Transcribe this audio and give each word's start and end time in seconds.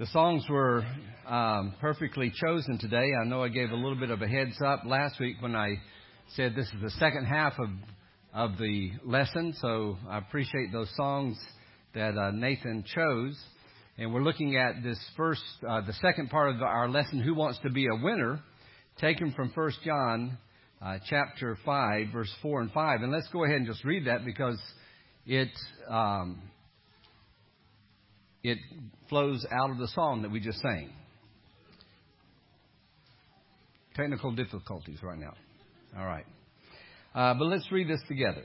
The 0.00 0.06
songs 0.06 0.46
were 0.48 0.82
um, 1.26 1.74
perfectly 1.78 2.32
chosen 2.34 2.78
today. 2.78 3.10
I 3.20 3.26
know 3.26 3.44
I 3.44 3.50
gave 3.50 3.70
a 3.70 3.74
little 3.74 4.00
bit 4.00 4.08
of 4.08 4.22
a 4.22 4.26
heads 4.26 4.56
up 4.64 4.84
last 4.86 5.20
week 5.20 5.36
when 5.40 5.54
I 5.54 5.74
said 6.36 6.54
this 6.56 6.68
is 6.68 6.80
the 6.80 6.90
second 6.92 7.26
half 7.26 7.52
of 7.58 7.68
of 8.32 8.56
the 8.56 8.92
lesson, 9.04 9.52
so 9.60 9.98
I 10.08 10.16
appreciate 10.16 10.72
those 10.72 10.90
songs 10.96 11.38
that 11.94 12.16
uh, 12.16 12.30
Nathan 12.30 12.82
chose. 12.94 13.38
And 13.98 14.14
we're 14.14 14.22
looking 14.22 14.56
at 14.56 14.82
this 14.82 14.98
first, 15.18 15.42
uh, 15.68 15.82
the 15.82 15.92
second 15.92 16.30
part 16.30 16.54
of 16.54 16.62
our 16.62 16.88
lesson, 16.88 17.20
"Who 17.20 17.34
Wants 17.34 17.58
to 17.64 17.68
Be 17.68 17.86
a 17.86 18.02
Winner," 18.02 18.40
taken 19.02 19.32
from 19.32 19.50
1 19.54 19.70
John 19.84 20.38
uh, 20.80 20.96
chapter 21.10 21.58
5, 21.62 22.06
verse 22.10 22.34
4 22.40 22.62
and 22.62 22.72
5. 22.72 23.02
And 23.02 23.12
let's 23.12 23.28
go 23.28 23.44
ahead 23.44 23.58
and 23.58 23.66
just 23.66 23.84
read 23.84 24.06
that 24.06 24.24
because 24.24 24.58
it 25.26 25.50
um, 25.90 26.40
it 28.42 28.58
flows 29.08 29.46
out 29.50 29.70
of 29.70 29.78
the 29.78 29.88
song 29.88 30.22
that 30.22 30.30
we 30.30 30.40
just 30.40 30.60
sang. 30.60 30.90
Technical 33.94 34.32
difficulties 34.32 34.98
right 35.02 35.18
now. 35.18 35.34
All 35.98 36.06
right. 36.06 36.24
Uh, 37.14 37.34
but 37.34 37.46
let's 37.46 37.70
read 37.72 37.88
this 37.88 38.00
together. 38.08 38.44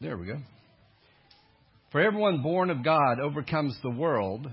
There 0.00 0.16
we 0.16 0.26
go. 0.26 0.38
For 1.90 2.00
everyone 2.00 2.42
born 2.42 2.70
of 2.70 2.84
God 2.84 3.20
overcomes 3.20 3.76
the 3.82 3.90
world. 3.90 4.46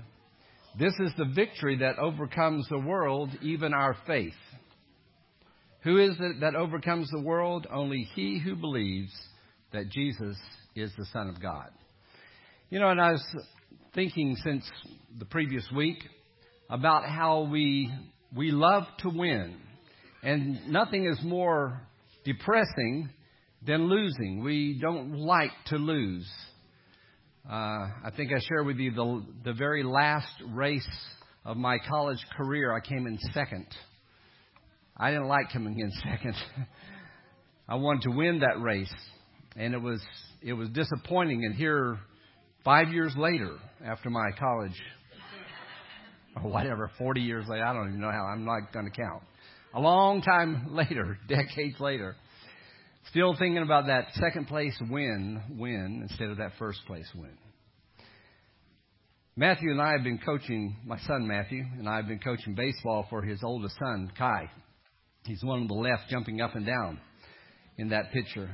This 0.78 0.94
is 1.00 1.10
the 1.16 1.24
victory 1.24 1.78
that 1.78 1.98
overcomes 1.98 2.68
the 2.68 2.78
world, 2.78 3.30
even 3.42 3.74
our 3.74 3.96
faith. 4.06 4.34
Who 5.82 5.98
is 5.98 6.16
it 6.20 6.40
that 6.40 6.54
overcomes 6.54 7.08
the 7.10 7.22
world? 7.22 7.66
Only 7.72 8.08
he 8.14 8.38
who 8.38 8.54
believes 8.56 9.12
that 9.72 9.88
Jesus 9.90 10.36
is 10.74 10.92
the 10.96 11.06
Son 11.06 11.28
of 11.28 11.40
God. 11.40 11.70
You 12.72 12.78
know, 12.78 12.90
and 12.90 13.00
I 13.00 13.10
was 13.10 13.36
thinking 13.96 14.36
since 14.44 14.62
the 15.18 15.24
previous 15.24 15.68
week 15.74 15.98
about 16.68 17.04
how 17.04 17.48
we 17.50 17.92
we 18.32 18.52
love 18.52 18.84
to 19.00 19.08
win, 19.08 19.56
and 20.22 20.68
nothing 20.68 21.04
is 21.04 21.18
more 21.24 21.80
depressing 22.24 23.10
than 23.66 23.88
losing. 23.88 24.44
We 24.44 24.78
don't 24.80 25.16
like 25.18 25.50
to 25.66 25.78
lose. 25.78 26.30
Uh, 27.44 27.88
I 28.04 28.12
think 28.16 28.30
I 28.32 28.38
shared 28.38 28.66
with 28.66 28.76
you 28.76 28.92
the 28.92 29.24
the 29.46 29.52
very 29.52 29.82
last 29.82 30.32
race 30.50 30.88
of 31.44 31.56
my 31.56 31.78
college 31.88 32.24
career. 32.36 32.72
I 32.72 32.78
came 32.78 33.08
in 33.08 33.18
second. 33.34 33.66
I 34.96 35.10
didn't 35.10 35.26
like 35.26 35.50
coming 35.52 35.76
in 35.76 35.90
second. 36.08 36.36
I 37.68 37.74
wanted 37.74 38.02
to 38.02 38.10
win 38.10 38.38
that 38.38 38.62
race, 38.62 38.94
and 39.56 39.74
it 39.74 39.82
was 39.82 40.00
it 40.40 40.52
was 40.52 40.68
disappointing. 40.68 41.44
And 41.44 41.56
here 41.56 41.98
Five 42.64 42.88
years 42.88 43.14
later, 43.16 43.56
after 43.84 44.10
my 44.10 44.30
college, 44.38 44.78
or 46.36 46.50
whatever, 46.50 46.90
40 46.98 47.20
years 47.22 47.46
later, 47.48 47.64
I 47.64 47.72
don't 47.72 47.88
even 47.88 48.00
know 48.00 48.10
how, 48.10 48.24
I'm 48.24 48.44
not 48.44 48.72
going 48.72 48.84
to 48.84 48.90
count. 48.90 49.22
A 49.74 49.80
long 49.80 50.20
time 50.20 50.68
later, 50.70 51.18
decades 51.28 51.80
later, 51.80 52.16
still 53.10 53.34
thinking 53.38 53.62
about 53.62 53.86
that 53.86 54.08
second 54.14 54.46
place 54.46 54.76
win, 54.90 55.42
win, 55.56 56.06
instead 56.08 56.28
of 56.28 56.36
that 56.36 56.52
first 56.58 56.80
place 56.86 57.08
win. 57.14 57.36
Matthew 59.36 59.70
and 59.70 59.80
I 59.80 59.92
have 59.92 60.04
been 60.04 60.18
coaching, 60.18 60.76
my 60.84 60.98
son 61.06 61.26
Matthew 61.26 61.64
and 61.78 61.88
I 61.88 61.96
have 61.96 62.08
been 62.08 62.18
coaching 62.18 62.54
baseball 62.54 63.06
for 63.08 63.22
his 63.22 63.40
oldest 63.42 63.74
son, 63.78 64.12
Kai. 64.18 64.50
He's 65.24 65.42
one 65.42 65.62
on 65.62 65.66
the 65.66 65.74
left 65.74 66.10
jumping 66.10 66.42
up 66.42 66.56
and 66.56 66.66
down 66.66 67.00
in 67.78 67.88
that 67.88 68.12
picture. 68.12 68.50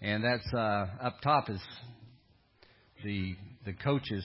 And 0.00 0.22
that's 0.22 0.46
uh, 0.54 0.86
up 1.02 1.16
top 1.22 1.50
is 1.50 1.60
the 3.06 3.36
the 3.64 3.72
coaches 3.72 4.24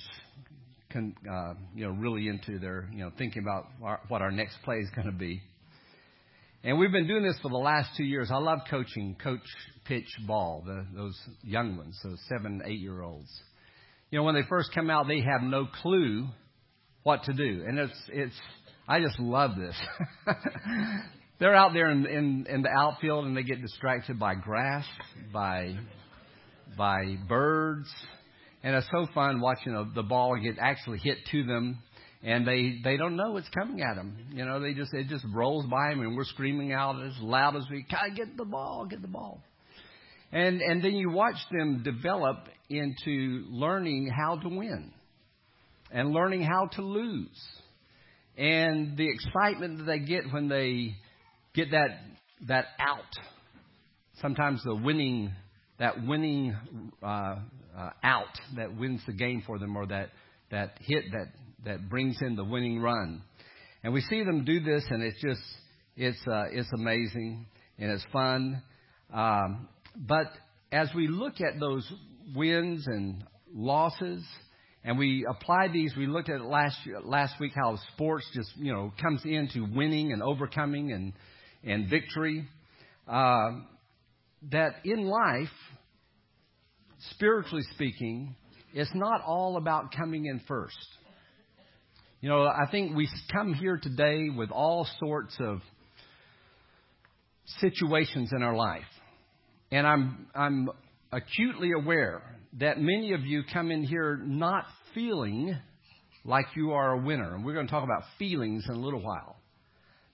can 0.89 1.15
uh, 1.31 1.53
you 1.75 1.85
know 1.85 1.91
really 1.91 2.27
into 2.27 2.59
their 2.59 2.89
you 2.91 3.03
know 3.03 3.11
thinking 3.17 3.43
about 3.43 3.67
our, 3.83 3.99
what 4.07 4.21
our 4.21 4.31
next 4.31 4.57
play 4.63 4.77
is 4.77 4.89
going 4.95 5.07
to 5.07 5.17
be. 5.17 5.41
And 6.63 6.77
we've 6.77 6.91
been 6.91 7.07
doing 7.07 7.23
this 7.23 7.37
for 7.41 7.49
the 7.49 7.57
last 7.57 7.89
two 7.97 8.03
years. 8.03 8.29
I 8.31 8.37
love 8.37 8.59
coaching 8.69 9.15
coach 9.23 9.41
pitch 9.85 10.07
ball, 10.27 10.63
the, 10.63 10.85
those 10.95 11.19
young 11.43 11.75
ones, 11.75 11.99
those 12.03 12.19
seven, 12.29 12.61
eight 12.65 12.79
year 12.79 13.01
olds. 13.01 13.31
You 14.11 14.19
know, 14.19 14.23
when 14.23 14.35
they 14.35 14.43
first 14.47 14.69
come 14.73 14.89
out, 14.89 15.07
they 15.07 15.21
have 15.21 15.41
no 15.41 15.67
clue 15.81 16.27
what 17.03 17.23
to 17.23 17.33
do, 17.33 17.63
and 17.67 17.79
it's 17.79 18.01
it's. 18.09 18.35
I 18.87 18.99
just 18.99 19.19
love 19.19 19.51
this. 19.57 19.75
They're 21.39 21.55
out 21.55 21.73
there 21.73 21.89
in, 21.89 22.05
in 22.05 22.47
in 22.49 22.61
the 22.63 22.69
outfield, 22.69 23.25
and 23.25 23.37
they 23.37 23.43
get 23.43 23.61
distracted 23.61 24.19
by 24.19 24.35
grass, 24.35 24.85
by 25.31 25.75
by 26.77 27.15
birds, 27.27 27.89
and 28.63 28.75
it's 28.75 28.87
so 28.91 29.07
fun 29.13 29.41
watching 29.41 29.73
a, 29.73 29.85
the 29.95 30.03
ball 30.03 30.37
get 30.41 30.57
actually 30.59 30.99
hit 30.99 31.17
to 31.31 31.43
them, 31.43 31.79
and 32.23 32.47
they 32.47 32.79
they 32.83 32.97
don't 32.97 33.15
know 33.15 33.37
it's 33.37 33.49
coming 33.49 33.81
at 33.81 33.95
them. 33.95 34.17
You 34.33 34.45
know, 34.45 34.59
they 34.59 34.73
just 34.73 34.93
it 34.93 35.07
just 35.07 35.25
rolls 35.33 35.65
by 35.65 35.89
them, 35.89 36.01
and 36.01 36.15
we're 36.15 36.25
screaming 36.25 36.71
out 36.71 37.01
as 37.01 37.13
loud 37.19 37.55
as 37.55 37.63
we 37.71 37.83
can, 37.83 38.13
"Get 38.15 38.37
the 38.37 38.45
ball! 38.45 38.85
Get 38.85 39.01
the 39.01 39.07
ball!" 39.07 39.41
And 40.31 40.61
and 40.61 40.83
then 40.83 40.95
you 40.95 41.09
watch 41.09 41.37
them 41.51 41.83
develop 41.83 42.47
into 42.69 43.45
learning 43.49 44.11
how 44.15 44.37
to 44.37 44.49
win, 44.49 44.91
and 45.91 46.11
learning 46.11 46.43
how 46.43 46.67
to 46.73 46.81
lose, 46.81 47.47
and 48.37 48.95
the 48.95 49.09
excitement 49.09 49.79
that 49.79 49.83
they 49.85 49.99
get 49.99 50.31
when 50.31 50.47
they 50.47 50.95
get 51.53 51.71
that 51.71 51.99
that 52.47 52.65
out. 52.79 52.99
Sometimes 54.21 54.63
the 54.63 54.75
winning 54.75 55.33
that 55.79 56.05
winning 56.05 56.55
uh, 57.01 57.37
uh, 57.77 57.89
out 58.03 58.39
that 58.55 58.75
wins 58.77 59.01
the 59.05 59.13
game 59.13 59.43
for 59.45 59.59
them 59.59 59.75
or 59.75 59.85
that, 59.87 60.09
that 60.51 60.77
hit 60.81 61.05
that, 61.11 61.27
that 61.65 61.89
brings 61.89 62.17
in 62.21 62.35
the 62.35 62.43
winning 62.43 62.79
run. 62.79 63.21
And 63.83 63.93
we 63.93 64.01
see 64.01 64.23
them 64.23 64.45
do 64.45 64.59
this, 64.59 64.83
and 64.89 65.01
it's 65.01 65.19
just, 65.21 65.41
it's, 65.95 66.19
uh, 66.27 66.45
it's 66.51 66.69
amazing 66.73 67.45
and 67.79 67.91
it's 67.91 68.05
fun. 68.13 68.61
Um, 69.13 69.67
but 69.95 70.27
as 70.71 70.89
we 70.95 71.07
look 71.07 71.41
at 71.41 71.59
those 71.59 71.91
wins 72.35 72.85
and 72.87 73.23
losses, 73.53 74.23
and 74.83 74.97
we 74.97 75.25
apply 75.29 75.67
these, 75.67 75.93
we 75.95 76.07
looked 76.07 76.29
at 76.29 76.41
last 76.41 76.77
last 77.03 77.39
week 77.39 77.51
how 77.55 77.77
sports 77.93 78.25
just 78.33 78.49
you 78.57 78.73
know 78.73 78.91
comes 78.99 79.21
into 79.25 79.67
winning 79.75 80.11
and 80.11 80.23
overcoming 80.23 80.91
and 80.91 81.13
and 81.63 81.89
victory. 81.89 82.47
Uh, 83.07 83.51
that 84.51 84.77
in 84.83 85.05
life 85.05 85.49
spiritually 87.09 87.63
speaking, 87.73 88.35
it's 88.73 88.91
not 88.93 89.21
all 89.25 89.57
about 89.57 89.93
coming 89.95 90.25
in 90.25 90.41
first. 90.47 90.77
You 92.21 92.29
know, 92.29 92.43
I 92.45 92.69
think 92.69 92.95
we 92.95 93.09
come 93.33 93.53
here 93.53 93.79
today 93.81 94.29
with 94.29 94.51
all 94.51 94.87
sorts 94.99 95.35
of 95.39 95.61
situations 97.59 98.31
in 98.35 98.43
our 98.43 98.55
life. 98.55 98.83
And 99.71 99.87
I'm, 99.87 100.27
I'm 100.35 100.69
acutely 101.11 101.71
aware 101.71 102.21
that 102.59 102.79
many 102.79 103.13
of 103.13 103.21
you 103.21 103.43
come 103.51 103.71
in 103.71 103.83
here 103.83 104.19
not 104.23 104.65
feeling 104.93 105.57
like 106.23 106.45
you 106.55 106.73
are 106.73 106.93
a 106.93 107.03
winner. 107.03 107.33
And 107.33 107.43
we're 107.43 107.53
going 107.55 107.67
to 107.67 107.71
talk 107.71 107.83
about 107.83 108.03
feelings 108.19 108.65
in 108.69 108.75
a 108.75 108.79
little 108.79 109.01
while. 109.01 109.37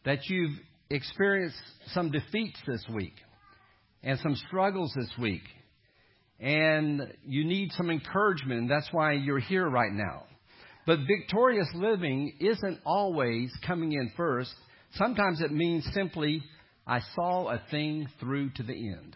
That 0.05 0.19
you've 0.29 0.57
experienced 0.89 1.57
some 1.87 2.11
defeats 2.11 2.59
this 2.65 2.83
week 2.93 3.15
and 4.03 4.17
some 4.19 4.35
struggles 4.47 4.93
this 4.95 5.11
week 5.19 5.41
and 6.39 7.01
you 7.25 7.45
need 7.45 7.71
some 7.73 7.89
encouragement, 7.89 8.69
that's 8.69 8.87
why 8.91 9.13
you're 9.13 9.39
here 9.39 9.67
right 9.67 9.91
now. 9.91 10.23
But 10.85 10.99
victorious 11.07 11.67
living 11.73 12.33
isn't 12.39 12.79
always 12.85 13.51
coming 13.65 13.91
in 13.91 14.11
first. 14.15 14.53
Sometimes 14.93 15.41
it 15.41 15.51
means 15.51 15.85
simply, 15.93 16.43
I 16.85 17.01
saw 17.15 17.49
a 17.49 17.61
thing 17.69 18.07
through 18.19 18.51
to 18.51 18.63
the 18.63 18.73
end. 18.73 19.15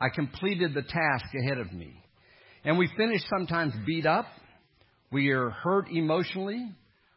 I 0.00 0.08
completed 0.08 0.74
the 0.74 0.82
task 0.82 1.26
ahead 1.44 1.58
of 1.58 1.72
me. 1.72 1.94
And 2.64 2.78
we 2.78 2.88
finish 2.96 3.20
sometimes 3.28 3.72
beat 3.86 4.06
up. 4.06 4.26
We 5.12 5.30
are 5.30 5.50
hurt 5.50 5.88
emotionally. 5.90 6.66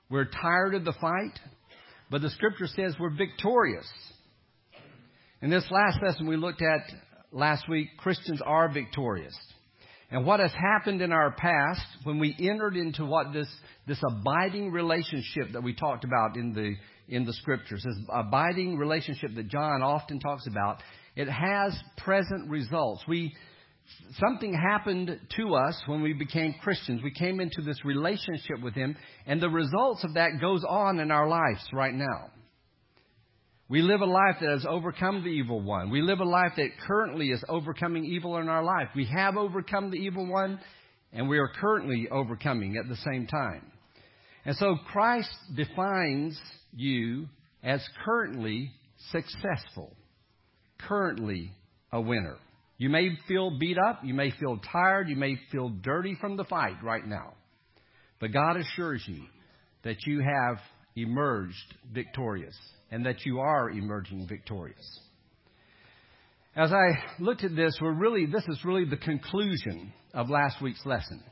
We're 0.10 0.30
tired 0.30 0.76
of 0.76 0.86
the 0.86 0.94
fight. 0.94 1.40
But 2.12 2.22
the 2.22 2.30
scripture 2.30 2.68
says 2.68 2.96
we're 3.00 3.16
victorious. 3.16 3.88
In 5.42 5.50
this 5.50 5.66
last 5.72 5.98
lesson, 6.06 6.28
we 6.28 6.38
looked 6.38 6.62
at 6.62 6.82
last 7.34 7.68
week, 7.68 7.90
Christians 7.98 8.42
are 8.46 8.70
victorious. 8.72 9.36
And 10.12 10.26
what 10.26 10.40
has 10.40 10.52
happened 10.54 11.02
in 11.02 11.12
our 11.12 11.32
past 11.32 11.82
when 12.04 12.20
we 12.20 12.36
entered 12.40 12.78
into 12.78 13.04
what 13.04 13.34
this, 13.34 13.48
this 13.88 14.00
abiding 14.08 14.72
relationship 14.72 15.54
that 15.54 15.64
we 15.64 15.74
talked 15.74 16.04
about 16.04 16.38
in 16.38 16.54
the, 16.54 16.76
in 17.14 17.26
the 17.26 17.34
scriptures, 17.34 17.84
this 17.84 17.98
abiding 18.14 18.78
relationship 18.78 19.32
that 19.36 19.48
John 19.48 19.82
often 19.82 20.20
talks 20.20 20.46
about, 20.46 20.78
it 21.16 21.28
has 21.28 21.76
present 21.98 22.48
results. 22.50 23.04
We, 23.08 23.36
something 24.20 24.54
happened 24.54 25.20
to 25.38 25.56
us 25.56 25.82
when 25.88 26.04
we 26.04 26.14
became 26.14 26.54
Christians. 26.62 27.02
We 27.04 27.12
came 27.12 27.40
into 27.40 27.64
this 27.64 27.84
relationship 27.84 28.62
with 28.62 28.76
Him, 28.76 28.96
and 29.26 29.42
the 29.42 29.50
results 29.50 30.04
of 30.04 30.14
that 30.14 30.40
goes 30.40 30.64
on 30.64 31.00
in 31.00 31.10
our 31.10 31.28
lives 31.28 31.66
right 31.74 31.94
now. 31.94 32.30
We 33.74 33.82
live 33.82 34.02
a 34.02 34.06
life 34.06 34.36
that 34.40 34.52
has 34.52 34.68
overcome 34.70 35.24
the 35.24 35.32
evil 35.32 35.60
one. 35.60 35.90
We 35.90 36.04
live 36.04 36.20
a 36.20 36.24
life 36.24 36.52
that 36.58 36.78
currently 36.86 37.30
is 37.32 37.44
overcoming 37.50 38.06
evil 38.06 38.38
in 38.38 38.48
our 38.48 38.64
life. 38.64 38.90
We 38.96 39.06
have 39.06 39.36
overcome 39.36 39.90
the 39.90 39.98
evil 39.98 40.28
one, 40.28 40.60
and 41.12 41.28
we 41.28 41.40
are 41.40 41.50
currently 41.60 42.08
overcoming 42.12 42.78
at 42.78 42.88
the 42.88 42.98
same 42.98 43.26
time. 43.26 43.72
And 44.46 44.56
so 44.58 44.76
Christ 44.92 45.36
defines 45.56 46.40
you 46.72 47.28
as 47.64 47.84
currently 48.06 48.70
successful, 49.10 49.92
currently 50.88 51.52
a 51.92 52.00
winner. 52.00 52.38
You 52.78 52.92
may 52.92 53.10
feel 53.28 53.58
beat 53.58 53.80
up, 53.80 54.02
you 54.04 54.14
may 54.14 54.30
feel 54.40 54.60
tired, 54.72 55.10
you 55.10 55.16
may 55.16 55.36
feel 55.52 55.70
dirty 55.70 56.16
from 56.22 56.38
the 56.38 56.44
fight 56.44 56.84
right 56.84 57.08
now. 57.08 57.34
But 58.20 58.34
God 58.34 58.56
assures 58.56 59.04
you 59.08 59.24
that 59.84 59.98
you 60.06 60.20
have 60.20 60.60
emerged 60.96 61.74
victorious 61.92 62.56
and 62.94 63.08
that 63.08 63.26
you 63.26 63.40
are 63.40 63.72
emerging 63.72 64.28
victorious. 64.28 65.00
As 66.56 66.72
I 66.72 66.90
looked 67.20 67.44
at 67.44 67.56
this, 67.56 67.76
we're 67.82 67.92
really, 67.92 68.28
this 68.28 68.44
is 68.48 68.64
really 68.64 68.86
the 68.86 68.98
conclusion 68.98 69.92
of 70.14 70.30
last 70.30 70.62
week's 70.62 70.86
lesson. 70.86 71.24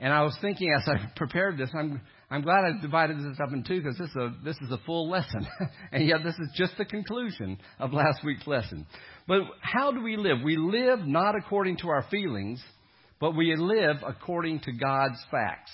And 0.00 0.10
I 0.10 0.22
was 0.22 0.34
thinking 0.40 0.72
as 0.74 0.88
I 0.88 1.12
prepared 1.16 1.58
this, 1.58 1.68
I'm, 1.78 2.00
I'm 2.30 2.40
glad 2.40 2.64
I 2.64 2.80
divided 2.80 3.18
this 3.18 3.38
up 3.42 3.52
in 3.52 3.62
two 3.62 3.82
because 3.82 3.98
this 3.98 4.08
is 4.08 4.16
a, 4.16 4.34
this 4.42 4.56
is 4.62 4.70
a 4.70 4.78
full 4.86 5.10
lesson. 5.10 5.46
and 5.92 6.08
yet 6.08 6.24
this 6.24 6.36
is 6.36 6.50
just 6.56 6.78
the 6.78 6.86
conclusion 6.86 7.58
of 7.78 7.92
last 7.92 8.24
week's 8.24 8.46
lesson. 8.46 8.86
But 9.26 9.42
how 9.60 9.92
do 9.92 10.02
we 10.02 10.16
live? 10.16 10.38
We 10.42 10.56
live 10.56 11.00
not 11.00 11.34
according 11.36 11.76
to 11.78 11.88
our 11.88 12.06
feelings, 12.10 12.62
but 13.20 13.36
we 13.36 13.54
live 13.54 13.96
according 14.02 14.60
to 14.60 14.72
God's 14.72 15.22
facts. 15.30 15.72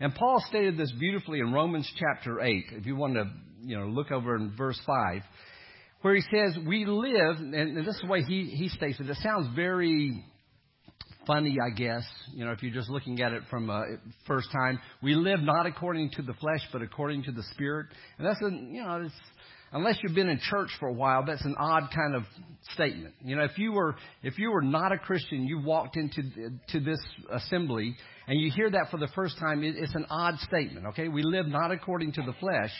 And 0.00 0.14
Paul 0.14 0.42
stated 0.48 0.76
this 0.76 0.92
beautifully 0.92 1.40
in 1.40 1.52
Romans 1.52 1.90
chapter 1.96 2.40
8. 2.40 2.64
If 2.72 2.86
you 2.86 2.96
want 2.96 3.14
to, 3.14 3.24
you 3.62 3.78
know, 3.78 3.86
look 3.86 4.10
over 4.10 4.36
in 4.36 4.54
verse 4.56 4.80
5, 4.86 5.22
where 6.02 6.14
he 6.14 6.22
says, 6.22 6.58
we 6.66 6.84
live, 6.84 7.36
and 7.38 7.76
this 7.76 7.94
is 7.94 8.00
the 8.02 8.08
way 8.08 8.22
he, 8.22 8.44
he 8.44 8.68
states 8.68 9.00
it. 9.00 9.08
It 9.08 9.16
sounds 9.22 9.48
very 9.56 10.24
funny, 11.26 11.56
I 11.60 11.74
guess, 11.74 12.04
you 12.32 12.44
know, 12.44 12.52
if 12.52 12.62
you're 12.62 12.72
just 12.74 12.88
looking 12.88 13.20
at 13.20 13.32
it 13.32 13.42
from 13.50 13.68
a 13.68 13.82
first 14.26 14.48
time. 14.52 14.78
We 15.02 15.14
live 15.14 15.40
not 15.40 15.66
according 15.66 16.10
to 16.12 16.22
the 16.22 16.34
flesh, 16.34 16.60
but 16.72 16.82
according 16.82 17.24
to 17.24 17.32
the 17.32 17.42
Spirit. 17.54 17.86
And 18.18 18.26
that's 18.26 18.40
a, 18.42 18.50
you 18.50 18.82
know, 18.84 19.02
it's, 19.04 19.14
unless 19.72 19.98
you've 20.02 20.14
been 20.14 20.28
in 20.28 20.38
church 20.38 20.70
for 20.78 20.88
a 20.88 20.92
while, 20.92 21.24
that's 21.26 21.44
an 21.44 21.56
odd 21.58 21.90
kind 21.94 22.14
of 22.14 22.22
statement. 22.74 23.14
You 23.24 23.36
know, 23.36 23.44
if 23.44 23.58
you 23.58 23.72
were 23.72 23.96
if 24.22 24.38
you 24.38 24.50
were 24.50 24.62
not 24.62 24.92
a 24.92 24.98
Christian, 24.98 25.44
you 25.46 25.60
walked 25.60 25.96
into 25.96 26.22
to 26.68 26.80
this 26.80 27.00
assembly 27.30 27.96
and 28.26 28.40
you 28.40 28.50
hear 28.50 28.70
that 28.70 28.90
for 28.90 28.98
the 28.98 29.08
first 29.14 29.38
time, 29.38 29.62
it's 29.62 29.94
an 29.94 30.06
odd 30.10 30.38
statement. 30.40 30.86
Okay, 30.86 31.08
we 31.08 31.22
live 31.22 31.46
not 31.46 31.70
according 31.70 32.12
to 32.12 32.22
the 32.22 32.32
flesh, 32.40 32.72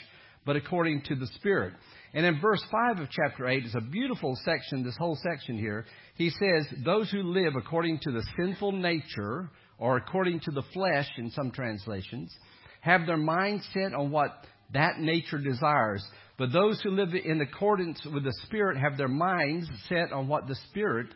but 0.45 0.57
according 0.57 1.03
to 1.03 1.15
the 1.15 1.27
Spirit. 1.35 1.75
And 2.15 2.25
in 2.25 2.41
verse 2.41 2.65
5 2.71 3.01
of 3.01 3.11
chapter 3.11 3.47
8 3.47 3.67
is 3.67 3.75
a 3.75 3.81
beautiful 3.81 4.37
section, 4.45 4.83
this 4.83 4.97
whole 4.97 5.19
section 5.23 5.59
here. 5.59 5.85
He 6.17 6.31
says, 6.31 6.67
Those 6.85 7.11
who 7.11 7.23
live 7.23 7.55
according 7.57 8.01
to 8.03 8.11
the 8.11 8.25
sinful 8.37 8.73
nature, 8.73 9.51
or 9.79 9.99
according 9.99 10.41
to 10.41 10.51
the 10.51 10.63
flesh 10.73 11.09
in 11.19 11.31
some 11.31 11.51
translations, 11.51 12.35
have 12.81 13.07
their 13.07 13.17
mind 13.17 13.61
set 13.75 13.93
on 13.93 14.11
what 14.11 14.47
that 14.73 14.99
nature 14.99 15.39
desires. 15.39 16.05
But 16.39 16.53
those 16.53 16.81
who 16.83 16.91
live 16.91 17.15
in 17.15 17.41
accordance 17.41 18.05
with 18.05 18.25
the 18.25 18.35
Spirit 18.45 18.77
have 18.77 18.99
their 18.99 19.09
minds 19.09 19.69
set 19.89 20.13
on 20.13 20.29
what 20.29 20.47
the 20.47 20.57
Spirit 20.69 21.07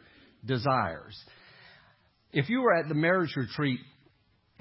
desires. 0.44 1.18
If 2.32 2.48
you 2.48 2.62
were 2.62 2.74
at 2.74 2.88
the 2.88 2.94
marriage 2.94 3.34
retreat 3.36 3.80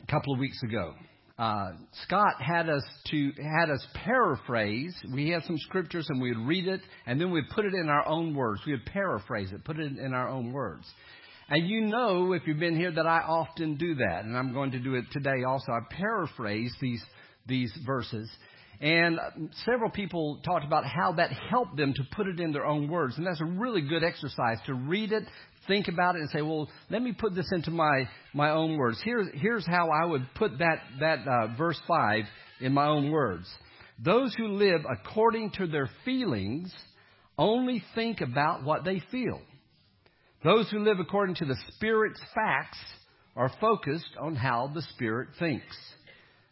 a 0.01 0.11
couple 0.11 0.33
of 0.33 0.39
weeks 0.39 0.61
ago, 0.63 0.93
uh, 1.37 1.71
Scott 2.03 2.41
had 2.41 2.67
us 2.67 2.83
to 3.11 3.31
had 3.37 3.69
us 3.69 3.85
paraphrase. 3.93 4.93
We 5.13 5.29
had 5.29 5.43
some 5.43 5.57
scriptures 5.59 6.05
and 6.09 6.21
we'd 6.21 6.37
read 6.37 6.67
it, 6.67 6.81
and 7.05 7.21
then 7.21 7.31
we'd 7.31 7.47
put 7.55 7.63
it 7.63 7.73
in 7.73 7.87
our 7.87 8.05
own 8.05 8.35
words. 8.35 8.61
We'd 8.67 8.85
paraphrase 8.85 9.51
it, 9.53 9.63
put 9.63 9.79
it 9.79 9.97
in 9.97 10.13
our 10.13 10.27
own 10.27 10.51
words. 10.51 10.85
And 11.47 11.67
you 11.67 11.81
know, 11.81 12.33
if 12.33 12.43
you've 12.45 12.59
been 12.59 12.75
here, 12.75 12.91
that 12.91 13.07
I 13.07 13.19
often 13.19 13.77
do 13.77 13.95
that, 13.95 14.25
and 14.25 14.37
I'm 14.37 14.53
going 14.53 14.71
to 14.71 14.79
do 14.79 14.95
it 14.95 15.05
today 15.11 15.43
also. 15.47 15.71
I 15.71 15.79
paraphrase 15.89 16.75
these 16.81 17.03
these 17.47 17.71
verses 17.85 18.29
and 18.81 19.19
several 19.65 19.89
people 19.89 20.39
talked 20.45 20.65
about 20.65 20.85
how 20.85 21.13
that 21.13 21.31
helped 21.31 21.75
them 21.75 21.93
to 21.93 22.03
put 22.15 22.27
it 22.27 22.39
in 22.39 22.53
their 22.53 22.65
own 22.65 22.87
words. 22.87 23.17
And 23.17 23.25
that's 23.25 23.41
a 23.41 23.45
really 23.45 23.81
good 23.81 24.03
exercise 24.03 24.57
to 24.67 24.73
read 24.73 25.11
it, 25.11 25.23
think 25.67 25.89
about 25.89 26.15
it, 26.15 26.21
and 26.21 26.29
say, 26.29 26.41
well, 26.41 26.69
let 26.89 27.01
me 27.01 27.11
put 27.11 27.35
this 27.35 27.49
into 27.51 27.71
my, 27.71 28.07
my 28.33 28.51
own 28.51 28.77
words. 28.77 28.99
Here's, 29.03 29.27
here's 29.33 29.67
how 29.67 29.89
I 29.89 30.05
would 30.05 30.25
put 30.35 30.59
that, 30.59 30.81
that 31.01 31.27
uh, 31.27 31.57
verse 31.57 31.79
5 31.87 32.23
in 32.61 32.73
my 32.73 32.87
own 32.87 33.11
words. 33.11 33.47
Those 34.03 34.33
who 34.35 34.47
live 34.47 34.81
according 34.89 35.51
to 35.57 35.67
their 35.67 35.89
feelings 36.05 36.73
only 37.37 37.83
think 37.95 38.21
about 38.21 38.63
what 38.63 38.85
they 38.85 39.01
feel. 39.11 39.41
Those 40.41 40.69
who 40.69 40.79
live 40.79 40.99
according 41.01 41.35
to 41.35 41.45
the 41.45 41.57
Spirit's 41.75 42.21
facts 42.33 42.77
are 43.35 43.51
focused 43.59 44.15
on 44.17 44.35
how 44.35 44.71
the 44.73 44.81
Spirit 44.93 45.29
thinks. 45.37 45.77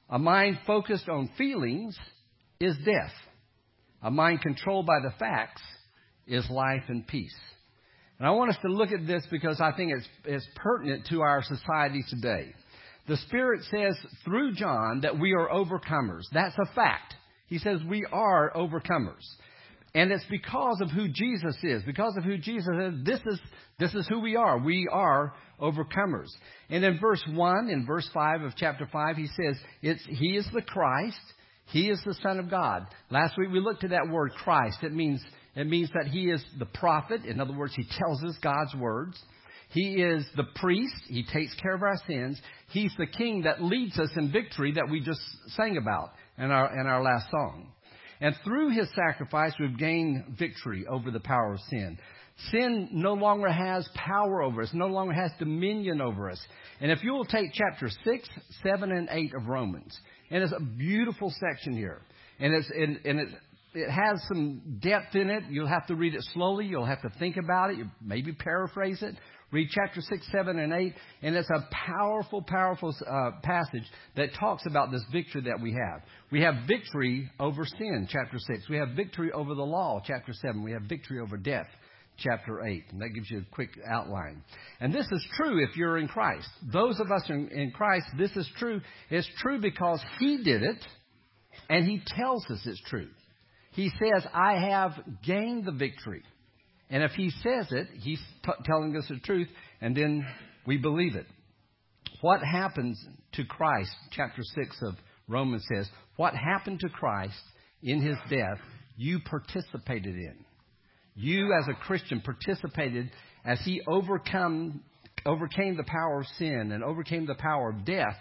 A 0.09 0.19
mind 0.19 0.59
focused 0.65 1.07
on 1.07 1.29
feelings 1.37 1.97
is 2.59 2.75
death. 2.85 3.13
A 4.01 4.11
mind 4.11 4.41
controlled 4.41 4.85
by 4.85 4.99
the 5.01 5.13
facts 5.17 5.61
is 6.27 6.49
life 6.49 6.83
and 6.87 7.07
peace. 7.07 7.35
And 8.19 8.27
I 8.27 8.31
want 8.31 8.49
us 8.49 8.57
to 8.63 8.71
look 8.71 8.91
at 8.91 9.05
this 9.05 9.23
because 9.29 9.61
I 9.61 9.71
think 9.71 9.91
it's, 9.95 10.07
it's 10.25 10.47
pertinent 10.55 11.07
to 11.09 11.21
our 11.21 11.43
society 11.43 12.03
today. 12.09 12.53
The 13.07 13.17
Spirit 13.17 13.61
says 13.71 13.95
through 14.25 14.55
John 14.55 15.01
that 15.01 15.19
we 15.19 15.33
are 15.33 15.49
overcomers. 15.49 16.23
That's 16.33 16.55
a 16.57 16.73
fact. 16.73 17.15
He 17.47 17.57
says 17.59 17.79
we 17.87 18.05
are 18.11 18.51
overcomers. 18.55 19.23
And 19.95 20.11
it's 20.11 20.25
because 20.29 20.81
of 20.81 20.91
who 20.91 21.07
Jesus 21.07 21.55
is. 21.63 21.83
Because 21.83 22.15
of 22.17 22.23
who 22.23 22.37
Jesus 22.37 22.67
is, 22.79 23.05
this 23.05 23.21
is, 23.25 23.39
this 23.79 23.93
is 23.95 24.07
who 24.07 24.19
we 24.19 24.35
are. 24.35 24.59
We 24.59 24.87
are 24.91 25.33
overcomers. 25.61 26.27
And 26.69 26.83
in 26.83 26.99
verse 26.99 27.23
1, 27.31 27.69
in 27.69 27.85
verse 27.85 28.07
5 28.13 28.41
of 28.41 28.55
chapter 28.57 28.87
5, 28.91 29.15
he 29.15 29.27
says, 29.27 29.57
it's, 29.81 30.03
He 30.05 30.35
is 30.35 30.47
the 30.53 30.61
Christ. 30.61 31.17
He 31.67 31.89
is 31.89 31.99
the 32.05 32.15
Son 32.23 32.39
of 32.39 32.49
God. 32.49 32.87
Last 33.09 33.37
week 33.37 33.49
we 33.51 33.59
looked 33.59 33.83
at 33.83 33.89
that 33.91 34.09
word 34.09 34.31
Christ. 34.43 34.77
It 34.83 34.93
means, 34.93 35.23
it 35.55 35.67
means 35.67 35.89
that 35.93 36.07
He 36.07 36.29
is 36.29 36.43
the 36.57 36.65
prophet. 36.65 37.25
In 37.25 37.39
other 37.39 37.53
words, 37.53 37.73
He 37.75 37.85
tells 37.97 38.23
us 38.23 38.35
God's 38.41 38.73
words. 38.75 39.21
He 39.69 40.01
is 40.01 40.25
the 40.35 40.45
priest. 40.55 40.95
He 41.07 41.23
takes 41.23 41.53
care 41.55 41.75
of 41.75 41.83
our 41.83 41.97
sins. 42.07 42.41
He's 42.71 42.93
the 42.97 43.07
king 43.07 43.41
that 43.41 43.61
leads 43.61 43.99
us 43.99 44.09
in 44.15 44.31
victory 44.31 44.73
that 44.73 44.89
we 44.89 45.01
just 45.01 45.19
sang 45.55 45.77
about 45.77 46.11
in 46.37 46.51
our, 46.51 46.79
in 46.79 46.87
our 46.87 47.03
last 47.03 47.29
song. 47.29 47.71
And 48.21 48.35
through 48.43 48.69
his 48.69 48.87
sacrifice, 48.95 49.53
we've 49.59 49.77
gained 49.77 50.37
victory 50.39 50.85
over 50.87 51.11
the 51.11 51.19
power 51.19 51.53
of 51.53 51.59
sin. 51.69 51.99
Sin 52.51 52.89
no 52.91 53.13
longer 53.13 53.49
has 53.49 53.87
power 53.95 54.43
over 54.43 54.61
us, 54.61 54.69
no 54.73 54.87
longer 54.87 55.13
has 55.13 55.31
dominion 55.39 56.01
over 56.01 56.29
us. 56.29 56.39
And 56.79 56.91
if 56.91 57.03
you 57.03 57.13
will 57.13 57.25
take 57.25 57.51
chapter 57.53 57.89
6, 57.89 58.29
7, 58.63 58.91
and 58.91 59.09
8 59.11 59.33
of 59.35 59.47
Romans, 59.47 59.99
and 60.29 60.43
it's 60.43 60.53
a 60.53 60.63
beautiful 60.63 61.33
section 61.39 61.75
here. 61.75 62.01
And 62.39 62.53
it's 62.53 62.69
and, 62.69 62.99
and 63.05 63.19
it 63.19 63.29
it 63.73 63.89
has 63.89 64.21
some 64.27 64.79
depth 64.81 65.15
in 65.15 65.29
it. 65.29 65.43
You'll 65.49 65.67
have 65.67 65.87
to 65.87 65.95
read 65.95 66.15
it 66.15 66.23
slowly. 66.33 66.65
You'll 66.65 66.85
have 66.85 67.01
to 67.03 67.11
think 67.19 67.37
about 67.37 67.71
it. 67.71 67.77
You 67.77 67.85
maybe 68.01 68.31
paraphrase 68.31 69.03
it. 69.03 69.15
Read 69.51 69.69
chapter 69.71 70.01
6, 70.01 70.27
7, 70.31 70.59
and 70.59 70.73
8. 70.73 70.93
And 71.21 71.35
it's 71.35 71.49
a 71.49 71.67
powerful, 71.71 72.41
powerful 72.41 72.93
uh, 73.09 73.31
passage 73.43 73.83
that 74.15 74.33
talks 74.37 74.63
about 74.65 74.91
this 74.91 75.03
victory 75.11 75.41
that 75.43 75.61
we 75.61 75.71
have. 75.71 76.01
We 76.31 76.41
have 76.41 76.67
victory 76.67 77.29
over 77.39 77.65
sin, 77.65 78.07
chapter 78.09 78.37
6. 78.39 78.67
We 78.69 78.77
have 78.77 78.89
victory 78.89 79.31
over 79.31 79.53
the 79.53 79.63
law, 79.63 80.01
chapter 80.05 80.33
7. 80.33 80.63
We 80.63 80.71
have 80.71 80.83
victory 80.83 81.19
over 81.19 81.37
death, 81.37 81.67
chapter 82.17 82.65
8. 82.65 82.85
And 82.91 83.01
that 83.01 83.09
gives 83.09 83.29
you 83.29 83.39
a 83.39 83.55
quick 83.55 83.69
outline. 83.89 84.43
And 84.79 84.93
this 84.93 85.05
is 85.11 85.25
true 85.35 85.63
if 85.63 85.75
you're 85.75 85.97
in 85.97 86.07
Christ. 86.07 86.47
Those 86.71 86.99
of 86.99 87.11
us 87.11 87.23
in, 87.29 87.49
in 87.49 87.71
Christ, 87.71 88.05
this 88.17 88.31
is 88.35 88.49
true. 88.57 88.81
It's 89.09 89.29
true 89.39 89.59
because 89.59 90.01
He 90.19 90.43
did 90.43 90.63
it, 90.63 90.85
and 91.69 91.85
He 91.85 92.01
tells 92.07 92.45
us 92.49 92.59
it's 92.65 92.81
true. 92.87 93.09
He 93.71 93.89
says, 93.89 94.25
I 94.33 94.53
have 94.53 94.93
gained 95.23 95.65
the 95.65 95.71
victory. 95.71 96.23
And 96.89 97.03
if 97.03 97.11
He 97.11 97.29
says 97.29 97.67
it, 97.71 97.87
He's 98.01 98.21
t- 98.43 98.51
telling 98.65 98.95
us 98.95 99.05
the 99.07 99.19
truth, 99.19 99.49
and 99.81 99.95
then 99.95 100.25
we 100.65 100.77
believe 100.77 101.15
it. 101.15 101.27
What 102.21 102.41
happens 102.41 102.99
to 103.33 103.45
Christ, 103.45 103.91
chapter 104.11 104.41
6 104.41 104.81
of 104.81 104.95
Romans 105.27 105.65
says, 105.73 105.89
what 106.15 106.33
happened 106.33 106.79
to 106.79 106.89
Christ 106.89 107.35
in 107.83 108.01
His 108.01 108.17
death, 108.29 108.59
you 108.95 109.19
participated 109.19 110.15
in 110.15 110.46
you 111.17 111.51
as 111.51 111.67
a 111.67 111.73
Christian 111.73 112.21
participated 112.21 113.09
as 113.43 113.59
he 113.65 113.81
overcome, 113.87 114.81
overcame 115.25 115.75
the 115.75 115.83
power 115.83 116.21
of 116.21 116.27
sin 116.37 116.71
and 116.71 116.83
overcame 116.83 117.25
the 117.25 117.35
power 117.35 117.71
of 117.71 117.85
death 117.85 118.19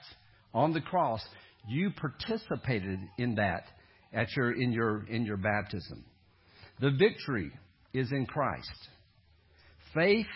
on 0.55 0.73
the 0.73 0.81
cross. 0.81 1.21
You 1.69 1.91
participated 1.91 2.99
in 3.19 3.35
that 3.35 3.65
at 4.15 4.35
your, 4.35 4.53
in, 4.53 4.73
your, 4.73 5.05
in 5.09 5.27
your 5.27 5.37
baptism. 5.37 6.05
The 6.81 6.91
victory 6.91 7.51
is 7.93 8.11
in 8.13 8.25
Christ. 8.25 8.89
Faith 9.95 10.27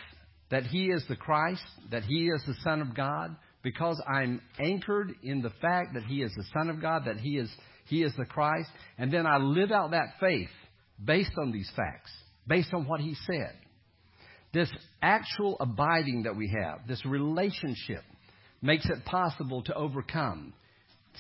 that 0.51 0.65
He 0.65 0.87
is 0.87 1.05
the 1.09 1.17
Christ, 1.17 1.63
that 1.91 2.03
He 2.03 2.27
is 2.27 2.43
the 2.47 2.57
Son 2.63 2.83
of 2.83 2.95
God, 2.95 3.37
because 3.63 4.03
I'm 4.07 4.43
anchored 4.59 5.15
in 5.23 5.41
the 5.41 5.53
fact 5.63 5.95
that 5.95 6.03
He 6.03 6.23
is 6.23 6.33
the 6.37 6.45
Son 6.53 6.69
of 6.69 6.83
God, 6.83 7.05
that 7.07 7.19
He 7.19 7.37
is, 7.37 7.51
he 7.87 8.03
is 8.03 8.13
the 8.19 8.25
Christ, 8.25 8.69
and 8.99 9.13
then 9.13 9.27
I 9.27 9.39
live 9.39 9.71
out 9.71 9.93
that 9.93 10.15
faith 10.19 10.49
based 11.03 11.33
on 11.39 11.53
these 11.53 11.71
facts 11.77 12.11
based 12.51 12.75
on 12.75 12.87
what 12.87 13.01
he 13.01 13.15
said. 13.27 13.55
This 14.53 14.71
actual 15.01 15.57
abiding 15.61 16.25
that 16.25 16.37
we 16.37 16.53
have, 16.63 16.87
this 16.89 17.07
relationship 17.07 18.03
makes 18.61 18.85
it 18.87 19.05
possible 19.05 19.63
to 19.63 19.75
overcome 19.75 20.53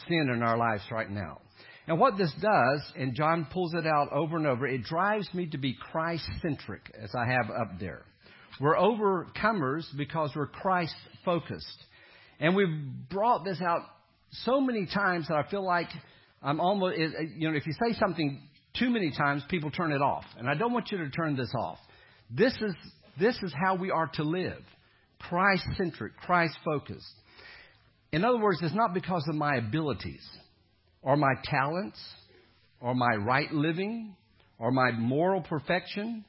sin 0.08 0.28
in 0.34 0.42
our 0.42 0.58
lives 0.58 0.82
right 0.90 1.08
now. 1.08 1.38
And 1.86 1.98
what 1.98 2.18
this 2.18 2.32
does, 2.42 2.92
and 2.96 3.14
John 3.14 3.46
pulls 3.52 3.72
it 3.74 3.86
out 3.86 4.12
over 4.12 4.36
and 4.36 4.46
over, 4.46 4.66
it 4.66 4.82
drives 4.82 5.32
me 5.32 5.46
to 5.50 5.58
be 5.58 5.76
Christ 5.92 6.28
centric, 6.42 6.82
as 7.00 7.10
I 7.14 7.24
have 7.30 7.50
up 7.50 7.78
there. 7.78 8.02
We're 8.60 8.76
overcomers 8.76 9.84
because 9.96 10.32
we're 10.34 10.48
Christ 10.48 10.94
focused. 11.24 11.84
And 12.40 12.56
we've 12.56 13.08
brought 13.08 13.44
this 13.44 13.60
out 13.60 13.82
so 14.44 14.60
many 14.60 14.86
times 14.86 15.28
that 15.28 15.36
I 15.36 15.48
feel 15.48 15.64
like 15.64 15.88
I'm 16.42 16.60
almost, 16.60 16.98
you 16.98 17.48
know, 17.48 17.56
if 17.56 17.66
you 17.66 17.72
say 17.72 17.96
something 17.98 18.42
too 18.78 18.90
many 18.90 19.10
times, 19.10 19.42
people 19.48 19.70
turn 19.70 19.92
it 19.92 20.02
off. 20.02 20.24
And 20.38 20.48
I 20.48 20.54
don't 20.54 20.72
want 20.72 20.90
you 20.90 20.98
to 20.98 21.10
turn 21.10 21.36
this 21.36 21.52
off. 21.54 21.78
This 22.30 22.54
is, 22.54 22.74
this 23.18 23.36
is 23.42 23.52
how 23.52 23.74
we 23.74 23.90
are 23.90 24.08
to 24.14 24.22
live. 24.22 24.62
Christ 25.18 25.64
centric, 25.76 26.16
Christ 26.16 26.56
focused. 26.64 27.12
In 28.12 28.24
other 28.24 28.38
words, 28.38 28.58
it's 28.62 28.74
not 28.74 28.94
because 28.94 29.24
of 29.28 29.34
my 29.34 29.56
abilities 29.56 30.26
or 31.02 31.16
my 31.16 31.34
talents 31.44 32.00
or 32.80 32.94
my 32.94 33.14
right 33.24 33.52
living 33.52 34.16
or 34.58 34.70
my 34.70 34.92
moral 34.92 35.42
perfection 35.42 36.24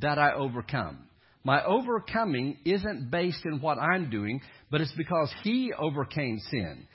that 0.00 0.18
I 0.18 0.32
overcome. 0.32 1.06
My 1.42 1.64
overcoming 1.64 2.58
isn't 2.64 3.10
based 3.10 3.44
in 3.44 3.60
what 3.60 3.78
I'm 3.78 4.10
doing, 4.10 4.40
but 4.70 4.80
it's 4.80 4.94
because 4.96 5.32
He 5.42 5.72
overcame 5.72 6.38
sin. 6.50 6.86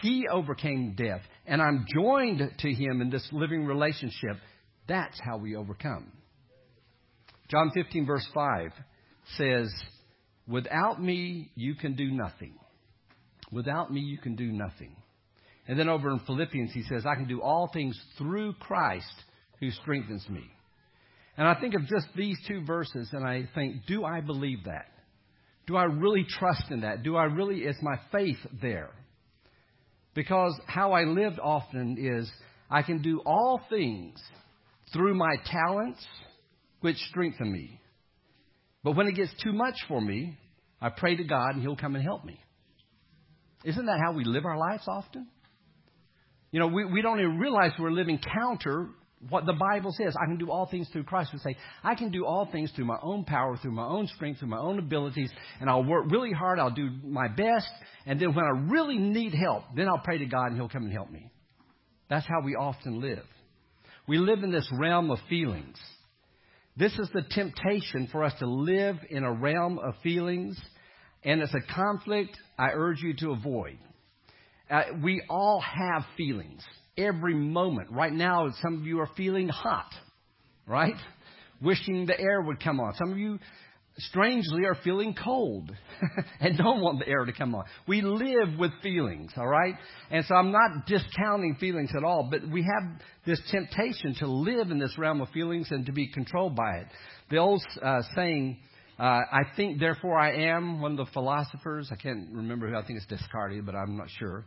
He 0.00 0.26
overcame 0.30 0.94
death. 0.96 1.20
And 1.46 1.60
I'm 1.60 1.86
joined 1.94 2.40
to 2.58 2.72
Him 2.72 3.00
in 3.00 3.10
this 3.10 3.28
living 3.32 3.64
relationship. 3.64 4.38
That's 4.88 5.18
how 5.24 5.36
we 5.36 5.56
overcome. 5.56 6.12
John 7.50 7.70
15, 7.74 8.06
verse 8.06 8.26
5 8.32 8.72
says, 9.36 9.72
Without 10.48 11.00
me, 11.02 11.50
you 11.54 11.74
can 11.74 11.94
do 11.94 12.10
nothing. 12.10 12.54
Without 13.52 13.92
me, 13.92 14.00
you 14.00 14.18
can 14.18 14.34
do 14.34 14.50
nothing. 14.50 14.96
And 15.68 15.78
then 15.78 15.88
over 15.88 16.10
in 16.10 16.20
Philippians, 16.20 16.72
he 16.72 16.82
says, 16.82 17.04
I 17.06 17.14
can 17.14 17.28
do 17.28 17.40
all 17.40 17.70
things 17.72 17.98
through 18.18 18.54
Christ 18.54 19.14
who 19.60 19.70
strengthens 19.70 20.26
me. 20.28 20.44
And 21.36 21.46
I 21.46 21.54
think 21.60 21.74
of 21.74 21.82
just 21.82 22.06
these 22.16 22.36
two 22.48 22.64
verses 22.64 23.08
and 23.12 23.26
I 23.26 23.48
think, 23.54 23.86
do 23.86 24.04
I 24.04 24.20
believe 24.20 24.64
that? 24.64 24.86
Do 25.66 25.76
I 25.76 25.84
really 25.84 26.26
trust 26.28 26.64
in 26.70 26.80
that? 26.80 27.02
Do 27.02 27.16
I 27.16 27.24
really, 27.24 27.60
is 27.60 27.76
my 27.80 27.96
faith 28.10 28.38
there? 28.60 28.90
Because 30.14 30.58
how 30.66 30.92
I 30.92 31.04
lived 31.04 31.38
often 31.40 31.96
is 31.98 32.30
I 32.70 32.82
can 32.82 33.02
do 33.02 33.20
all 33.24 33.60
things 33.70 34.20
through 34.92 35.14
my 35.14 35.36
talents, 35.46 36.04
which 36.80 36.96
strengthen 37.08 37.50
me. 37.50 37.80
But 38.84 38.96
when 38.96 39.06
it 39.06 39.14
gets 39.14 39.32
too 39.42 39.52
much 39.52 39.76
for 39.88 40.00
me, 40.00 40.38
I 40.80 40.90
pray 40.90 41.16
to 41.16 41.24
God 41.24 41.54
and 41.54 41.62
He'll 41.62 41.76
come 41.76 41.94
and 41.94 42.04
help 42.04 42.24
me. 42.24 42.38
Isn't 43.64 43.86
that 43.86 44.00
how 44.04 44.12
we 44.12 44.24
live 44.24 44.44
our 44.44 44.58
lives 44.58 44.84
often? 44.88 45.28
You 46.50 46.60
know, 46.60 46.66
we, 46.66 46.84
we 46.84 47.00
don't 47.00 47.20
even 47.20 47.38
realize 47.38 47.70
we're 47.78 47.92
living 47.92 48.18
counter 48.18 48.88
what 49.28 49.46
the 49.46 49.52
Bible 49.52 49.92
says. 49.96 50.14
I 50.20 50.26
can 50.26 50.38
do 50.38 50.50
all 50.50 50.66
things 50.66 50.88
through 50.92 51.04
Christ. 51.04 51.30
We 51.32 51.38
say, 51.38 51.56
I 51.82 51.94
can 51.94 52.10
do 52.10 52.26
all 52.26 52.48
things 52.50 52.72
through 52.74 52.86
my 52.86 52.98
own 53.02 53.24
power, 53.24 53.56
through 53.56 53.72
my 53.72 53.86
own 53.86 54.08
strength, 54.08 54.40
through 54.40 54.48
my 54.48 54.58
own 54.58 54.78
abilities, 54.78 55.30
and 55.60 55.70
I'll 55.70 55.84
work 55.84 56.10
really 56.10 56.32
hard. 56.32 56.58
I'll 56.58 56.70
do 56.70 56.90
my 57.04 57.28
best. 57.28 57.68
And 58.06 58.18
then 58.20 58.34
when 58.34 58.44
I 58.44 58.70
really 58.70 58.98
need 58.98 59.34
help, 59.34 59.64
then 59.76 59.88
I'll 59.88 60.02
pray 60.02 60.18
to 60.18 60.26
God 60.26 60.46
and 60.46 60.56
He'll 60.56 60.68
come 60.68 60.84
and 60.84 60.92
help 60.92 61.10
me. 61.10 61.30
That's 62.08 62.26
how 62.26 62.42
we 62.44 62.56
often 62.56 63.00
live. 63.00 63.24
We 64.08 64.18
live 64.18 64.42
in 64.42 64.50
this 64.50 64.68
realm 64.78 65.10
of 65.10 65.18
feelings. 65.28 65.78
This 66.76 66.92
is 66.98 67.08
the 67.12 67.22
temptation 67.22 68.08
for 68.10 68.24
us 68.24 68.32
to 68.38 68.46
live 68.46 68.96
in 69.10 69.24
a 69.24 69.32
realm 69.32 69.78
of 69.78 69.94
feelings, 70.02 70.58
and 71.22 71.40
it's 71.40 71.54
a 71.54 71.74
conflict 71.74 72.36
I 72.58 72.70
urge 72.72 73.00
you 73.02 73.14
to 73.18 73.30
avoid. 73.30 73.78
Uh, 74.70 74.82
we 75.02 75.22
all 75.28 75.60
have 75.60 76.04
feelings 76.16 76.62
every 76.96 77.34
moment. 77.34 77.90
Right 77.90 78.12
now, 78.12 78.48
some 78.60 78.74
of 78.74 78.86
you 78.86 79.00
are 79.00 79.08
feeling 79.16 79.48
hot, 79.48 79.90
right? 80.66 80.94
Wishing 81.60 82.06
the 82.06 82.18
air 82.18 82.42
would 82.42 82.62
come 82.62 82.80
on. 82.80 82.94
Some 82.96 83.12
of 83.12 83.18
you, 83.18 83.38
strangely, 83.98 84.64
are 84.66 84.76
feeling 84.82 85.14
cold 85.14 85.70
and 86.40 86.58
don't 86.58 86.80
want 86.80 86.98
the 86.98 87.08
air 87.08 87.24
to 87.24 87.32
come 87.32 87.54
on. 87.54 87.64
We 87.86 88.02
live 88.02 88.58
with 88.58 88.72
feelings, 88.82 89.32
all 89.36 89.46
right? 89.46 89.74
And 90.10 90.24
so 90.26 90.34
I'm 90.34 90.52
not 90.52 90.86
discounting 90.86 91.56
feelings 91.60 91.90
at 91.96 92.04
all, 92.04 92.28
but 92.30 92.48
we 92.48 92.62
have 92.62 93.00
this 93.24 93.40
temptation 93.50 94.14
to 94.16 94.26
live 94.26 94.70
in 94.70 94.78
this 94.78 94.96
realm 94.98 95.20
of 95.20 95.28
feelings 95.30 95.68
and 95.70 95.86
to 95.86 95.92
be 95.92 96.08
controlled 96.08 96.56
by 96.56 96.78
it. 96.78 96.86
The 97.30 97.38
old 97.38 97.62
uh, 97.80 98.02
saying, 98.14 98.58
uh, 98.98 99.02
I 99.32 99.42
think, 99.56 99.80
therefore 99.80 100.18
I 100.18 100.48
am, 100.48 100.80
one 100.80 100.92
of 100.92 100.96
the 100.98 101.12
philosophers, 101.12 101.88
I 101.90 101.96
can't 101.96 102.28
remember 102.32 102.68
who, 102.68 102.76
I 102.76 102.84
think 102.86 102.98
it's 102.98 103.06
Descartes, 103.06 103.62
but 103.64 103.74
I'm 103.74 103.96
not 103.96 104.08
sure. 104.18 104.44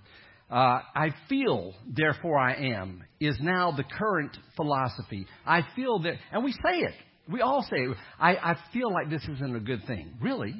Uh, 0.49 0.79
I 0.95 1.09
feel, 1.27 1.73
therefore 1.87 2.37
I 2.37 2.53
am, 2.73 3.03
is 3.19 3.35
now 3.41 3.71
the 3.71 3.83
current 3.83 4.37
philosophy. 4.55 5.25
I 5.45 5.61
feel 5.75 5.99
that, 5.99 6.15
and 6.31 6.43
we 6.43 6.51
say 6.51 6.79
it. 6.79 6.93
We 7.31 7.41
all 7.41 7.63
say 7.63 7.77
it. 7.77 7.97
I, 8.19 8.35
I 8.35 8.55
feel 8.71 8.93
like 8.93 9.09
this 9.09 9.23
isn't 9.23 9.55
a 9.55 9.59
good 9.59 9.85
thing. 9.87 10.13
Really? 10.21 10.53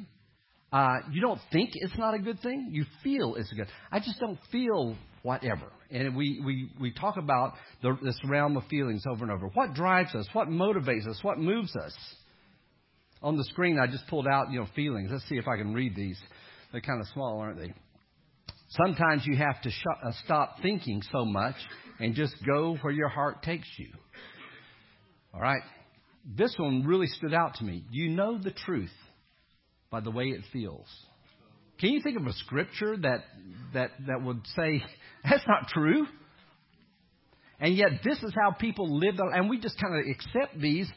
Uh, 0.72 0.96
you 1.12 1.20
don't 1.20 1.40
think 1.52 1.70
it's 1.74 1.96
not 1.96 2.14
a 2.14 2.18
good 2.18 2.40
thing? 2.40 2.70
You 2.72 2.84
feel 3.04 3.36
it's 3.36 3.50
a 3.52 3.54
good. 3.54 3.68
I 3.92 4.00
just 4.00 4.18
don't 4.18 4.38
feel 4.50 4.96
whatever. 5.22 5.70
And 5.90 6.16
we, 6.16 6.42
we, 6.44 6.68
we 6.80 6.92
talk 6.92 7.16
about 7.16 7.54
the, 7.82 7.96
this 8.02 8.18
realm 8.28 8.56
of 8.56 8.64
feelings 8.64 9.04
over 9.08 9.24
and 9.24 9.32
over. 9.32 9.46
What 9.54 9.74
drives 9.74 10.14
us? 10.16 10.26
What 10.32 10.48
motivates 10.48 11.08
us? 11.08 11.20
What 11.22 11.38
moves 11.38 11.74
us? 11.76 11.96
On 13.22 13.36
the 13.36 13.44
screen, 13.44 13.78
I 13.80 13.86
just 13.86 14.06
pulled 14.08 14.26
out, 14.26 14.50
you 14.50 14.58
know, 14.58 14.66
feelings. 14.74 15.10
Let's 15.12 15.28
see 15.28 15.36
if 15.36 15.46
I 15.46 15.56
can 15.56 15.72
read 15.72 15.94
these. 15.94 16.18
They're 16.72 16.80
kind 16.80 17.00
of 17.00 17.06
small, 17.14 17.38
aren't 17.38 17.58
they? 17.58 17.72
Sometimes 18.68 19.24
you 19.24 19.36
have 19.36 19.60
to 19.62 19.70
sh- 19.70 19.84
uh, 20.04 20.12
stop 20.24 20.56
thinking 20.60 21.02
so 21.12 21.24
much 21.24 21.54
and 22.00 22.14
just 22.14 22.34
go 22.44 22.76
where 22.82 22.92
your 22.92 23.08
heart 23.08 23.42
takes 23.42 23.68
you. 23.78 23.88
All 25.32 25.40
right? 25.40 25.62
This 26.36 26.54
one 26.58 26.84
really 26.84 27.06
stood 27.06 27.32
out 27.32 27.54
to 27.56 27.64
me. 27.64 27.84
You 27.90 28.10
know 28.10 28.38
the 28.38 28.50
truth 28.50 28.90
by 29.90 30.00
the 30.00 30.10
way 30.10 30.26
it 30.26 30.42
feels. 30.52 30.88
Can 31.78 31.90
you 31.90 32.00
think 32.02 32.18
of 32.18 32.26
a 32.26 32.32
scripture 32.32 32.96
that 32.96 33.24
that 33.74 33.90
that 34.06 34.22
would 34.22 34.40
say 34.56 34.82
that's 35.24 35.46
not 35.46 35.68
true? 35.68 36.06
And 37.60 37.74
yet 37.74 37.88
this 38.04 38.22
is 38.22 38.34
how 38.34 38.50
people 38.50 38.98
live, 38.98 39.14
and 39.18 39.48
we 39.48 39.58
just 39.58 39.80
kind 39.80 39.94
of 39.94 40.04
accept 40.10 40.60
these 40.60 40.88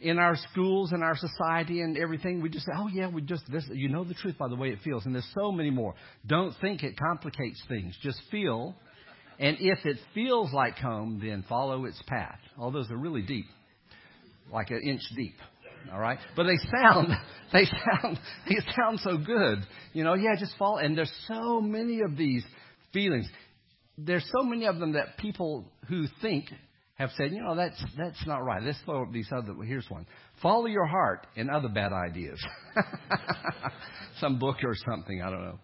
in 0.00 0.18
our 0.18 0.36
schools 0.50 0.92
and 0.92 1.02
our 1.02 1.16
society 1.16 1.80
and 1.80 1.96
everything, 1.96 2.42
we 2.42 2.50
just 2.50 2.66
say, 2.66 2.72
oh 2.76 2.88
yeah, 2.88 3.08
we 3.08 3.22
just, 3.22 3.50
this, 3.50 3.64
you 3.72 3.88
know 3.88 4.04
the 4.04 4.14
truth 4.14 4.36
by 4.38 4.48
the 4.48 4.56
way 4.56 4.68
it 4.68 4.80
feels. 4.84 5.06
And 5.06 5.14
there's 5.14 5.28
so 5.38 5.50
many 5.50 5.70
more. 5.70 5.94
Don't 6.26 6.54
think 6.60 6.82
it 6.82 6.98
complicates 6.98 7.62
things. 7.68 7.96
Just 8.02 8.20
feel. 8.30 8.74
And 9.38 9.56
if 9.60 9.84
it 9.84 9.96
feels 10.14 10.52
like 10.52 10.76
home, 10.76 11.20
then 11.22 11.44
follow 11.48 11.86
its 11.86 12.00
path. 12.06 12.38
All 12.58 12.70
those 12.70 12.90
are 12.90 12.96
really 12.96 13.22
deep. 13.22 13.46
Like 14.52 14.70
an 14.70 14.82
inch 14.82 15.02
deep. 15.14 15.36
All 15.92 15.98
right? 15.98 16.18
But 16.34 16.44
they 16.44 16.58
sound, 16.78 17.08
they 17.52 17.64
sound, 17.64 18.18
they 18.48 18.56
sound 18.76 19.00
so 19.00 19.16
good. 19.16 19.58
You 19.94 20.04
know, 20.04 20.14
yeah, 20.14 20.36
just 20.38 20.56
follow. 20.58 20.78
And 20.78 20.96
there's 20.96 21.12
so 21.26 21.60
many 21.60 22.00
of 22.00 22.16
these 22.16 22.44
feelings. 22.92 23.28
There's 23.96 24.28
so 24.36 24.44
many 24.44 24.66
of 24.66 24.78
them 24.78 24.92
that 24.92 25.16
people 25.16 25.64
who 25.88 26.04
think 26.20 26.46
have 26.96 27.10
said, 27.16 27.32
you 27.32 27.42
know, 27.42 27.54
that's, 27.54 27.82
that's 27.96 28.26
not 28.26 28.38
right. 28.38 28.62
Let's 28.62 28.78
throw 28.84 29.02
up 29.02 29.12
these 29.12 29.28
other, 29.30 29.54
here's 29.64 29.88
one. 29.90 30.06
Follow 30.42 30.66
your 30.66 30.86
heart 30.86 31.26
and 31.36 31.50
other 31.50 31.68
bad 31.68 31.92
ideas. 31.92 32.42
Some 34.20 34.38
book 34.38 34.56
or 34.64 34.74
something, 34.88 35.22
I 35.22 35.30
don't 35.30 35.44
know. 35.44 35.58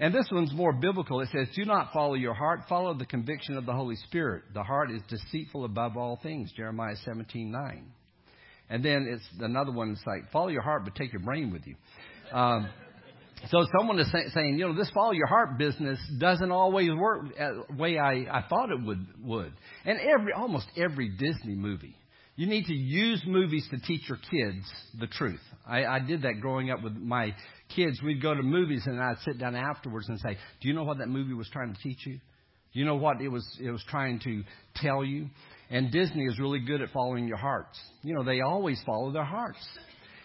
And 0.00 0.14
this 0.14 0.26
one's 0.32 0.52
more 0.52 0.72
biblical. 0.72 1.20
It 1.20 1.28
says, 1.30 1.48
do 1.54 1.64
not 1.64 1.92
follow 1.92 2.14
your 2.14 2.34
heart, 2.34 2.62
follow 2.68 2.94
the 2.94 3.04
conviction 3.04 3.56
of 3.56 3.66
the 3.66 3.72
Holy 3.72 3.96
Spirit. 3.96 4.44
The 4.54 4.62
heart 4.62 4.90
is 4.90 5.02
deceitful 5.08 5.64
above 5.64 5.96
all 5.96 6.18
things, 6.22 6.50
Jeremiah 6.56 6.96
17:9. 7.06 7.82
And 8.70 8.82
then 8.82 9.06
it's 9.08 9.24
another 9.40 9.70
one 9.70 9.90
It's 9.90 10.06
like, 10.06 10.30
follow 10.32 10.48
your 10.48 10.62
heart, 10.62 10.84
but 10.84 10.94
take 10.94 11.12
your 11.12 11.20
brain 11.20 11.52
with 11.52 11.66
you. 11.66 11.76
Um, 12.32 12.68
so 13.50 13.66
someone 13.76 13.98
is 13.98 14.10
say, 14.10 14.24
saying, 14.34 14.58
you 14.58 14.68
know, 14.68 14.74
this 14.74 14.90
follow 14.90 15.12
your 15.12 15.26
heart 15.26 15.58
business 15.58 15.98
doesn't 16.18 16.52
always 16.52 16.90
work 16.94 17.34
the 17.36 17.64
way 17.76 17.98
I, 17.98 18.26
I 18.30 18.44
thought 18.48 18.70
it 18.70 18.82
would, 18.82 19.04
would. 19.22 19.52
And 19.84 19.98
every, 19.98 20.32
almost 20.32 20.66
every 20.76 21.08
Disney 21.08 21.54
movie, 21.54 21.96
you 22.36 22.46
need 22.46 22.64
to 22.66 22.74
use 22.74 23.22
movies 23.26 23.66
to 23.70 23.78
teach 23.80 24.08
your 24.08 24.18
kids 24.18 24.64
the 24.98 25.06
truth. 25.06 25.40
I, 25.66 25.84
I 25.84 25.98
did 25.98 26.22
that 26.22 26.40
growing 26.40 26.70
up 26.70 26.82
with 26.82 26.94
my 26.94 27.34
kids. 27.74 28.00
We'd 28.02 28.22
go 28.22 28.34
to 28.34 28.42
movies 28.42 28.82
and 28.86 29.00
I'd 29.00 29.18
sit 29.24 29.38
down 29.38 29.54
afterwards 29.54 30.08
and 30.08 30.18
say, 30.20 30.38
do 30.60 30.68
you 30.68 30.74
know 30.74 30.84
what 30.84 30.98
that 30.98 31.08
movie 31.08 31.34
was 31.34 31.48
trying 31.52 31.74
to 31.74 31.80
teach 31.82 32.06
you? 32.06 32.14
Do 32.72 32.78
you 32.78 32.86
know 32.86 32.96
what 32.96 33.20
it 33.20 33.28
was, 33.28 33.46
it 33.62 33.70
was 33.70 33.84
trying 33.88 34.18
to 34.20 34.44
tell 34.76 35.04
you? 35.04 35.28
And 35.68 35.90
Disney 35.90 36.24
is 36.24 36.38
really 36.38 36.60
good 36.60 36.80
at 36.80 36.90
following 36.90 37.28
your 37.28 37.36
hearts. 37.36 37.78
You 38.02 38.14
know, 38.14 38.24
they 38.24 38.40
always 38.40 38.80
follow 38.86 39.12
their 39.12 39.24
hearts. 39.24 39.58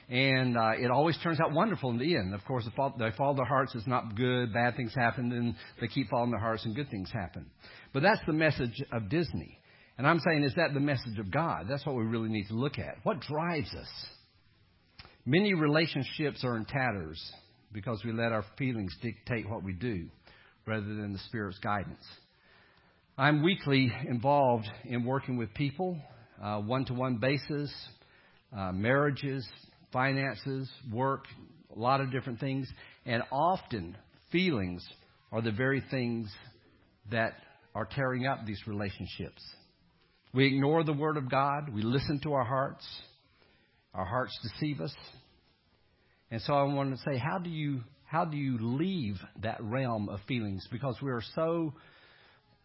And 0.09 0.57
uh, 0.57 0.71
it 0.79 0.89
always 0.89 1.17
turns 1.21 1.39
out 1.41 1.51
wonderful 1.51 1.89
in 1.89 1.97
the 1.97 2.15
end. 2.15 2.33
Of 2.33 2.45
course, 2.45 2.65
if 2.65 2.73
they 2.97 3.11
follow 3.17 3.35
their 3.35 3.45
hearts, 3.45 3.75
it's 3.75 3.87
not 3.87 4.15
good. 4.15 4.53
Bad 4.53 4.77
things 4.77 4.93
happen, 4.95 5.31
and 5.33 5.55
they 5.81 5.87
keep 5.87 6.09
falling 6.09 6.31
their 6.31 6.39
hearts, 6.39 6.63
and 6.63 6.73
good 6.73 6.89
things 6.89 7.11
happen. 7.11 7.45
But 7.93 8.03
that's 8.03 8.21
the 8.25 8.33
message 8.33 8.81
of 8.93 9.09
Disney. 9.09 9.59
And 9.97 10.07
I'm 10.07 10.19
saying, 10.19 10.43
is 10.43 10.53
that 10.55 10.73
the 10.73 10.79
message 10.79 11.19
of 11.19 11.29
God? 11.29 11.65
That's 11.69 11.85
what 11.85 11.95
we 11.95 12.03
really 12.03 12.29
need 12.29 12.47
to 12.47 12.53
look 12.53 12.79
at. 12.79 12.95
What 13.03 13.19
drives 13.19 13.73
us? 13.73 14.05
Many 15.25 15.53
relationships 15.53 16.43
are 16.45 16.55
in 16.55 16.63
tatters 16.65 17.19
because 17.73 18.01
we 18.05 18.13
let 18.13 18.31
our 18.31 18.45
feelings 18.57 18.95
dictate 19.01 19.49
what 19.49 19.63
we 19.63 19.73
do. 19.73 20.07
rather 20.67 20.85
than 20.85 21.13
the 21.13 21.19
Spirit's 21.19 21.57
guidance. 21.59 22.03
I'm 23.17 23.41
weekly 23.41 23.91
involved 24.07 24.69
in 24.85 25.05
working 25.05 25.37
with 25.37 25.53
people, 25.53 25.97
one 26.39 26.85
to 26.85 26.93
one 26.93 27.17
basis, 27.17 27.73
uh, 28.55 28.71
marriages, 28.73 29.47
finances, 29.91 30.69
work, 30.91 31.25
a 31.75 31.79
lot 31.79 32.01
of 32.01 32.11
different 32.11 32.39
things. 32.39 32.67
And 33.05 33.23
often, 33.31 33.97
feelings 34.31 34.85
are 35.31 35.41
the 35.41 35.51
very 35.51 35.83
things 35.91 36.31
that 37.11 37.33
are 37.75 37.85
tearing 37.85 38.25
up 38.25 38.45
these 38.45 38.61
relationships. 38.67 39.41
We 40.33 40.47
ignore 40.47 40.83
the 40.83 40.93
Word 40.93 41.17
of 41.17 41.29
God. 41.29 41.73
We 41.73 41.81
listen 41.81 42.19
to 42.23 42.33
our 42.33 42.43
hearts. 42.43 42.85
Our 43.93 44.05
hearts 44.05 44.37
deceive 44.43 44.81
us. 44.81 44.93
And 46.29 46.41
so 46.41 46.53
I 46.53 46.63
want 46.63 46.95
to 46.95 47.01
say, 47.03 47.17
how 47.17 47.39
do 47.39 47.49
you 47.49 47.81
how 48.05 48.23
do 48.23 48.37
you 48.37 48.57
leave 48.59 49.17
that 49.41 49.61
realm 49.61 50.07
of 50.07 50.19
feelings? 50.27 50.65
Because 50.71 50.95
we 51.01 51.11
are 51.11 51.23
so 51.35 51.73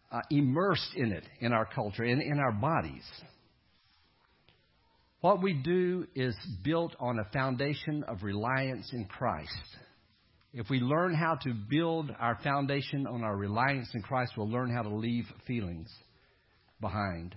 uh, 0.09 0.21
immersed 0.29 0.93
in 0.95 1.11
it 1.11 1.23
in 1.41 1.51
our 1.51 1.65
culture 1.65 2.03
and 2.03 2.21
in 2.21 2.39
our 2.39 2.53
bodies. 2.53 3.03
What 5.23 5.41
we 5.41 5.53
do 5.53 6.05
is 6.15 6.35
built 6.65 6.97
on 6.99 7.17
a 7.17 7.23
foundation 7.31 8.03
of 8.09 8.23
reliance 8.23 8.91
in 8.91 9.05
Christ. 9.05 9.55
If 10.53 10.69
we 10.69 10.81
learn 10.81 11.15
how 11.15 11.35
to 11.43 11.53
build 11.53 12.11
our 12.19 12.37
foundation 12.43 13.07
on 13.07 13.23
our 13.23 13.33
reliance 13.33 13.87
in 13.93 14.01
Christ, 14.01 14.33
we'll 14.35 14.49
learn 14.49 14.69
how 14.69 14.81
to 14.81 14.93
leave 14.93 15.23
feelings 15.47 15.89
behind. 16.81 17.35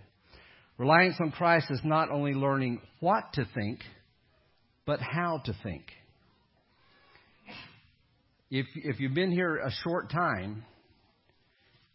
Reliance 0.79 1.15
on 1.21 1.31
Christ 1.31 1.69
is 1.71 1.81
not 1.85 2.11
only 2.11 2.35
learning 2.35 2.81
what 2.99 3.33
to 3.35 3.47
think, 3.55 3.79
but 4.85 4.99
how 5.01 5.41
to 5.45 5.55
think. 5.63 5.85
If, 8.51 8.67
if 8.75 8.99
you've 8.99 9.15
been 9.15 9.31
here 9.31 9.59
a 9.59 9.71
short 9.85 10.11
time, 10.11 10.65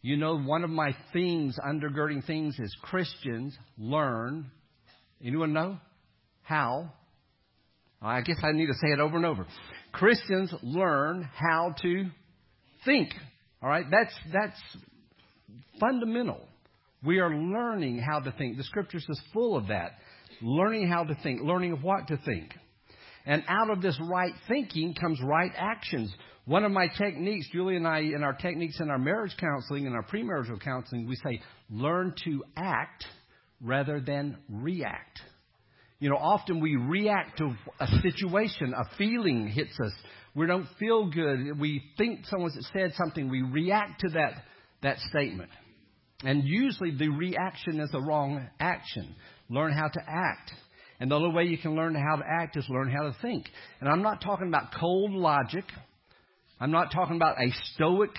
you 0.01 0.15
know 0.15 0.39
one 0.39 0.63
of 0.63 0.69
my 0.69 0.95
themes, 1.11 1.57
undergirding 1.61 2.25
things, 2.25 2.57
is 2.59 2.73
Christians 2.81 3.57
learn. 3.77 4.51
Anyone 5.23 5.53
know? 5.53 5.77
How? 6.43 6.91
I 8.01 8.21
guess 8.21 8.37
I 8.43 8.51
need 8.51 8.67
to 8.67 8.73
say 8.73 8.89
it 8.93 8.99
over 8.99 9.17
and 9.17 9.25
over. 9.25 9.45
Christians 9.91 10.53
learn 10.63 11.29
how 11.35 11.75
to 11.81 12.05
think. 12.85 13.09
All 13.61 13.69
right? 13.69 13.85
That's, 13.91 14.13
that's 14.33 14.59
fundamental. 15.79 16.41
We 17.03 17.19
are 17.19 17.29
learning 17.29 17.99
how 17.99 18.19
to 18.19 18.31
think. 18.31 18.57
The 18.57 18.63
scriptures 18.63 19.05
is 19.07 19.21
full 19.33 19.55
of 19.55 19.67
that. 19.67 19.93
Learning 20.41 20.87
how 20.87 21.03
to 21.03 21.15
think, 21.21 21.41
learning 21.41 21.81
what 21.81 22.07
to 22.07 22.17
think. 22.17 22.53
And 23.25 23.43
out 23.47 23.69
of 23.69 23.81
this 23.81 23.99
right 24.09 24.33
thinking 24.47 24.95
comes 24.95 25.19
right 25.23 25.51
actions. 25.55 26.11
One 26.45 26.63
of 26.63 26.71
my 26.71 26.87
techniques, 26.87 27.47
Julie 27.51 27.75
and 27.75 27.87
I, 27.87 27.99
in 27.99 28.23
our 28.23 28.33
techniques 28.33 28.79
in 28.79 28.89
our 28.89 28.97
marriage 28.97 29.35
counseling 29.39 29.85
and 29.85 29.95
our 29.95 30.03
premarital 30.03 30.59
counseling, 30.61 31.07
we 31.07 31.15
say, 31.17 31.39
learn 31.69 32.15
to 32.25 32.43
act 32.55 33.05
rather 33.63 33.99
than 33.99 34.37
react. 34.49 35.19
You 35.99 36.09
know, 36.09 36.17
often 36.17 36.59
we 36.59 36.75
react 36.75 37.37
to 37.37 37.55
a 37.79 37.87
situation, 38.01 38.73
a 38.73 38.95
feeling 38.97 39.47
hits 39.47 39.77
us. 39.79 39.93
We 40.33 40.47
don't 40.47 40.67
feel 40.79 41.11
good. 41.11 41.59
We 41.59 41.83
think 41.97 42.25
someone 42.25 42.51
said 42.73 42.93
something. 42.95 43.29
We 43.29 43.43
react 43.43 44.01
to 44.01 44.09
that, 44.09 44.43
that 44.81 44.97
statement. 45.09 45.51
And 46.23 46.43
usually 46.43 46.95
the 46.97 47.09
reaction 47.09 47.79
is 47.79 47.89
a 47.93 48.01
wrong 48.01 48.47
action. 48.59 49.15
Learn 49.49 49.73
how 49.73 49.87
to 49.87 49.99
act. 50.07 50.51
And 50.99 51.09
the 51.09 51.15
only 51.15 51.33
way 51.33 51.43
you 51.45 51.57
can 51.57 51.75
learn 51.75 51.95
how 51.95 52.17
to 52.17 52.23
act 52.23 52.55
is 52.57 52.65
learn 52.69 52.91
how 52.91 53.03
to 53.03 53.15
think. 53.21 53.49
And 53.79 53.89
I'm 53.89 54.03
not 54.03 54.21
talking 54.21 54.47
about 54.47 54.73
cold 54.79 55.11
logic. 55.11 55.65
I'm 56.59 56.71
not 56.71 56.91
talking 56.91 57.15
about 57.15 57.41
a 57.41 57.51
stoic, 57.73 58.11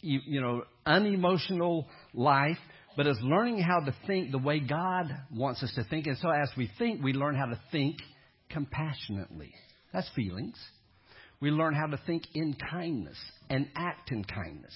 you, 0.00 0.40
know, 0.40 0.64
unemotional 0.84 1.86
life, 2.12 2.58
but 3.00 3.06
it's 3.06 3.22
learning 3.22 3.58
how 3.58 3.80
to 3.80 3.94
think 4.06 4.30
the 4.30 4.36
way 4.36 4.60
God 4.60 5.06
wants 5.34 5.62
us 5.62 5.72
to 5.76 5.84
think. 5.84 6.06
And 6.06 6.18
so 6.18 6.28
as 6.28 6.50
we 6.54 6.70
think, 6.78 7.02
we 7.02 7.14
learn 7.14 7.34
how 7.34 7.46
to 7.46 7.58
think 7.72 7.96
compassionately. 8.50 9.54
That's 9.90 10.06
feelings. 10.14 10.58
We 11.40 11.50
learn 11.50 11.72
how 11.72 11.86
to 11.86 11.98
think 12.06 12.24
in 12.34 12.54
kindness 12.70 13.16
and 13.48 13.68
act 13.74 14.12
in 14.12 14.22
kindness. 14.22 14.74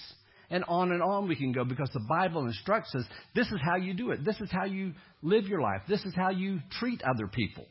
And 0.49 0.65
on 0.69 0.91
and 0.91 1.03
on 1.03 1.29
we 1.29 1.37
can 1.37 1.53
go 1.53 1.67
because 1.67 1.91
the 1.93 2.07
Bible 2.09 2.47
instructs 2.47 2.95
us 2.95 3.05
this 3.35 3.49
is 3.49 3.61
how 3.63 3.77
you 3.77 3.93
do 3.93 4.11
it. 4.13 4.25
This 4.25 4.41
is 4.41 4.49
how 4.51 4.65
you 4.65 4.95
live 5.21 5.45
your 5.45 5.61
life. 5.61 5.83
This 5.87 6.03
is 6.07 6.15
how 6.17 6.31
you 6.31 6.61
treat 6.81 7.03
other 7.03 7.27
people. 7.27 7.67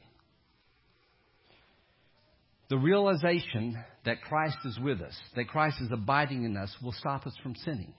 The 2.69 2.77
realization 2.77 3.83
that 4.05 4.21
Christ 4.21 4.57
is 4.65 4.77
with 4.77 5.01
us, 5.01 5.17
that 5.35 5.47
Christ 5.47 5.77
is 5.81 5.89
abiding 5.91 6.43
in 6.43 6.55
us, 6.57 6.71
will 6.83 6.91
stop 6.91 7.25
us 7.25 7.33
from 7.41 7.55
sinning. 7.55 7.95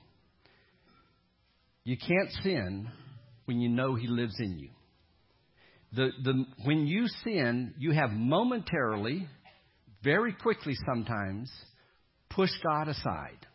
You 1.84 1.96
can't 1.98 2.30
sin 2.42 2.88
when 3.44 3.60
you 3.60 3.68
know 3.68 3.94
He 3.94 4.06
lives 4.06 4.34
in 4.38 4.58
you. 4.58 4.70
The, 5.92 6.10
the, 6.22 6.44
when 6.64 6.86
you 6.86 7.06
sin, 7.22 7.74
you 7.78 7.92
have 7.92 8.10
momentarily, 8.10 9.28
very 10.02 10.32
quickly 10.32 10.74
sometimes, 10.86 11.52
pushed 12.30 12.56
God 12.64 12.88
aside. 12.88 13.46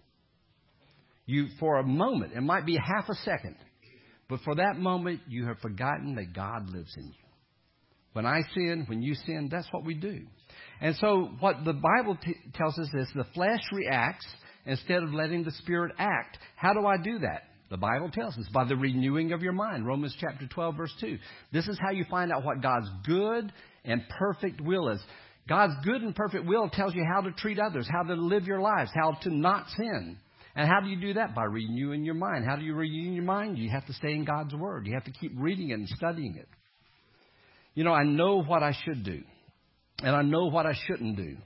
You, 1.26 1.48
for 1.60 1.80
a 1.80 1.84
moment, 1.86 2.34
it 2.36 2.42
might 2.42 2.65
be 2.65 2.78
half 2.78 3.10
a 3.10 3.15
second, 3.15 3.56
but 4.30 4.39
for 4.42 4.56
that 4.56 4.78
moment, 4.78 5.22
you 5.28 5.46
have 5.48 5.60
forgotten 5.60 6.15
that 6.15 6.34
God 6.34 6.70
lives 6.70 6.94
in 6.98 7.08
you. 7.08 7.13
When 8.13 8.26
I 8.26 8.42
sin, 8.54 8.86
when 8.88 9.02
you 9.02 9.15
sin, 9.15 9.50
that's 9.52 9.68
what 9.72 9.86
we 9.86 9.96
do. 9.96 10.22
And 10.82 10.96
so, 10.96 11.30
what 11.39 11.65
the 11.65 11.74
Bible 11.74 12.18
t- 12.24 12.36
tells 12.56 12.78
us 12.80 12.88
is 12.94 13.10
the 13.13 13.26
flesh 13.36 13.60
reacts 13.72 14.26
instead 14.65 15.04
of 15.04 15.13
letting 15.13 15.44
the 15.44 15.52
Spirit 15.52 15.94
act. 16.00 16.38
How 16.56 16.74
do 16.74 16.86
I 16.86 16.98
do 16.98 17.20
that? 17.20 17.44
The 17.69 17.77
Bible 17.77 18.10
tells 18.10 18.36
us 18.38 18.47
by 18.51 18.65
the 18.65 18.75
renewing 18.75 19.32
of 19.32 19.43
your 19.43 19.53
mind. 19.53 19.86
Romans 19.86 20.15
chapter 20.19 20.47
12, 20.47 20.75
verse 20.75 20.93
2. 20.99 21.17
This 21.53 21.67
is 21.67 21.77
how 21.79 21.91
you 21.91 22.03
find 22.10 22.32
out 22.32 22.43
what 22.43 22.62
God's 22.62 22.89
good 23.05 23.53
and 23.86 24.01
perfect 24.17 24.60
will 24.60 24.89
is. 24.89 24.99
God's 25.47 25.73
good 25.84 26.01
and 26.01 26.15
perfect 26.15 26.45
will 26.45 26.69
tells 26.69 26.95
you 26.95 27.03
how 27.13 27.21
to 27.21 27.32
treat 27.32 27.60
others, 27.60 27.88
how 27.91 28.03
to 28.03 28.13
live 28.13 28.45
your 28.45 28.62
lives, 28.62 28.91
how 28.95 29.12
to 29.23 29.29
not 29.29 29.67
sin. 29.77 30.17
And 30.55 30.67
how 30.67 30.82
do 30.82 30.89
you 30.89 30.99
do 30.99 31.13
that? 31.13 31.36
By 31.36 31.43
renewing 31.43 32.03
your 32.03 32.15
mind. 32.15 32.45
How 32.47 32.55
do 32.55 32.63
you 32.63 32.73
renew 32.73 33.12
your 33.12 33.23
mind? 33.23 33.58
You 33.58 33.69
have 33.69 33.86
to 33.86 33.93
stay 33.93 34.12
in 34.12 34.25
God's 34.25 34.53
Word. 34.55 34.88
You 34.88 34.93
have 34.93 35.05
to 35.05 35.12
keep 35.12 35.32
reading 35.38 35.69
it 35.69 35.73
and 35.73 35.88
studying 35.89 36.36
it. 36.38 36.47
You 37.75 37.84
know, 37.84 37.93
I 37.93 38.03
know 38.03 38.41
what 38.41 38.63
I 38.63 38.73
should 38.84 39.03
do, 39.03 39.21
and 39.99 40.15
I 40.15 40.23
know 40.23 40.47
what 40.47 40.65
I 40.65 40.73
shouldn't 40.88 41.17
do. 41.17 41.38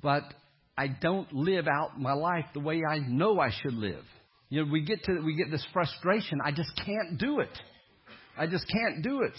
But 0.00 0.22
I 0.76 0.88
don't 0.88 1.32
live 1.32 1.66
out 1.66 1.98
my 1.98 2.12
life 2.12 2.44
the 2.52 2.60
way 2.60 2.82
I 2.88 2.98
know 2.98 3.40
I 3.40 3.50
should 3.62 3.74
live. 3.74 4.04
You 4.48 4.64
know, 4.64 4.72
we 4.72 4.82
get 4.82 5.02
to 5.04 5.20
we 5.24 5.36
get 5.36 5.50
this 5.50 5.66
frustration. 5.72 6.38
I 6.44 6.52
just 6.52 6.70
can't 6.84 7.18
do 7.18 7.40
it. 7.40 7.58
I 8.38 8.46
just 8.46 8.66
can't 8.68 9.02
do 9.02 9.22
it. 9.22 9.32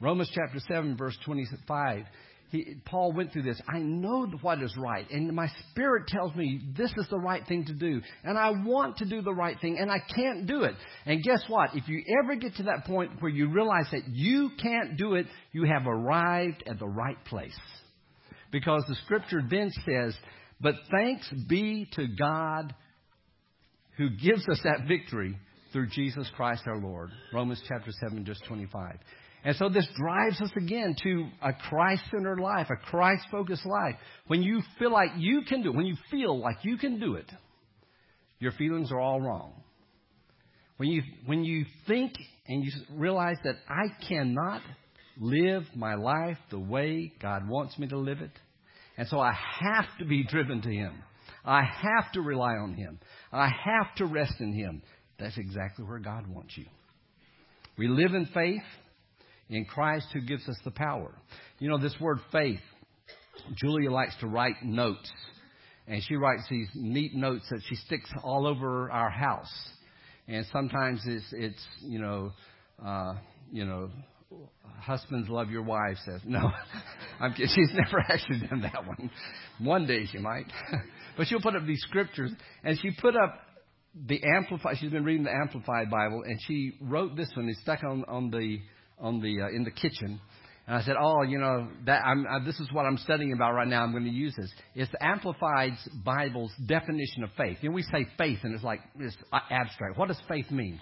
Romans 0.00 0.30
chapter 0.32 0.60
7 0.68 0.96
verse 0.96 1.18
25 1.24 2.04
he, 2.50 2.76
Paul 2.84 3.12
went 3.12 3.32
through 3.32 3.42
this. 3.42 3.60
I 3.68 3.78
know 3.78 4.26
what 4.42 4.60
is 4.60 4.74
right, 4.76 5.08
and 5.10 5.32
my 5.34 5.46
spirit 5.70 6.08
tells 6.08 6.34
me 6.34 6.60
this 6.76 6.90
is 6.96 7.06
the 7.08 7.18
right 7.18 7.46
thing 7.46 7.64
to 7.66 7.72
do, 7.72 8.00
and 8.24 8.36
I 8.36 8.50
want 8.50 8.96
to 8.98 9.04
do 9.04 9.22
the 9.22 9.32
right 9.32 9.56
thing, 9.60 9.78
and 9.78 9.90
I 9.90 9.98
can't 10.14 10.46
do 10.46 10.64
it. 10.64 10.74
And 11.06 11.22
guess 11.22 11.42
what? 11.48 11.70
If 11.74 11.88
you 11.88 12.02
ever 12.22 12.34
get 12.34 12.56
to 12.56 12.64
that 12.64 12.86
point 12.86 13.22
where 13.22 13.30
you 13.30 13.48
realize 13.48 13.86
that 13.92 14.08
you 14.08 14.50
can't 14.60 14.96
do 14.96 15.14
it, 15.14 15.26
you 15.52 15.64
have 15.64 15.86
arrived 15.86 16.64
at 16.66 16.78
the 16.78 16.88
right 16.88 17.22
place. 17.26 17.58
Because 18.50 18.84
the 18.88 18.96
scripture 19.04 19.42
then 19.48 19.70
says, 19.86 20.14
But 20.60 20.74
thanks 20.90 21.28
be 21.48 21.88
to 21.92 22.06
God 22.18 22.74
who 23.96 24.10
gives 24.10 24.48
us 24.48 24.60
that 24.64 24.88
victory 24.88 25.36
through 25.72 25.88
Jesus 25.88 26.28
Christ 26.36 26.62
our 26.66 26.78
Lord. 26.78 27.10
Romans 27.32 27.62
chapter 27.68 27.90
7, 28.08 28.24
verse 28.24 28.40
25. 28.48 28.96
And 29.44 29.56
so 29.56 29.68
this 29.68 29.88
drives 29.96 30.40
us 30.40 30.50
again 30.56 30.94
to 31.02 31.28
a 31.42 31.52
Christ 31.52 32.02
centered 32.10 32.40
life, 32.40 32.68
a 32.70 32.76
Christ 32.76 33.24
focused 33.30 33.64
life. 33.64 33.94
When 34.26 34.42
you 34.42 34.60
feel 34.78 34.92
like 34.92 35.10
you 35.16 35.42
can 35.48 35.62
do 35.62 35.70
it, 35.70 35.76
when 35.76 35.86
you 35.86 35.96
feel 36.10 36.38
like 36.38 36.56
you 36.62 36.76
can 36.76 37.00
do 37.00 37.14
it, 37.14 37.30
your 38.38 38.52
feelings 38.52 38.92
are 38.92 39.00
all 39.00 39.20
wrong. 39.20 39.52
When 40.76 40.88
you, 40.88 41.02
when 41.26 41.44
you 41.44 41.64
think 41.86 42.12
and 42.48 42.64
you 42.64 42.70
realize 42.94 43.36
that 43.44 43.56
I 43.68 43.88
cannot 44.08 44.62
live 45.20 45.64
my 45.76 45.94
life 45.94 46.38
the 46.50 46.58
way 46.58 47.12
God 47.20 47.48
wants 47.48 47.78
me 47.78 47.86
to 47.88 47.98
live 47.98 48.20
it, 48.20 48.32
and 48.96 49.06
so 49.06 49.20
I 49.20 49.32
have 49.60 49.86
to 49.98 50.04
be 50.04 50.24
driven 50.24 50.62
to 50.62 50.70
Him. 50.70 51.02
I 51.44 51.62
have 51.62 52.12
to 52.12 52.20
rely 52.20 52.54
on 52.54 52.74
Him. 52.74 52.98
I 53.32 53.46
have 53.48 53.94
to 53.96 54.06
rest 54.06 54.34
in 54.40 54.52
Him. 54.52 54.82
That's 55.18 55.38
exactly 55.38 55.84
where 55.84 55.98
God 55.98 56.26
wants 56.26 56.56
you. 56.56 56.66
We 57.78 57.88
live 57.88 58.14
in 58.14 58.26
faith 58.26 58.62
in 59.48 59.64
Christ 59.64 60.06
who 60.12 60.20
gives 60.20 60.48
us 60.48 60.56
the 60.64 60.70
power. 60.70 61.14
You 61.58 61.68
know, 61.68 61.78
this 61.78 61.94
word 62.00 62.18
faith, 62.32 62.60
Julia 63.56 63.90
likes 63.90 64.14
to 64.20 64.26
write 64.26 64.62
notes. 64.62 65.10
And 65.86 66.02
she 66.02 66.14
writes 66.14 66.42
these 66.48 66.68
neat 66.74 67.14
notes 67.14 67.46
that 67.50 67.62
she 67.68 67.74
sticks 67.74 68.10
all 68.22 68.46
over 68.46 68.90
our 68.90 69.10
house. 69.10 69.52
And 70.28 70.46
sometimes 70.52 71.00
it's, 71.04 71.26
it's 71.32 71.66
you 71.82 72.00
know, 72.00 72.32
uh, 72.84 73.14
you 73.50 73.64
know, 73.64 73.90
husbands 74.80 75.28
love 75.28 75.50
your 75.50 75.62
wives 75.62 76.00
says. 76.04 76.20
No, 76.24 76.50
I'm 77.20 77.32
kidding. 77.32 77.48
She's 77.54 77.70
never 77.72 78.00
actually 78.08 78.46
done 78.46 78.62
that 78.62 78.86
one. 78.86 79.10
One 79.58 79.86
day 79.86 80.06
she 80.10 80.18
might. 80.18 80.46
but 81.16 81.26
she'll 81.26 81.40
put 81.40 81.56
up 81.56 81.66
these 81.66 81.82
scriptures, 81.88 82.32
and 82.64 82.78
she 82.80 82.90
put 82.90 83.14
up 83.16 83.38
the 83.94 84.20
Amplified. 84.36 84.76
She's 84.78 84.90
been 84.90 85.04
reading 85.04 85.24
the 85.24 85.34
Amplified 85.34 85.90
Bible, 85.90 86.22
and 86.24 86.38
she 86.46 86.72
wrote 86.80 87.16
this 87.16 87.30
one. 87.34 87.48
It's 87.48 87.60
stuck 87.60 87.82
on, 87.84 88.04
on 88.08 88.30
the 88.30 88.58
on 88.98 89.20
the 89.20 89.42
uh, 89.42 89.48
in 89.54 89.64
the 89.64 89.70
kitchen. 89.70 90.20
And 90.66 90.76
I 90.76 90.82
said, 90.82 90.94
"Oh, 91.00 91.22
you 91.22 91.38
know 91.38 91.68
that 91.86 92.02
I'm, 92.04 92.24
uh, 92.26 92.44
this 92.44 92.60
is 92.60 92.68
what 92.72 92.86
I'm 92.86 92.98
studying 92.98 93.32
about 93.32 93.54
right 93.54 93.66
now. 93.66 93.82
I'm 93.82 93.90
going 93.92 94.04
to 94.04 94.10
use 94.10 94.34
this. 94.36 94.52
It's 94.74 94.90
the 94.92 95.04
Amplified 95.04 95.72
Bible's 96.04 96.52
definition 96.66 97.24
of 97.24 97.30
faith. 97.36 97.58
You 97.60 97.70
know, 97.70 97.74
we 97.74 97.82
say 97.82 98.06
faith, 98.16 98.38
and 98.44 98.54
it's 98.54 98.62
like 98.62 98.80
it's 98.98 99.16
abstract. 99.32 99.98
What 99.98 100.08
does 100.08 100.20
faith 100.28 100.50
mean? 100.50 100.80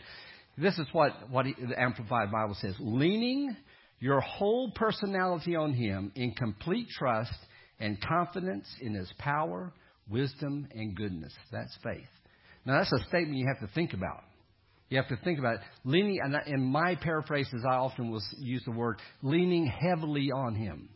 This 0.61 0.79
is 0.79 0.87
what, 0.93 1.13
what 1.31 1.47
the 1.47 1.81
Amplified 1.81 2.33
Bible 2.33 2.57
says 2.61 2.75
leaning 2.81 3.57
your 4.01 4.21
whole 4.21 4.73
personality 4.73 5.55
on 5.55 5.73
Him 5.73 6.13
in 6.15 6.33
complete 6.33 6.89
trust 6.89 7.33
and 7.79 8.01
confidence 8.01 8.67
in 8.81 8.95
His 8.95 9.13
power, 9.19 9.73
wisdom, 10.09 10.69
and 10.73 10.97
goodness. 10.97 11.33
That's 11.53 11.77
faith. 11.83 12.09
Now, 12.65 12.79
that's 12.79 12.93
a 12.93 13.09
statement 13.09 13.37
you 13.37 13.47
have 13.47 13.67
to 13.69 13.73
think 13.75 13.93
about. 13.93 14.25
You 14.89 14.97
have 14.97 15.09
to 15.09 15.17
think 15.23 15.39
about 15.39 15.57
it. 15.57 15.61
Leaning, 15.85 16.19
and 16.23 16.37
in 16.47 16.65
my 16.65 16.97
paraphrases, 16.97 17.65
I 17.69 17.75
often 17.75 18.11
will 18.11 18.23
use 18.39 18.63
the 18.65 18.73
word 18.73 18.99
leaning 19.23 19.67
heavily 19.67 20.31
on 20.35 20.55
Him. 20.55 20.89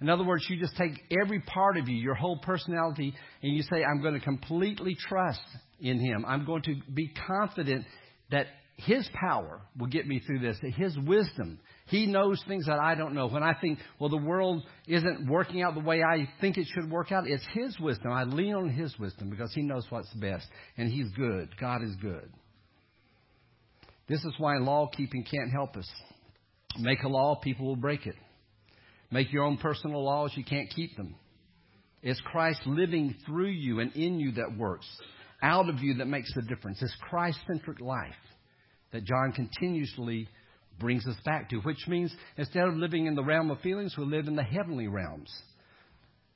In 0.00 0.08
other 0.08 0.24
words, 0.24 0.44
you 0.48 0.58
just 0.58 0.76
take 0.76 0.92
every 1.22 1.40
part 1.40 1.76
of 1.76 1.88
you, 1.88 1.96
your 1.96 2.14
whole 2.14 2.38
personality, 2.38 3.14
and 3.42 3.54
you 3.54 3.62
say, 3.62 3.84
I'm 3.84 4.02
going 4.02 4.14
to 4.14 4.20
completely 4.20 4.96
trust 5.08 5.40
in 5.80 6.00
Him. 6.00 6.24
I'm 6.26 6.44
going 6.44 6.62
to 6.62 6.74
be 6.92 7.12
confident 7.26 7.84
that 8.30 8.46
his 8.76 9.08
power 9.14 9.60
will 9.78 9.86
get 9.86 10.06
me 10.06 10.20
through 10.26 10.40
this. 10.40 10.58
His 10.60 10.98
wisdom. 10.98 11.60
He 11.86 12.06
knows 12.06 12.42
things 12.48 12.66
that 12.66 12.80
I 12.80 12.96
don't 12.96 13.14
know. 13.14 13.28
When 13.28 13.42
I 13.42 13.54
think, 13.60 13.78
well, 14.00 14.10
the 14.10 14.16
world 14.16 14.64
isn't 14.88 15.28
working 15.28 15.62
out 15.62 15.74
the 15.74 15.80
way 15.80 16.02
I 16.02 16.28
think 16.40 16.58
it 16.58 16.66
should 16.74 16.90
work 16.90 17.12
out, 17.12 17.28
it's 17.28 17.46
His 17.52 17.78
wisdom. 17.78 18.10
I 18.10 18.24
lean 18.24 18.54
on 18.54 18.68
His 18.68 18.98
wisdom 18.98 19.30
because 19.30 19.52
He 19.54 19.62
knows 19.62 19.86
what's 19.90 20.12
best. 20.14 20.46
And 20.76 20.90
He's 20.90 21.08
good. 21.12 21.50
God 21.60 21.82
is 21.84 21.94
good. 22.02 22.28
This 24.08 24.24
is 24.24 24.34
why 24.38 24.58
law 24.58 24.88
keeping 24.88 25.24
can't 25.24 25.50
help 25.50 25.76
us. 25.76 25.88
Make 26.78 27.04
a 27.04 27.08
law, 27.08 27.36
people 27.36 27.66
will 27.66 27.76
break 27.76 28.06
it. 28.06 28.16
Make 29.10 29.32
your 29.32 29.44
own 29.44 29.56
personal 29.58 30.04
laws, 30.04 30.32
you 30.34 30.44
can't 30.44 30.68
keep 30.68 30.96
them. 30.96 31.14
It's 32.02 32.20
Christ 32.20 32.60
living 32.66 33.14
through 33.24 33.50
you 33.50 33.78
and 33.78 33.92
in 33.92 34.18
you 34.18 34.32
that 34.32 34.58
works. 34.58 34.86
Out 35.40 35.68
of 35.68 35.78
you 35.78 35.94
that 35.94 36.06
makes 36.06 36.34
the 36.34 36.42
difference. 36.42 36.82
It's 36.82 36.96
Christ 37.08 37.38
centric 37.46 37.80
life 37.80 38.14
that 38.94 39.04
John 39.04 39.32
continuously 39.32 40.28
brings 40.78 41.04
us 41.06 41.16
back 41.24 41.50
to, 41.50 41.56
which 41.56 41.86
means 41.88 42.14
instead 42.36 42.68
of 42.68 42.74
living 42.74 43.06
in 43.06 43.16
the 43.16 43.24
realm 43.24 43.50
of 43.50 43.60
feelings, 43.60 43.94
we 43.98 44.04
live 44.04 44.28
in 44.28 44.36
the 44.36 44.42
heavenly 44.42 44.86
realms. 44.86 45.30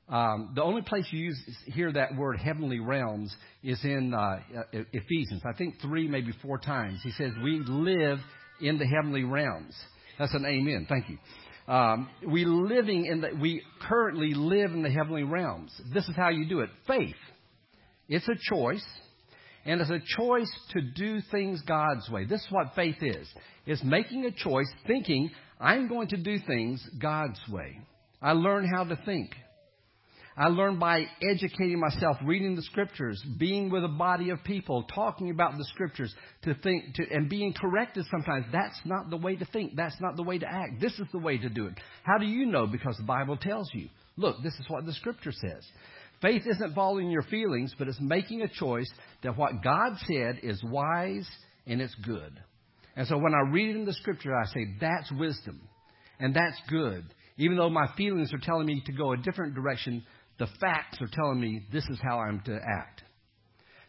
Um, 0.09 0.51
the 0.55 0.61
only 0.61 0.81
place 0.81 1.05
you 1.09 1.19
use, 1.19 1.39
hear 1.67 1.91
that 1.93 2.15
word 2.17 2.37
heavenly 2.37 2.81
realms 2.81 3.33
is 3.63 3.79
in 3.85 4.13
uh, 4.13 4.39
Ephesians. 4.73 5.41
I 5.45 5.53
think 5.57 5.75
three, 5.81 6.07
maybe 6.09 6.33
four 6.41 6.57
times. 6.57 6.99
He 7.01 7.11
says, 7.11 7.31
We 7.41 7.61
live 7.65 8.19
in 8.59 8.77
the 8.77 8.85
heavenly 8.85 9.23
realms. 9.23 9.73
That's 10.17 10.33
an 10.33 10.45
amen. 10.45 10.85
Thank 10.89 11.05
you. 11.09 11.73
Um, 11.73 12.09
we 12.27 12.43
living 12.43 13.05
in 13.05 13.21
the, 13.21 13.29
we 13.39 13.61
currently 13.87 14.33
live 14.33 14.71
in 14.71 14.81
the 14.81 14.89
heavenly 14.89 15.23
realms. 15.23 15.71
This 15.93 16.09
is 16.09 16.15
how 16.15 16.29
you 16.29 16.49
do 16.49 16.59
it. 16.59 16.69
Faith. 16.87 17.15
It's 18.09 18.27
a 18.27 18.35
choice. 18.53 18.85
And 19.69 19.81
it's 19.81 19.91
a 19.91 20.01
choice 20.17 20.51
to 20.71 20.81
do 20.81 21.21
things 21.29 21.61
God's 21.61 22.09
way. 22.09 22.25
This 22.25 22.41
is 22.41 22.47
what 22.49 22.73
faith 22.75 22.95
is. 23.03 23.31
It's 23.67 23.83
making 23.83 24.25
a 24.25 24.31
choice, 24.31 24.65
thinking, 24.87 25.29
I'm 25.59 25.87
going 25.87 26.07
to 26.07 26.17
do 26.17 26.39
things 26.47 26.83
God's 26.99 27.39
way. 27.47 27.79
I 28.19 28.31
learn 28.31 28.67
how 28.67 28.85
to 28.85 28.95
think. 29.05 29.29
I 30.35 30.47
learn 30.47 30.79
by 30.79 31.05
educating 31.21 31.79
myself, 31.79 32.17
reading 32.25 32.55
the 32.55 32.63
scriptures, 32.63 33.23
being 33.37 33.69
with 33.69 33.83
a 33.83 33.89
body 33.89 34.31
of 34.31 34.43
people, 34.43 34.85
talking 34.95 35.29
about 35.29 35.55
the 35.55 35.65
scriptures, 35.65 36.15
to 36.45 36.55
think, 36.55 36.95
to, 36.95 37.03
and 37.11 37.29
being 37.29 37.53
corrected 37.53 38.05
sometimes. 38.09 38.47
That's 38.51 38.79
not 38.85 39.11
the 39.11 39.17
way 39.17 39.35
to 39.35 39.45
think. 39.45 39.75
That's 39.75 40.01
not 40.01 40.15
the 40.15 40.23
way 40.23 40.39
to 40.39 40.47
act. 40.47 40.81
This 40.81 40.93
is 40.93 41.05
the 41.11 41.19
way 41.19 41.37
to 41.37 41.47
do 41.47 41.67
it. 41.67 41.75
How 42.01 42.17
do 42.17 42.25
you 42.25 42.47
know? 42.47 42.65
Because 42.65 42.97
the 42.97 43.03
Bible 43.03 43.37
tells 43.37 43.69
you. 43.75 43.89
Look, 44.17 44.41
this 44.41 44.55
is 44.55 44.65
what 44.67 44.87
the 44.87 44.93
scripture 44.93 45.31
says. 45.31 45.63
Faith 46.21 46.43
isn't 46.45 46.75
following 46.75 47.09
your 47.09 47.21
feelings, 47.23 47.73
but 47.77 47.87
it's 47.87 47.99
making 48.01 48.41
a 48.41 48.47
choice 48.47 48.89
that 49.23 49.37
what 49.37 49.63
God 49.63 49.93
said 50.05 50.39
is 50.43 50.61
wise 50.63 51.27
and 51.65 51.81
it's 51.81 51.95
good. 52.03 52.39
And 52.95 53.07
so 53.07 53.17
when 53.17 53.33
I 53.33 53.49
read 53.51 53.69
it 53.69 53.79
in 53.79 53.85
the 53.85 53.93
scripture, 53.93 54.35
I 54.35 54.45
say, 54.47 54.65
that's 54.81 55.11
wisdom 55.13 55.61
and 56.19 56.35
that's 56.35 56.59
good. 56.69 57.05
Even 57.37 57.55
though 57.55 57.69
my 57.69 57.87
feelings 57.95 58.33
are 58.33 58.39
telling 58.39 58.65
me 58.65 58.83
to 58.85 58.91
go 58.91 59.13
a 59.13 59.17
different 59.17 59.55
direction, 59.55 60.03
the 60.39 60.47
facts 60.59 60.97
are 60.99 61.09
telling 61.11 61.39
me 61.39 61.61
this 61.71 61.85
is 61.85 61.99
how 62.01 62.19
I'm 62.19 62.41
to 62.41 62.55
act. 62.55 63.03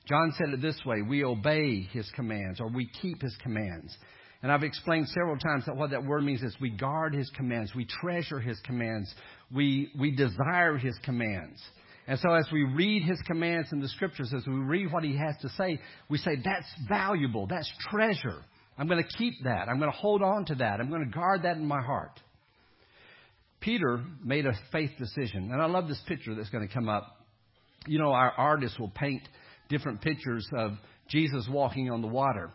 John 0.08 0.32
said 0.38 0.54
it 0.54 0.62
this 0.62 0.80
way 0.86 1.02
we 1.02 1.24
obey 1.24 1.82
his 1.92 2.08
commands 2.14 2.60
or 2.60 2.68
we 2.68 2.88
keep 3.00 3.20
his 3.22 3.36
commands. 3.42 3.96
And 4.42 4.50
I've 4.50 4.62
explained 4.62 5.08
several 5.08 5.36
times 5.36 5.66
that 5.66 5.76
what 5.76 5.90
that 5.90 6.04
word 6.04 6.24
means 6.24 6.42
is 6.42 6.56
we 6.60 6.70
guard 6.70 7.14
his 7.14 7.30
commands, 7.30 7.74
we 7.74 7.86
treasure 8.00 8.40
his 8.40 8.58
commands, 8.60 9.12
we, 9.52 9.90
we 9.98 10.12
desire 10.12 10.78
his 10.78 10.98
commands. 11.04 11.60
And 12.10 12.18
so 12.18 12.34
as 12.34 12.44
we 12.52 12.64
read 12.64 13.04
his 13.04 13.20
commands 13.24 13.68
in 13.70 13.78
the 13.78 13.86
scriptures, 13.86 14.34
as 14.36 14.44
we 14.44 14.54
read 14.54 14.92
what 14.92 15.04
he 15.04 15.16
has 15.16 15.36
to 15.42 15.48
say, 15.50 15.78
we 16.08 16.18
say, 16.18 16.32
that's 16.44 16.66
valuable. 16.88 17.46
That's 17.46 17.72
treasure. 17.88 18.42
I'm 18.76 18.88
going 18.88 19.00
to 19.00 19.16
keep 19.16 19.34
that. 19.44 19.68
I'm 19.68 19.78
going 19.78 19.92
to 19.92 19.96
hold 19.96 20.20
on 20.20 20.44
to 20.46 20.56
that. 20.56 20.80
I'm 20.80 20.88
going 20.90 21.04
to 21.04 21.16
guard 21.16 21.44
that 21.44 21.56
in 21.56 21.64
my 21.64 21.80
heart. 21.80 22.18
Peter 23.60 24.02
made 24.24 24.44
a 24.44 24.54
faith 24.72 24.90
decision. 24.98 25.52
And 25.52 25.62
I 25.62 25.66
love 25.66 25.86
this 25.86 26.02
picture 26.08 26.34
that's 26.34 26.50
going 26.50 26.66
to 26.66 26.74
come 26.74 26.88
up. 26.88 27.16
You 27.86 28.00
know, 28.00 28.10
our 28.10 28.32
artists 28.32 28.76
will 28.76 28.90
paint 28.90 29.22
different 29.68 30.00
pictures 30.00 30.44
of 30.56 30.72
Jesus 31.08 31.46
walking 31.48 31.92
on 31.92 32.02
the 32.02 32.08
water. 32.08 32.50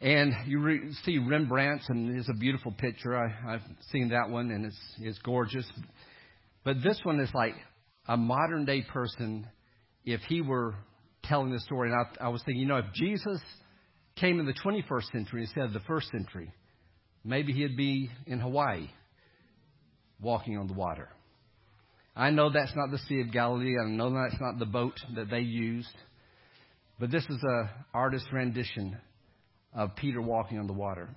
And 0.00 0.32
you 0.44 0.58
re- 0.58 0.92
see 1.04 1.18
Rembrandt's, 1.18 1.88
and 1.88 2.18
it's 2.18 2.28
a 2.28 2.36
beautiful 2.36 2.72
picture. 2.72 3.16
I, 3.16 3.54
I've 3.54 3.62
seen 3.92 4.08
that 4.08 4.28
one, 4.28 4.50
and 4.50 4.66
it's, 4.66 4.80
it's 4.98 5.20
gorgeous. 5.20 5.70
But 6.64 6.82
this 6.82 6.98
one 7.04 7.20
is 7.20 7.30
like 7.32 7.54
a 8.08 8.16
modern 8.16 8.64
day 8.64 8.82
person, 8.82 9.46
if 10.04 10.20
he 10.22 10.40
were 10.40 10.74
telling 11.24 11.50
the 11.50 11.60
story, 11.60 11.90
and 11.90 11.98
I, 11.98 12.26
I 12.26 12.28
was 12.28 12.42
thinking, 12.44 12.60
you 12.62 12.68
know, 12.68 12.78
if 12.78 12.92
Jesus 12.94 13.40
came 14.16 14.40
in 14.40 14.46
the 14.46 14.54
21st 14.54 15.12
century 15.12 15.42
instead 15.42 15.64
of 15.64 15.72
the 15.72 15.80
first 15.80 16.08
century, 16.10 16.52
maybe 17.24 17.52
he'd 17.52 17.76
be 17.76 18.10
in 18.26 18.40
Hawaii 18.40 18.88
walking 20.20 20.56
on 20.56 20.66
the 20.66 20.72
water. 20.72 21.08
I 22.14 22.30
know 22.30 22.50
that's 22.50 22.74
not 22.74 22.90
the 22.90 22.98
Sea 22.98 23.20
of 23.20 23.30
Galilee. 23.30 23.76
I 23.78 23.86
know 23.88 24.10
that's 24.10 24.40
not 24.40 24.58
the 24.58 24.66
boat 24.66 24.94
that 25.16 25.28
they 25.28 25.40
used. 25.40 25.94
But 26.98 27.10
this 27.10 27.24
is 27.24 27.38
an 27.42 27.68
artist's 27.92 28.28
rendition 28.32 28.96
of 29.74 29.94
Peter 29.96 30.22
walking 30.22 30.58
on 30.58 30.66
the 30.66 30.72
water. 30.72 31.10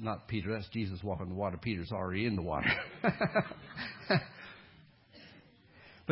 Not 0.00 0.26
Peter, 0.26 0.52
that's 0.52 0.68
Jesus 0.70 0.98
walking 1.04 1.26
on 1.26 1.28
the 1.28 1.36
water. 1.36 1.56
Peter's 1.56 1.92
already 1.92 2.26
in 2.26 2.34
the 2.34 2.42
water. 2.42 2.70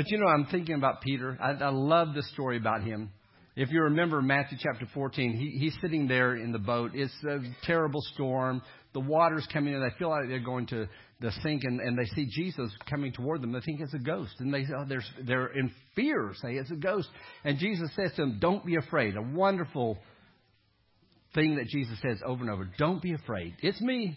But 0.00 0.10
you 0.10 0.16
know, 0.16 0.28
I'm 0.28 0.46
thinking 0.46 0.76
about 0.76 1.02
Peter. 1.02 1.36
I, 1.38 1.50
I 1.62 1.68
love 1.68 2.14
the 2.14 2.22
story 2.32 2.56
about 2.56 2.82
him. 2.82 3.10
If 3.54 3.70
you 3.70 3.82
remember 3.82 4.22
Matthew 4.22 4.56
chapter 4.58 4.86
14, 4.94 5.34
he, 5.34 5.58
he's 5.58 5.76
sitting 5.82 6.08
there 6.08 6.36
in 6.36 6.52
the 6.52 6.58
boat. 6.58 6.92
It's 6.94 7.12
a 7.28 7.40
terrible 7.66 8.00
storm. 8.14 8.62
The 8.94 9.00
water's 9.00 9.46
coming 9.52 9.74
in. 9.74 9.80
They 9.82 9.94
feel 9.98 10.08
like 10.08 10.26
they're 10.26 10.40
going 10.40 10.68
to 10.68 10.88
sink, 11.42 11.64
and, 11.64 11.80
and 11.80 11.98
they 11.98 12.06
see 12.14 12.26
Jesus 12.30 12.72
coming 12.88 13.12
toward 13.12 13.42
them. 13.42 13.52
They 13.52 13.60
think 13.60 13.82
it's 13.82 13.92
a 13.92 13.98
ghost, 13.98 14.32
and 14.38 14.54
they 14.54 14.64
oh, 14.74 14.86
they're 14.88 15.04
they're 15.22 15.48
in 15.48 15.70
fear, 15.94 16.32
say 16.40 16.54
it's 16.54 16.70
a 16.70 16.76
ghost. 16.76 17.08
And 17.44 17.58
Jesus 17.58 17.90
says 17.94 18.12
to 18.16 18.22
them, 18.22 18.38
"Don't 18.40 18.64
be 18.64 18.76
afraid." 18.76 19.16
A 19.16 19.22
wonderful 19.36 19.98
thing 21.34 21.56
that 21.56 21.66
Jesus 21.66 21.98
says 22.00 22.22
over 22.24 22.40
and 22.42 22.50
over. 22.50 22.70
Don't 22.78 23.02
be 23.02 23.12
afraid. 23.12 23.54
It's 23.60 23.82
me. 23.82 24.16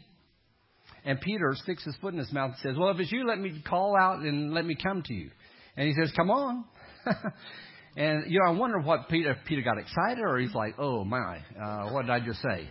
And 1.03 1.19
Peter 1.19 1.53
sticks 1.61 1.83
his 1.83 1.97
foot 1.97 2.13
in 2.13 2.19
his 2.19 2.31
mouth 2.31 2.51
and 2.51 2.59
says, 2.59 2.79
"Well, 2.79 2.91
if 2.91 3.01
it's 3.01 3.11
you, 3.11 3.27
let 3.27 3.37
me 3.37 3.61
call 3.67 3.97
out 3.99 4.19
and 4.19 4.53
let 4.53 4.65
me 4.65 4.77
come 4.81 5.03
to 5.03 5.13
you." 5.13 5.29
And 5.77 5.87
he 5.87 5.93
says, 5.93 6.11
Come 6.15 6.29
on. 6.29 6.65
and, 7.97 8.31
you 8.31 8.39
know, 8.39 8.53
I 8.53 8.57
wonder 8.57 8.79
what 8.79 9.09
Peter, 9.09 9.35
Peter 9.45 9.61
got 9.61 9.77
excited 9.77 10.23
or 10.23 10.37
he's 10.37 10.53
like, 10.53 10.75
Oh, 10.77 11.03
my, 11.03 11.39
uh, 11.61 11.89
what 11.91 12.03
did 12.03 12.11
I 12.11 12.19
just 12.19 12.41
say? 12.41 12.69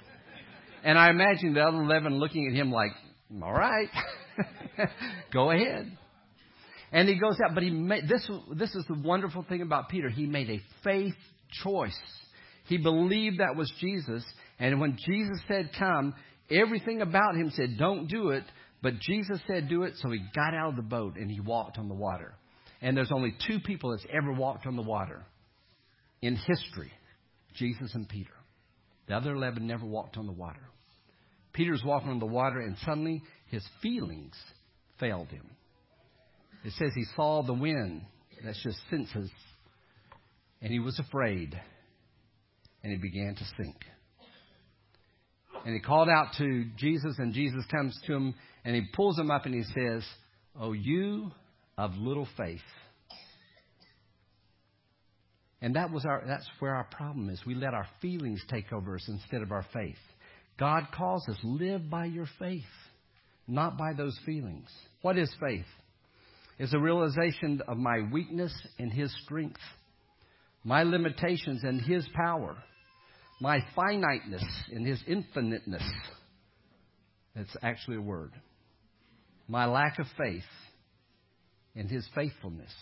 And 0.85 0.99
I 0.99 1.11
imagine 1.11 1.55
the 1.55 1.63
other 1.63 1.83
11 1.83 2.19
looking 2.19 2.49
at 2.49 2.55
him 2.55 2.71
like, 2.71 2.93
All 3.43 3.53
right, 3.53 3.89
go 5.33 5.51
ahead. 5.51 5.97
And 6.93 7.09
he 7.09 7.19
goes 7.19 7.39
out, 7.43 7.55
but 7.55 7.63
he 7.63 7.71
made, 7.71 8.07
this, 8.07 8.29
this 8.55 8.75
is 8.75 8.85
the 8.87 9.01
wonderful 9.03 9.47
thing 9.49 9.63
about 9.63 9.89
Peter. 9.89 10.11
He 10.11 10.27
made 10.27 10.51
a 10.51 10.61
faith 10.85 11.15
choice. 11.63 11.99
He 12.67 12.77
believed 12.77 13.41
that 13.41 13.57
was 13.57 13.73
Jesus. 13.81 14.23
And 14.59 14.79
when 14.79 14.99
Jesus 15.05 15.41
said, 15.49 15.71
Come, 15.79 16.15
everything 16.51 17.01
about 17.01 17.35
him 17.35 17.51
said, 17.55 17.79
Don't 17.79 18.09
do 18.09 18.31
it. 18.31 18.45
But 18.83 18.99
Jesus 19.01 19.41
said, 19.47 19.69
Do 19.69 19.85
it. 19.85 19.95
So 19.97 20.11
he 20.11 20.21
got 20.35 20.55
out 20.55 20.71
of 20.71 20.77
the 20.77 20.83
boat 20.83 21.17
and 21.17 21.31
he 21.31 21.41
walked 21.41 21.79
on 21.79 21.89
the 21.89 21.95
water. 21.95 22.35
And 22.83 22.97
there's 22.97 23.13
only 23.13 23.35
two 23.47 23.61
people 23.61 23.93
that's 23.93 24.07
ever 24.13 24.33
walked 24.33 24.67
on 24.67 24.77
the 24.77 24.83
water 24.83 25.25
in 26.21 26.37
history 26.37 26.93
Jesus 27.55 27.95
and 27.95 28.09
Peter. 28.09 28.33
The 29.09 29.15
other 29.15 29.35
11 29.35 29.67
never 29.67 29.87
walked 29.87 30.17
on 30.17 30.27
the 30.27 30.33
water. 30.33 30.63
Peter's 31.53 31.83
walking 31.85 32.11
on 32.11 32.19
the 32.19 32.27
water, 32.27 32.61
and 32.61 32.77
suddenly 32.85 33.23
his 33.47 33.65
feelings 33.83 34.35
failed 34.99 35.29
him. 35.29 35.49
It 36.65 36.73
says 36.73 36.91
he 36.95 37.05
saw 37.17 37.43
the 37.43 37.53
wind. 37.53 38.03
That's 38.45 38.63
just 38.63 38.79
senses. 38.91 39.31
And 40.61 40.73
he 40.73 40.79
was 40.79 40.99
afraid. 40.99 41.61
And 42.83 42.93
he 42.93 42.99
began 42.99 43.35
to 43.35 43.45
sink. 43.57 43.77
And 45.65 45.75
he 45.75 45.81
called 45.81 46.09
out 46.09 46.29
to 46.39 46.65
Jesus, 46.77 47.17
and 47.19 47.35
Jesus 47.35 47.65
comes 47.71 47.97
to 48.07 48.15
him, 48.15 48.35
and 48.65 48.75
he 48.75 48.83
pulls 48.95 49.19
him 49.19 49.31
up, 49.31 49.45
and 49.45 49.55
he 49.55 49.63
says, 49.63 50.05
Oh, 50.59 50.73
you 50.73 51.31
of 51.79 51.95
little 51.97 52.29
faith. 52.37 52.61
And 55.61 55.77
that 55.77 55.93
was 55.93 56.05
our, 56.05 56.25
that's 56.27 56.49
where 56.59 56.75
our 56.75 56.89
problem 56.91 57.31
is. 57.31 57.41
We 57.47 57.55
let 57.55 57.73
our 57.73 57.87
feelings 58.01 58.43
take 58.49 58.73
over 58.73 58.97
us 58.97 59.09
instead 59.09 59.43
of 59.43 59.53
our 59.53 59.65
faith. 59.73 59.97
God 60.59 60.89
calls 60.95 61.27
us, 61.29 61.39
live 61.45 61.89
by 61.89 62.07
your 62.07 62.27
faith, 62.39 62.63
not 63.47 63.79
by 63.79 63.93
those 63.97 64.19
feelings. 64.27 64.69
What 65.03 65.17
is 65.17 65.33
faith? 65.41 65.65
It's 66.59 66.75
a 66.75 66.79
realization 66.79 67.63
of 67.67 67.79
my 67.79 68.01
weakness 68.13 68.53
and 68.79 68.93
His 68.93 69.15
strength, 69.25 69.61
my 70.65 70.83
limitations 70.83 71.63
and 71.63 71.81
His 71.81 72.07
power, 72.15 72.57
my 73.41 73.59
finiteness 73.75 74.45
and 74.73 74.87
His 74.87 75.03
infiniteness. 75.07 75.83
That's 77.35 77.57
actually 77.63 77.97
a 77.97 78.03
word. 78.03 78.33
My 79.49 79.67
lack 79.67 79.99
of 79.99 80.07
faith 80.19 80.45
and 81.75 81.91
His 81.91 82.07
faithfulness. 82.15 82.73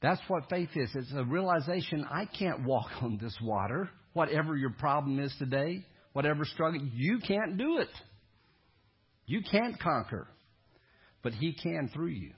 That's 0.00 0.20
what 0.28 0.48
faith 0.48 0.70
is. 0.76 0.90
It's 0.94 1.12
a 1.14 1.24
realization 1.24 2.06
I 2.08 2.26
can't 2.26 2.64
walk 2.64 2.90
on 3.02 3.18
this 3.20 3.36
water, 3.42 3.90
whatever 4.12 4.56
your 4.56 4.70
problem 4.70 5.18
is 5.18 5.34
today, 5.38 5.84
whatever 6.12 6.44
struggle. 6.44 6.80
You 6.94 7.18
can't 7.18 7.58
do 7.58 7.78
it. 7.78 7.88
You 9.26 9.42
can't 9.50 9.78
conquer, 9.80 10.28
but 11.22 11.34
He 11.34 11.52
can 11.52 11.90
through 11.92 12.08
you. 12.08 12.32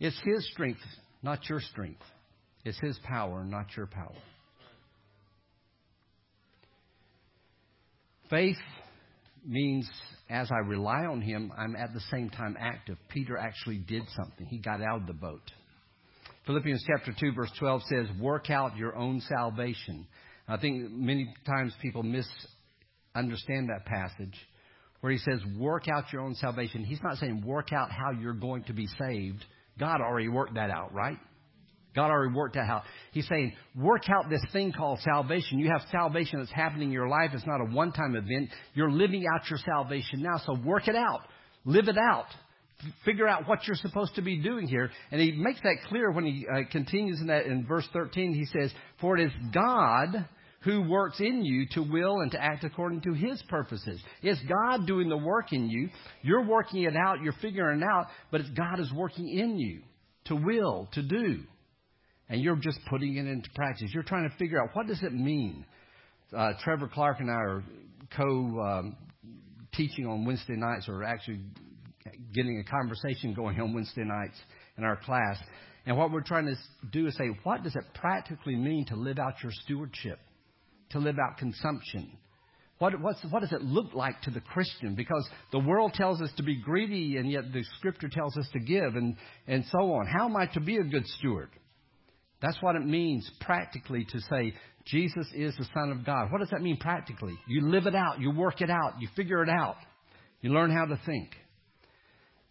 It's 0.00 0.18
His 0.24 0.48
strength, 0.52 0.80
not 1.22 1.48
your 1.48 1.60
strength. 1.60 2.02
It's 2.64 2.78
His 2.80 2.98
power, 3.04 3.44
not 3.44 3.66
your 3.76 3.86
power. 3.86 4.16
Faith 8.28 8.56
means 9.46 9.88
as 10.28 10.50
I 10.50 10.58
rely 10.58 11.04
on 11.04 11.20
Him, 11.20 11.52
I'm 11.56 11.76
at 11.76 11.94
the 11.94 12.00
same 12.10 12.30
time 12.30 12.56
active. 12.58 12.96
Peter 13.08 13.36
actually 13.36 13.78
did 13.78 14.02
something. 14.16 14.46
He 14.46 14.58
got 14.58 14.82
out 14.82 15.02
of 15.02 15.06
the 15.06 15.12
boat. 15.12 15.42
Philippians 16.46 16.84
chapter 16.86 17.12
2 17.18 17.32
verse 17.32 17.50
12 17.58 17.82
says, 17.82 18.06
work 18.20 18.50
out 18.50 18.76
your 18.76 18.96
own 18.96 19.20
salvation. 19.20 20.06
I 20.48 20.56
think 20.56 20.90
many 20.92 21.32
times 21.44 21.72
people 21.82 22.04
misunderstand 22.04 23.68
that 23.68 23.84
passage 23.84 24.34
where 25.00 25.12
he 25.12 25.18
says, 25.18 25.40
work 25.58 25.88
out 25.88 26.12
your 26.12 26.22
own 26.22 26.34
salvation. 26.36 26.84
He's 26.84 27.02
not 27.02 27.18
saying 27.18 27.42
work 27.44 27.72
out 27.72 27.90
how 27.90 28.12
you're 28.12 28.32
going 28.32 28.64
to 28.64 28.72
be 28.72 28.86
saved. 28.98 29.44
God 29.78 30.00
already 30.00 30.28
worked 30.28 30.54
that 30.54 30.70
out, 30.70 30.94
right? 30.94 31.18
God 31.96 32.10
already 32.10 32.34
worked 32.34 32.54
that 32.54 32.70
out. 32.70 32.82
He's 33.12 33.26
saying, 33.26 33.54
work 33.74 34.02
out 34.08 34.30
this 34.30 34.44
thing 34.52 34.72
called 34.72 35.00
salvation. 35.00 35.58
You 35.58 35.70
have 35.70 35.82
salvation 35.90 36.38
that's 36.38 36.52
happening 36.52 36.88
in 36.88 36.92
your 36.92 37.08
life. 37.08 37.30
It's 37.32 37.46
not 37.46 37.60
a 37.60 37.74
one-time 37.74 38.14
event. 38.14 38.50
You're 38.74 38.90
living 38.90 39.24
out 39.34 39.50
your 39.50 39.58
salvation 39.58 40.22
now. 40.22 40.40
So 40.46 40.56
work 40.64 40.86
it 40.86 40.96
out. 40.96 41.22
Live 41.64 41.88
it 41.88 41.98
out 41.98 42.26
figure 43.04 43.26
out 43.26 43.48
what 43.48 43.66
you're 43.66 43.76
supposed 43.76 44.14
to 44.16 44.22
be 44.22 44.36
doing 44.36 44.68
here. 44.68 44.90
And 45.10 45.20
he 45.20 45.32
makes 45.32 45.60
that 45.62 45.76
clear 45.88 46.10
when 46.10 46.24
he 46.24 46.46
uh, 46.46 46.60
continues 46.70 47.20
in 47.20 47.28
that 47.28 47.46
in 47.46 47.66
verse 47.66 47.88
13. 47.92 48.34
He 48.34 48.44
says, 48.44 48.72
For 49.00 49.16
it 49.16 49.26
is 49.26 49.32
God 49.52 50.28
who 50.66 50.82
works 50.82 51.20
in 51.20 51.44
you 51.44 51.66
to 51.72 51.80
will 51.80 52.20
and 52.20 52.30
to 52.32 52.42
act 52.42 52.64
according 52.64 53.00
to 53.02 53.12
his 53.12 53.42
purposes. 53.48 54.02
It's 54.22 54.40
God 54.42 54.86
doing 54.86 55.08
the 55.08 55.16
work 55.16 55.52
in 55.52 55.68
you. 55.68 55.88
You're 56.22 56.44
working 56.44 56.82
it 56.82 56.96
out, 56.96 57.22
you're 57.22 57.34
figuring 57.40 57.82
it 57.82 57.84
out, 57.84 58.06
but 58.30 58.40
it's 58.40 58.50
God 58.50 58.80
is 58.80 58.92
working 58.92 59.28
in 59.28 59.58
you 59.58 59.82
to 60.24 60.34
will, 60.34 60.88
to 60.94 61.02
do. 61.02 61.44
And 62.28 62.40
you're 62.40 62.56
just 62.56 62.80
putting 62.90 63.16
it 63.16 63.26
into 63.26 63.48
practice. 63.54 63.90
You're 63.94 64.02
trying 64.02 64.28
to 64.28 64.36
figure 64.36 64.60
out 64.60 64.70
what 64.74 64.86
does 64.86 65.02
it 65.02 65.12
mean. 65.12 65.64
Uh, 66.36 66.52
Trevor 66.62 66.88
Clark 66.92 67.20
and 67.20 67.30
I 67.30 67.34
are 67.34 67.64
co 68.16 68.24
um, 68.24 68.96
teaching 69.72 70.06
on 70.06 70.24
Wednesday 70.24 70.56
nights, 70.56 70.88
or 70.88 71.04
actually 71.04 71.40
getting 72.34 72.62
a 72.66 72.70
conversation 72.70 73.34
going 73.34 73.60
on 73.60 73.74
Wednesday 73.74 74.04
nights 74.04 74.36
in 74.76 74.84
our 74.84 74.96
class. 74.96 75.38
And 75.86 75.96
what 75.96 76.10
we're 76.10 76.22
trying 76.22 76.46
to 76.46 76.56
do 76.90 77.06
is 77.06 77.16
say, 77.16 77.28
what 77.44 77.62
does 77.62 77.76
it 77.76 77.84
practically 77.94 78.56
mean 78.56 78.86
to 78.86 78.96
live 78.96 79.18
out 79.18 79.34
your 79.42 79.52
stewardship, 79.64 80.18
to 80.90 80.98
live 80.98 81.16
out 81.18 81.38
consumption? 81.38 82.10
What, 82.78 83.00
what 83.00 83.40
does 83.40 83.52
it 83.52 83.62
look 83.62 83.94
like 83.94 84.20
to 84.22 84.30
the 84.30 84.40
Christian? 84.40 84.94
Because 84.94 85.26
the 85.52 85.60
world 85.60 85.94
tells 85.94 86.20
us 86.20 86.30
to 86.36 86.42
be 86.42 86.60
greedy, 86.60 87.16
and 87.16 87.30
yet 87.30 87.52
the 87.52 87.64
Scripture 87.78 88.08
tells 88.08 88.36
us 88.36 88.48
to 88.52 88.58
give, 88.58 88.96
and, 88.96 89.16
and 89.46 89.64
so 89.70 89.94
on. 89.94 90.06
How 90.06 90.26
am 90.26 90.36
I 90.36 90.46
to 90.46 90.60
be 90.60 90.76
a 90.76 90.82
good 90.82 91.06
steward? 91.06 91.48
That's 92.40 92.60
what 92.60 92.76
it 92.76 92.84
means 92.84 93.30
practically 93.40 94.06
to 94.10 94.20
say 94.20 94.54
Jesus 94.84 95.26
is 95.34 95.54
the 95.56 95.66
Son 95.74 95.90
of 95.90 96.04
God. 96.04 96.30
What 96.30 96.38
does 96.38 96.50
that 96.50 96.62
mean 96.62 96.76
practically? 96.76 97.36
You 97.48 97.68
live 97.68 97.86
it 97.86 97.94
out, 97.94 98.20
you 98.20 98.30
work 98.30 98.60
it 98.60 98.70
out, 98.70 99.00
you 99.00 99.08
figure 99.16 99.42
it 99.42 99.48
out, 99.48 99.76
you 100.40 100.50
learn 100.50 100.70
how 100.70 100.84
to 100.84 101.00
think. 101.04 101.30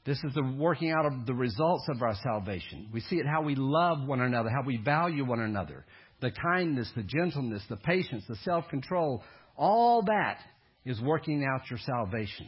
This 0.06 0.18
is 0.24 0.34
the 0.36 0.56
working 0.58 0.92
out 0.92 1.06
of 1.06 1.26
the 1.26 1.34
results 1.34 1.88
of 1.90 2.02
our 2.02 2.16
salvation. 2.22 2.90
We 2.94 3.00
see 3.02 3.16
it 3.16 3.26
how 3.26 3.42
we 3.42 3.56
love 3.56 4.08
one 4.08 4.22
another, 4.22 4.50
how 4.50 4.64
we 4.66 4.78
value 4.78 5.26
one 5.26 5.40
another. 5.40 5.86
The 6.22 6.32
kindness, 6.32 6.92
the 6.96 7.04
gentleness, 7.04 7.64
the 7.70 7.78
patience, 7.78 8.24
the 8.28 8.36
self 8.38 8.68
control, 8.70 9.24
all 9.58 10.04
that 10.04 10.40
is 10.86 11.02
working 11.02 11.44
out 11.44 11.70
your 11.70 11.80
salvation. 11.80 12.48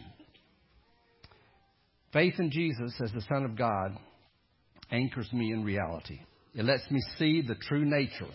Faith 2.13 2.35
in 2.39 2.51
Jesus 2.51 2.93
as 3.01 3.11
the 3.11 3.21
Son 3.21 3.43
of 3.43 3.57
God 3.57 3.97
anchors 4.91 5.31
me 5.33 5.51
in 5.51 5.63
reality. 5.63 6.19
It 6.57 6.65
lets 6.65 6.89
me 6.89 6.99
see 7.19 7.41
the 7.41 7.55
true 7.55 7.85
nature 7.85 8.33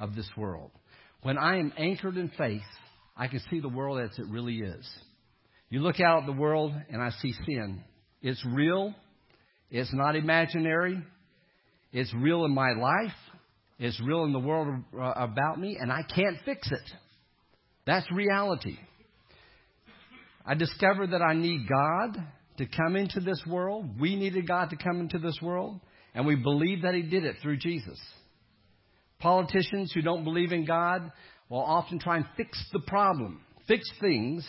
of 0.00 0.14
this 0.14 0.30
world. 0.36 0.70
When 1.22 1.36
I 1.36 1.58
am 1.58 1.72
anchored 1.76 2.16
in 2.16 2.30
faith, 2.38 2.62
I 3.16 3.26
can 3.26 3.40
see 3.50 3.58
the 3.58 3.68
world 3.68 4.00
as 4.00 4.16
it 4.16 4.26
really 4.30 4.58
is. 4.58 4.88
You 5.68 5.80
look 5.80 5.98
out 5.98 6.20
at 6.20 6.26
the 6.26 6.32
world 6.40 6.72
and 6.88 7.02
I 7.02 7.10
see 7.20 7.32
sin. 7.44 7.82
It's 8.22 8.44
real. 8.46 8.94
It's 9.70 9.92
not 9.92 10.14
imaginary. 10.14 11.02
It's 11.92 12.14
real 12.14 12.44
in 12.44 12.54
my 12.54 12.70
life. 12.78 13.16
It's 13.80 14.00
real 14.00 14.22
in 14.24 14.32
the 14.32 14.38
world 14.38 14.68
uh, 14.96 15.12
about 15.16 15.58
me, 15.58 15.76
and 15.80 15.90
I 15.90 16.02
can't 16.02 16.36
fix 16.44 16.70
it. 16.70 16.90
That's 17.86 18.06
reality. 18.12 18.78
I 20.46 20.54
discovered 20.54 21.10
that 21.10 21.22
I 21.22 21.34
need 21.34 21.66
God 21.68 22.16
to 22.58 22.66
come 22.66 22.94
into 22.94 23.20
this 23.20 23.42
world. 23.46 24.00
We 24.00 24.14
needed 24.14 24.46
God 24.46 24.70
to 24.70 24.76
come 24.76 25.00
into 25.00 25.18
this 25.18 25.38
world, 25.42 25.80
and 26.16 26.26
we 26.26 26.34
believe 26.34 26.82
that 26.82 26.94
He 26.94 27.02
did 27.02 27.24
it 27.24 27.36
through 27.42 27.58
Jesus. 27.58 28.00
Politicians 29.20 29.92
who 29.92 30.00
don't 30.00 30.24
believe 30.24 30.50
in 30.50 30.64
God 30.64 31.12
will 31.50 31.62
often 31.62 31.98
try 31.98 32.16
and 32.16 32.26
fix 32.38 32.58
the 32.72 32.80
problem, 32.80 33.42
fix 33.68 33.88
things, 34.00 34.48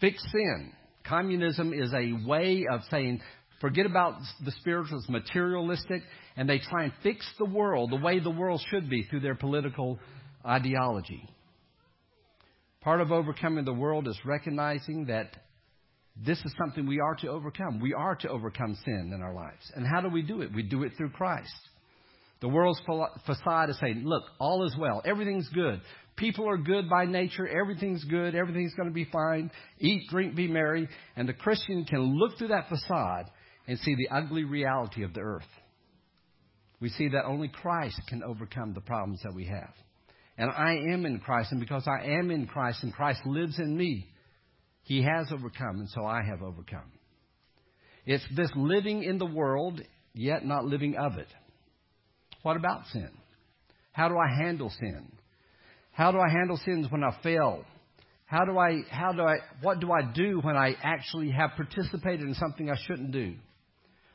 fix 0.00 0.20
sin. 0.32 0.72
Communism 1.06 1.72
is 1.72 1.92
a 1.92 2.26
way 2.26 2.64
of 2.72 2.80
saying, 2.90 3.20
forget 3.60 3.84
about 3.84 4.14
the 4.44 4.50
spiritual, 4.52 4.98
it's 4.98 5.08
materialistic, 5.08 6.02
and 6.34 6.48
they 6.48 6.58
try 6.58 6.84
and 6.84 6.92
fix 7.02 7.30
the 7.38 7.44
world 7.44 7.90
the 7.90 7.96
way 7.96 8.18
the 8.18 8.30
world 8.30 8.62
should 8.70 8.88
be 8.88 9.02
through 9.04 9.20
their 9.20 9.36
political 9.36 9.98
ideology. 10.44 11.28
Part 12.80 13.02
of 13.02 13.12
overcoming 13.12 13.66
the 13.66 13.72
world 13.74 14.08
is 14.08 14.18
recognizing 14.24 15.06
that 15.06 15.36
this 16.24 16.38
is 16.38 16.54
something 16.58 16.86
we 16.86 17.00
are 17.00 17.14
to 17.16 17.28
overcome. 17.28 17.80
We 17.80 17.92
are 17.92 18.14
to 18.16 18.28
overcome 18.28 18.76
sin 18.84 19.12
in 19.14 19.22
our 19.22 19.34
lives. 19.34 19.70
And 19.74 19.86
how 19.86 20.00
do 20.00 20.08
we 20.08 20.22
do 20.22 20.40
it? 20.40 20.54
We 20.54 20.62
do 20.62 20.82
it 20.82 20.92
through 20.96 21.10
Christ. 21.10 21.52
The 22.40 22.48
world's 22.48 22.80
facade 23.26 23.70
is 23.70 23.78
saying, 23.80 24.02
look, 24.04 24.24
all 24.38 24.64
is 24.66 24.74
well. 24.78 25.02
Everything's 25.04 25.48
good. 25.50 25.80
People 26.16 26.48
are 26.48 26.56
good 26.56 26.88
by 26.88 27.04
nature. 27.04 27.46
Everything's 27.46 28.04
good. 28.04 28.34
Everything's 28.34 28.74
going 28.74 28.88
to 28.88 28.94
be 28.94 29.06
fine. 29.12 29.50
Eat, 29.78 30.08
drink, 30.10 30.34
be 30.34 30.48
merry. 30.48 30.88
And 31.16 31.28
the 31.28 31.34
Christian 31.34 31.84
can 31.84 32.18
look 32.18 32.38
through 32.38 32.48
that 32.48 32.68
facade 32.68 33.26
and 33.66 33.78
see 33.78 33.94
the 33.94 34.14
ugly 34.14 34.44
reality 34.44 35.02
of 35.02 35.12
the 35.12 35.20
earth. 35.20 35.44
We 36.80 36.88
see 36.90 37.08
that 37.08 37.24
only 37.24 37.48
Christ 37.48 38.00
can 38.08 38.22
overcome 38.22 38.74
the 38.74 38.80
problems 38.80 39.20
that 39.24 39.34
we 39.34 39.46
have. 39.46 39.72
And 40.38 40.50
I 40.50 40.72
am 40.92 41.06
in 41.06 41.18
Christ, 41.20 41.52
and 41.52 41.60
because 41.60 41.86
I 41.86 42.04
am 42.04 42.30
in 42.30 42.46
Christ 42.46 42.82
and 42.82 42.92
Christ 42.92 43.20
lives 43.24 43.58
in 43.58 43.76
me, 43.76 44.06
He 44.86 45.02
has 45.02 45.32
overcome, 45.32 45.80
and 45.80 45.88
so 45.88 46.06
I 46.06 46.20
have 46.22 46.42
overcome. 46.42 46.92
It's 48.06 48.24
this 48.36 48.50
living 48.54 49.02
in 49.02 49.18
the 49.18 49.26
world, 49.26 49.80
yet 50.14 50.46
not 50.46 50.64
living 50.64 50.94
of 50.96 51.18
it. 51.18 51.26
What 52.42 52.56
about 52.56 52.86
sin? 52.92 53.10
How 53.90 54.08
do 54.08 54.14
I 54.16 54.44
handle 54.44 54.70
sin? 54.70 55.10
How 55.90 56.12
do 56.12 56.18
I 56.18 56.30
handle 56.30 56.56
sins 56.64 56.86
when 56.88 57.02
I 57.02 57.18
fail? 57.20 57.64
How 58.26 58.44
do 58.44 58.56
I, 58.58 58.82
how 58.88 59.10
do 59.10 59.22
I, 59.22 59.38
what 59.60 59.80
do 59.80 59.90
I 59.90 60.12
do 60.12 60.38
when 60.40 60.56
I 60.56 60.76
actually 60.80 61.32
have 61.32 61.50
participated 61.56 62.20
in 62.20 62.34
something 62.34 62.70
I 62.70 62.76
shouldn't 62.86 63.10
do? 63.10 63.34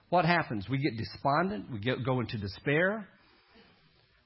What 0.07 0.23
happens? 0.23 0.69
We 0.69 0.77
get 0.77 0.97
despondent. 0.97 1.69
We 1.69 1.79
get, 1.79 2.05
go 2.05 2.21
into 2.21 2.37
despair. 2.37 3.09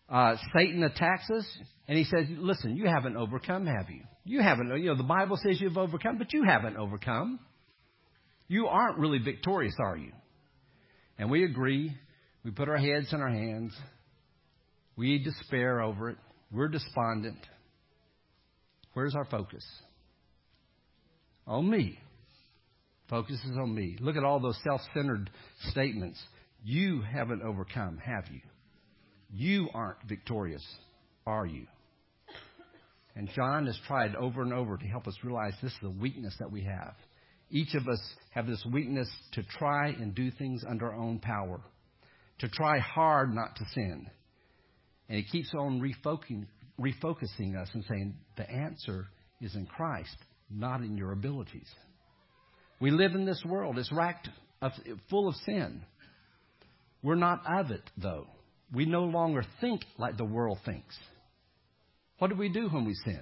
Uh, 0.10 0.36
Satan 0.56 0.84
attacks 0.84 1.30
us, 1.30 1.46
and 1.88 1.98
he 1.98 2.04
says, 2.04 2.28
"Listen, 2.30 2.76
you 2.76 2.86
haven't 2.86 3.18
overcome, 3.18 3.65
have 3.65 3.89
you? 3.89 4.02
You 4.24 4.41
haven't. 4.41 4.68
You 4.78 4.88
know, 4.88 4.96
the 4.96 5.04
Bible 5.04 5.38
says 5.41 5.60
you've 5.60 5.78
overcome, 5.78 6.18
but 6.18 6.34
you 6.34 6.44
haven't 6.44 6.78
overcome. 6.78 7.39
You 8.48 8.68
aren't 8.68 9.00
really 9.00 9.20
victorious, 9.20 9.76
are 9.80 9.98
you?" 9.98 10.12
And 11.18 11.32
we 11.32 11.44
agree. 11.44 11.96
We 12.44 12.52
put 12.52 12.70
our 12.70 12.78
heads 12.78 13.12
in 13.12 13.22
our 13.22 13.30
hands. 13.30 13.74
We 14.96 15.20
despair 15.20 15.82
over 15.82 16.12
it. 16.12 16.18
We're 16.52 16.68
despondent. 16.68 17.39
Where's 18.94 19.15
our 19.15 19.26
focus? 19.26 19.65
On 21.48 21.70
me. 21.70 22.00
Focus 23.10 23.39
is 23.44 23.58
on 23.58 23.74
me. 23.74 23.98
Look 24.00 24.15
at 24.15 24.24
all 24.24 24.39
those 24.39 24.60
self 24.63 24.82
centered 24.94 25.30
statements. 25.70 26.22
You 26.63 27.02
haven't 27.02 27.41
overcome, 27.44 27.98
have 27.98 28.26
you? 28.32 28.41
You 29.38 29.67
aren't 29.74 30.02
victorious, 30.08 30.65
are 31.28 31.45
you? 31.45 31.67
And 33.17 33.30
John 33.36 33.65
has 33.65 33.78
tried 33.86 34.15
over 34.15 34.41
and 34.41 34.54
over 34.54 34.78
to 34.78 34.86
help 34.86 35.08
us 35.08 35.17
realize 35.24 35.54
this 35.62 35.74
is 35.74 35.84
a 35.84 35.89
weakness 35.89 36.34
that 36.39 36.54
we 36.54 36.62
have. 36.62 36.93
Each 37.52 37.76
of 37.76 37.86
us 37.89 38.00
have 38.32 38.48
this 38.48 38.65
weakness 38.71 39.10
to 39.34 39.43
try 39.43 39.89
and 39.89 40.15
do 40.15 40.32
things 40.32 40.63
under 40.65 40.88
our 40.88 40.95
own 40.95 41.19
power, 41.19 41.60
to 42.39 42.48
try 42.48 42.80
hard 42.80 43.36
not 43.36 43.58
to 43.58 43.65
sin. 43.74 44.10
And 45.10 45.17
he 45.17 45.24
keeps 45.24 45.54
on 45.54 45.82
refocusing, 45.82 46.45
refocusing 46.80 47.62
us 47.62 47.67
and 47.74 47.84
saying 47.89 48.15
the 48.38 48.50
answer 48.50 49.08
is 49.41 49.54
in 49.54 49.65
Christ, 49.65 50.15
not 50.50 50.80
in 50.80 50.98
your 50.98 51.12
abilities. 51.12 51.69
We 52.80 52.89
live 52.89 53.15
in 53.15 53.26
this 53.26 53.43
world. 53.45 53.78
It's 53.78 53.91
racked 53.91 54.30
full 55.10 55.28
of 55.28 55.36
sin. 55.45 55.82
We're 57.04 57.15
not 57.15 57.43
of 57.45 57.71
it, 57.71 57.84
though. 57.98 58.28
We 58.73 58.86
no 58.86 59.04
longer 59.04 59.43
think 59.62 59.82
like 59.97 60.17
the 60.17 60.25
world 60.25 60.60
thinks. 60.65 60.97
What 62.19 62.30
do 62.30 62.36
we 62.36 62.49
do 62.49 62.69
when 62.69 62.86
we 62.86 62.93
sin? 63.06 63.21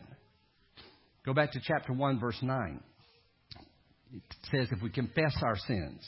Go 1.26 1.34
back 1.34 1.52
to 1.54 1.60
chapter 1.64 1.94
1, 1.94 2.20
verse 2.20 2.38
9. 2.42 2.80
It 4.14 4.22
says, 4.52 4.68
if 4.72 4.82
we 4.82 4.90
confess 4.90 5.36
our 5.42 5.58
sins, 5.58 6.08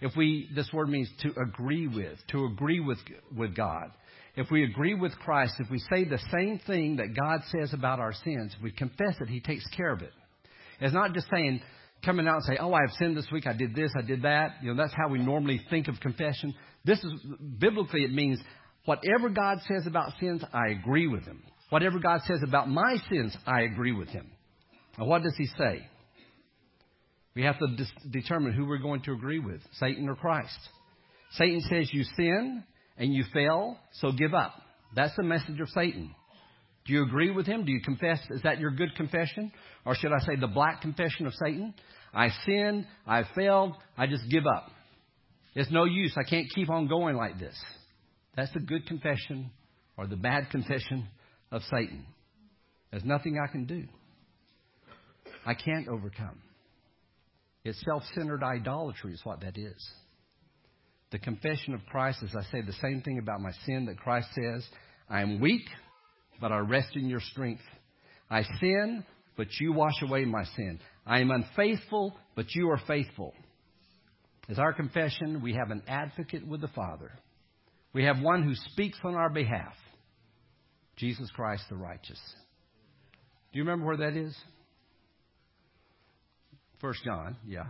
if 0.00 0.14
we, 0.16 0.48
this 0.54 0.70
word 0.72 0.88
means 0.88 1.08
to 1.22 1.32
agree 1.40 1.88
with, 1.88 2.18
to 2.30 2.44
agree 2.44 2.80
with, 2.80 2.98
with 3.36 3.56
God. 3.56 3.90
If 4.36 4.50
we 4.50 4.64
agree 4.64 4.94
with 4.94 5.12
Christ, 5.18 5.54
if 5.58 5.70
we 5.70 5.78
say 5.78 6.04
the 6.04 6.20
same 6.32 6.60
thing 6.66 6.96
that 6.96 7.16
God 7.18 7.40
says 7.50 7.72
about 7.72 8.00
our 8.00 8.12
sins, 8.12 8.54
if 8.56 8.62
we 8.62 8.70
confess 8.70 9.14
it, 9.20 9.28
He 9.28 9.40
takes 9.40 9.66
care 9.76 9.92
of 9.92 10.02
it. 10.02 10.12
It's 10.80 10.94
not 10.94 11.14
just 11.14 11.28
saying, 11.30 11.60
coming 12.04 12.28
out 12.28 12.36
and 12.36 12.44
say, 12.44 12.56
"Oh, 12.60 12.72
I 12.72 12.80
have 12.86 12.96
sinned 12.98 13.16
this 13.16 13.26
week. 13.32 13.46
I 13.46 13.52
did 13.52 13.74
this. 13.74 13.90
I 13.96 14.02
did 14.02 14.22
that." 14.22 14.62
You 14.62 14.74
know, 14.74 14.82
that's 14.82 14.94
how 14.94 15.08
we 15.08 15.18
normally 15.18 15.60
think 15.70 15.88
of 15.88 16.00
confession. 16.00 16.54
This 16.84 17.02
is 17.02 17.12
biblically 17.58 18.04
it 18.04 18.12
means 18.12 18.40
whatever 18.84 19.28
God 19.28 19.58
says 19.66 19.86
about 19.86 20.12
sins, 20.20 20.44
I 20.52 20.68
agree 20.70 21.06
with 21.06 21.24
Him. 21.24 21.42
Whatever 21.70 21.98
God 21.98 22.20
says 22.26 22.40
about 22.46 22.68
my 22.68 22.96
sins, 23.10 23.36
I 23.46 23.62
agree 23.62 23.92
with 23.92 24.08
Him. 24.08 24.30
Now, 24.98 25.06
what 25.06 25.22
does 25.22 25.34
He 25.36 25.46
say? 25.58 25.86
We 27.34 27.42
have 27.42 27.58
to 27.58 27.66
dis- 27.76 27.90
determine 28.10 28.52
who 28.52 28.66
we're 28.66 28.78
going 28.78 29.02
to 29.02 29.12
agree 29.12 29.40
with, 29.40 29.60
Satan 29.80 30.08
or 30.08 30.14
Christ. 30.14 30.58
Satan 31.32 31.60
says 31.68 31.92
you 31.92 32.04
sin 32.16 32.62
and 32.96 33.12
you 33.12 33.24
fail, 33.32 33.76
so 33.94 34.12
give 34.12 34.34
up. 34.34 34.54
That's 34.94 35.16
the 35.16 35.24
message 35.24 35.58
of 35.60 35.68
Satan. 35.70 36.14
Do 36.86 36.92
you 36.92 37.02
agree 37.02 37.30
with 37.30 37.46
him? 37.46 37.64
Do 37.64 37.72
you 37.72 37.80
confess? 37.80 38.20
Is 38.30 38.42
that 38.42 38.60
your 38.60 38.70
good 38.70 38.94
confession? 38.94 39.52
Or 39.86 39.94
should 39.94 40.12
I 40.12 40.18
say 40.24 40.36
the 40.36 40.46
black 40.46 40.82
confession 40.82 41.26
of 41.26 41.32
Satan? 41.34 41.74
I 42.12 42.28
sinned. 42.44 42.86
I 43.06 43.22
failed. 43.34 43.74
I 43.96 44.06
just 44.06 44.28
give 44.30 44.44
up. 44.46 44.70
It's 45.54 45.70
no 45.70 45.84
use. 45.84 46.14
I 46.16 46.28
can't 46.28 46.50
keep 46.54 46.68
on 46.68 46.86
going 46.86 47.16
like 47.16 47.38
this. 47.38 47.56
That's 48.36 48.52
the 48.52 48.60
good 48.60 48.86
confession 48.86 49.50
or 49.96 50.06
the 50.06 50.16
bad 50.16 50.50
confession 50.50 51.08
of 51.50 51.62
Satan. 51.70 52.04
There's 52.90 53.04
nothing 53.04 53.38
I 53.42 53.50
can 53.50 53.64
do. 53.64 53.84
I 55.46 55.54
can't 55.54 55.88
overcome. 55.88 56.40
It's 57.64 57.80
self 57.84 58.02
centered 58.14 58.42
idolatry, 58.42 59.12
is 59.12 59.20
what 59.24 59.40
that 59.40 59.56
is. 59.56 59.90
The 61.12 61.18
confession 61.18 61.74
of 61.74 61.80
Christ 61.86 62.18
is 62.22 62.34
I 62.36 62.42
say 62.50 62.60
the 62.60 62.74
same 62.82 63.00
thing 63.02 63.18
about 63.18 63.40
my 63.40 63.52
sin 63.64 63.86
that 63.86 63.98
Christ 63.98 64.28
says 64.34 64.66
I 65.08 65.22
am 65.22 65.40
weak, 65.40 65.62
but 66.40 66.52
I 66.52 66.58
rest 66.58 66.96
in 66.96 67.08
your 67.08 67.20
strength. 67.20 67.62
I 68.30 68.42
sin, 68.60 69.04
but 69.36 69.48
you 69.60 69.72
wash 69.72 70.00
away 70.02 70.24
my 70.24 70.44
sin. 70.56 70.80
I 71.06 71.20
am 71.20 71.30
unfaithful, 71.30 72.14
but 72.34 72.54
you 72.54 72.70
are 72.70 72.80
faithful. 72.86 73.34
As 74.48 74.58
our 74.58 74.72
confession, 74.72 75.42
we 75.42 75.54
have 75.54 75.70
an 75.70 75.82
advocate 75.88 76.46
with 76.46 76.60
the 76.60 76.68
Father. 76.68 77.12
We 77.92 78.04
have 78.04 78.20
one 78.20 78.42
who 78.42 78.54
speaks 78.72 78.98
on 79.04 79.14
our 79.14 79.30
behalf 79.30 79.74
Jesus 80.96 81.28
Christ 81.34 81.64
the 81.68 81.76
righteous. 81.76 82.20
Do 83.52 83.58
you 83.58 83.64
remember 83.64 83.86
where 83.86 83.96
that 83.98 84.16
is? 84.16 84.36
First 86.80 87.04
John, 87.04 87.36
yeah. 87.46 87.64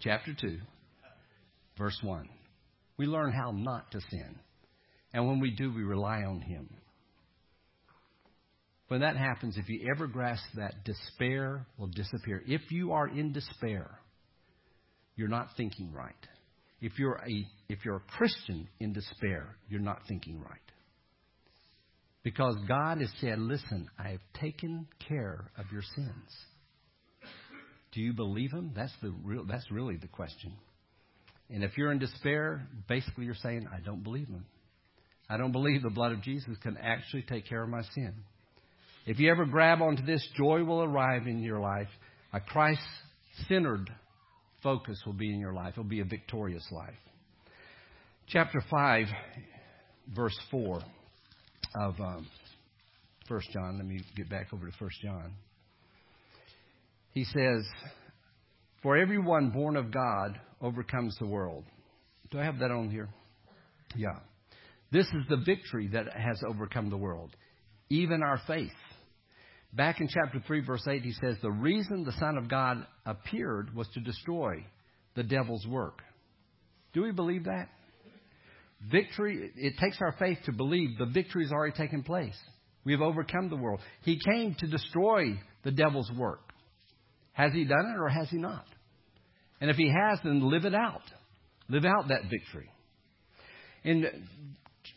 Chapter 0.00 0.34
2, 0.40 0.58
verse 1.78 1.98
1. 2.02 2.28
We 2.96 3.06
learn 3.06 3.32
how 3.32 3.50
not 3.50 3.90
to 3.92 4.00
sin. 4.10 4.38
And 5.16 5.26
when 5.26 5.40
we 5.40 5.50
do, 5.50 5.72
we 5.72 5.82
rely 5.82 6.24
on 6.24 6.42
Him. 6.42 6.68
When 8.88 9.00
that 9.00 9.16
happens, 9.16 9.56
if 9.56 9.66
you 9.66 9.90
ever 9.90 10.06
grasp 10.06 10.44
that, 10.56 10.84
despair 10.84 11.66
will 11.78 11.86
disappear. 11.86 12.42
If 12.46 12.70
you 12.70 12.92
are 12.92 13.08
in 13.08 13.32
despair, 13.32 13.98
you're 15.16 15.28
not 15.28 15.48
thinking 15.56 15.90
right. 15.90 16.12
If 16.82 16.98
you're 16.98 17.18
a, 17.26 17.46
if 17.70 17.78
you're 17.82 17.96
a 17.96 18.18
Christian 18.18 18.68
in 18.78 18.92
despair, 18.92 19.56
you're 19.70 19.80
not 19.80 20.00
thinking 20.06 20.38
right. 20.38 20.60
Because 22.22 22.54
God 22.68 23.00
has 23.00 23.10
said, 23.18 23.38
listen, 23.38 23.88
I 23.98 24.10
have 24.10 24.20
taken 24.38 24.86
care 25.08 25.50
of 25.56 25.64
your 25.72 25.82
sins. 25.94 26.30
Do 27.92 28.02
you 28.02 28.12
believe 28.12 28.52
him? 28.52 28.72
That's 28.76 28.92
the 29.00 29.14
real, 29.24 29.46
that's 29.46 29.70
really 29.70 29.96
the 29.96 30.08
question. 30.08 30.52
And 31.48 31.64
if 31.64 31.78
you're 31.78 31.90
in 31.90 32.00
despair, 32.00 32.68
basically 32.86 33.24
you're 33.24 33.34
saying, 33.34 33.66
I 33.74 33.80
don't 33.80 34.02
believe 34.02 34.28
him. 34.28 34.44
I 35.28 35.36
don't 35.36 35.52
believe 35.52 35.82
the 35.82 35.90
blood 35.90 36.12
of 36.12 36.22
Jesus 36.22 36.56
can 36.62 36.76
actually 36.76 37.22
take 37.22 37.48
care 37.48 37.62
of 37.62 37.68
my 37.68 37.82
sin. 37.94 38.14
If 39.06 39.18
you 39.18 39.30
ever 39.30 39.44
grab 39.44 39.82
onto 39.82 40.04
this, 40.04 40.26
joy 40.36 40.64
will 40.64 40.82
arrive 40.82 41.26
in 41.26 41.42
your 41.42 41.60
life. 41.60 41.88
A 42.32 42.40
Christ 42.40 42.80
centered 43.48 43.90
focus 44.62 45.00
will 45.06 45.12
be 45.12 45.32
in 45.32 45.40
your 45.40 45.52
life. 45.52 45.74
It'll 45.74 45.84
be 45.84 46.00
a 46.00 46.04
victorious 46.04 46.66
life. 46.70 46.94
Chapter 48.28 48.60
5, 48.68 49.06
verse 50.14 50.38
4 50.50 50.80
of 51.80 52.00
um, 52.00 52.26
1 53.28 53.40
John. 53.52 53.76
Let 53.78 53.86
me 53.86 54.00
get 54.16 54.28
back 54.28 54.48
over 54.52 54.66
to 54.66 54.72
1 54.76 54.90
John. 55.02 55.32
He 57.12 57.24
says, 57.24 57.64
For 58.82 58.96
everyone 58.96 59.50
born 59.50 59.76
of 59.76 59.92
God 59.92 60.38
overcomes 60.60 61.16
the 61.18 61.26
world. 61.26 61.64
Do 62.30 62.40
I 62.40 62.44
have 62.44 62.58
that 62.58 62.70
on 62.70 62.90
here? 62.90 63.08
Yeah. 63.94 64.18
This 64.92 65.06
is 65.06 65.24
the 65.28 65.36
victory 65.36 65.88
that 65.88 66.12
has 66.12 66.40
overcome 66.48 66.90
the 66.90 66.96
world, 66.96 67.34
even 67.90 68.22
our 68.22 68.40
faith. 68.46 68.70
Back 69.72 70.00
in 70.00 70.08
chapter 70.08 70.42
3, 70.46 70.60
verse 70.60 70.86
8, 70.88 71.02
he 71.02 71.12
says, 71.12 71.36
The 71.42 71.50
reason 71.50 72.04
the 72.04 72.12
Son 72.12 72.38
of 72.38 72.48
God 72.48 72.86
appeared 73.04 73.74
was 73.74 73.88
to 73.94 74.00
destroy 74.00 74.64
the 75.14 75.22
devil's 75.22 75.66
work. 75.66 76.00
Do 76.92 77.02
we 77.02 77.10
believe 77.10 77.44
that? 77.44 77.68
Victory, 78.90 79.50
it 79.56 79.74
takes 79.78 79.98
our 80.00 80.14
faith 80.18 80.38
to 80.46 80.52
believe 80.52 80.98
the 80.98 81.06
victory 81.06 81.44
has 81.44 81.52
already 81.52 81.76
taken 81.76 82.02
place. 82.02 82.36
We 82.84 82.92
have 82.92 83.02
overcome 83.02 83.48
the 83.48 83.56
world. 83.56 83.80
He 84.02 84.20
came 84.20 84.54
to 84.60 84.66
destroy 84.66 85.40
the 85.64 85.72
devil's 85.72 86.10
work. 86.16 86.52
Has 87.32 87.52
he 87.52 87.64
done 87.64 87.94
it 87.94 88.00
or 88.00 88.08
has 88.08 88.30
he 88.30 88.38
not? 88.38 88.64
And 89.60 89.70
if 89.70 89.76
he 89.76 89.88
has, 89.88 90.20
then 90.22 90.48
live 90.48 90.64
it 90.64 90.74
out. 90.74 91.02
Live 91.68 91.84
out 91.84 92.08
that 92.08 92.30
victory. 92.30 92.70
In 93.82 94.06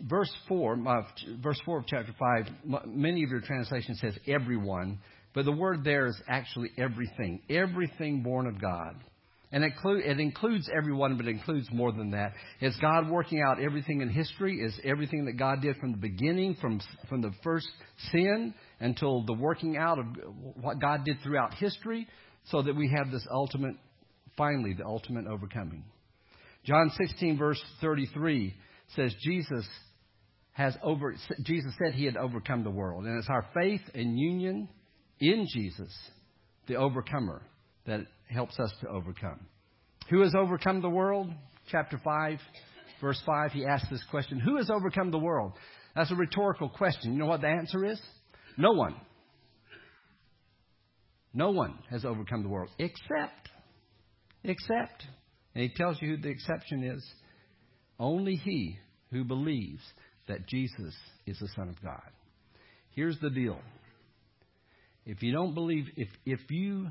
verse 0.01 0.31
4, 0.47 0.87
uh, 0.87 1.01
verse 1.41 1.59
4 1.65 1.79
of 1.79 1.87
chapter 1.87 2.13
5, 2.17 2.85
many 2.87 3.23
of 3.23 3.29
your 3.29 3.41
translations 3.41 3.99
says 3.99 4.17
everyone, 4.27 4.99
but 5.33 5.45
the 5.45 5.51
word 5.51 5.83
there 5.83 6.07
is 6.07 6.19
actually 6.27 6.71
everything. 6.77 7.41
Everything 7.49 8.23
born 8.23 8.47
of 8.47 8.59
God. 8.59 8.95
And 9.51 9.63
it, 9.63 9.73
it 9.83 10.19
includes 10.19 10.69
everyone, 10.75 11.17
but 11.17 11.27
it 11.27 11.31
includes 11.31 11.67
more 11.71 11.91
than 11.91 12.11
that. 12.11 12.33
Is 12.61 12.75
God 12.79 13.09
working 13.09 13.41
out 13.41 13.59
everything 13.59 14.01
in 14.01 14.09
history? 14.09 14.57
Is 14.57 14.79
everything 14.83 15.25
that 15.25 15.37
God 15.37 15.61
did 15.61 15.75
from 15.77 15.91
the 15.91 15.97
beginning, 15.97 16.55
from, 16.61 16.79
from 17.07 17.21
the 17.21 17.31
first 17.43 17.67
sin 18.11 18.53
until 18.79 19.25
the 19.25 19.33
working 19.33 19.75
out 19.75 19.97
of 19.97 20.05
what 20.61 20.79
God 20.79 21.03
did 21.03 21.17
throughout 21.23 21.55
history, 21.55 22.07
so 22.45 22.61
that 22.61 22.75
we 22.75 22.91
have 22.95 23.11
this 23.11 23.25
ultimate, 23.31 23.75
finally, 24.37 24.73
the 24.73 24.85
ultimate 24.85 25.25
overcoming. 25.25 25.83
John 26.63 26.91
16, 26.99 27.37
verse 27.37 27.61
33 27.81 28.53
says 28.95 29.13
Jesus 29.23 29.67
has 30.59 30.75
over 30.83 31.15
Jesus 31.43 31.73
said 31.81 31.93
he 31.93 32.03
had 32.03 32.17
overcome 32.17 32.65
the 32.65 32.69
world. 32.69 33.05
And 33.05 33.17
it's 33.17 33.29
our 33.29 33.45
faith 33.53 33.79
and 33.95 34.19
union 34.19 34.67
in 35.21 35.47
Jesus, 35.53 35.89
the 36.67 36.75
overcomer, 36.75 37.41
that 37.85 38.01
helps 38.29 38.59
us 38.59 38.69
to 38.81 38.89
overcome. 38.89 39.39
Who 40.09 40.21
has 40.21 40.35
overcome 40.35 40.81
the 40.81 40.89
world? 40.89 41.29
Chapter 41.71 41.97
5. 42.03 42.39
verse 42.99 43.21
5, 43.25 43.51
he 43.53 43.65
asks 43.65 43.89
this 43.89 44.03
question 44.11 44.37
Who 44.37 44.57
has 44.57 44.69
overcome 44.69 45.11
the 45.11 45.17
world? 45.17 45.53
That's 45.95 46.11
a 46.11 46.15
rhetorical 46.15 46.67
question. 46.67 47.13
You 47.13 47.19
know 47.19 47.27
what 47.27 47.39
the 47.39 47.47
answer 47.47 47.85
is? 47.85 48.01
No 48.57 48.73
one. 48.73 48.95
No 51.33 51.51
one 51.51 51.79
has 51.89 52.03
overcome 52.03 52.43
the 52.43 52.49
world 52.49 52.69
except, 52.77 53.47
except, 54.43 55.05
and 55.55 55.63
he 55.63 55.69
tells 55.69 56.01
you 56.01 56.17
who 56.17 56.17
the 56.17 56.27
exception 56.27 56.83
is 56.83 57.13
only 57.97 58.35
he 58.35 58.77
who 59.11 59.23
believes 59.23 59.81
that 60.29 60.47
Jesus 60.47 60.95
is 61.25 61.37
the 61.39 61.49
Son 61.55 61.67
of 61.67 61.81
God. 61.81 62.01
Here's 62.91 63.19
the 63.19 63.29
deal. 63.29 63.59
If 65.05 65.21
you 65.21 65.33
don't 65.33 65.53
believe, 65.53 65.87
if, 65.97 66.07
if 66.25 66.39
you 66.49 66.87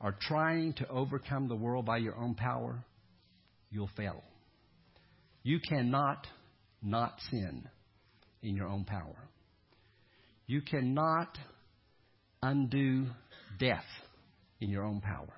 are 0.00 0.16
trying 0.20 0.72
to 0.74 0.88
overcome 0.88 1.48
the 1.48 1.54
world 1.54 1.86
by 1.86 1.98
your 1.98 2.16
own 2.16 2.34
power, 2.34 2.84
you'll 3.70 3.90
fail. 3.96 4.22
You 5.42 5.60
cannot 5.68 6.26
not 6.82 7.14
sin 7.30 7.68
in 8.42 8.56
your 8.56 8.68
own 8.68 8.84
power. 8.84 9.16
You 10.46 10.60
cannot 10.62 11.36
undo 12.42 13.06
death 13.58 13.84
in 14.60 14.70
your 14.70 14.84
own 14.84 15.00
power. 15.00 15.32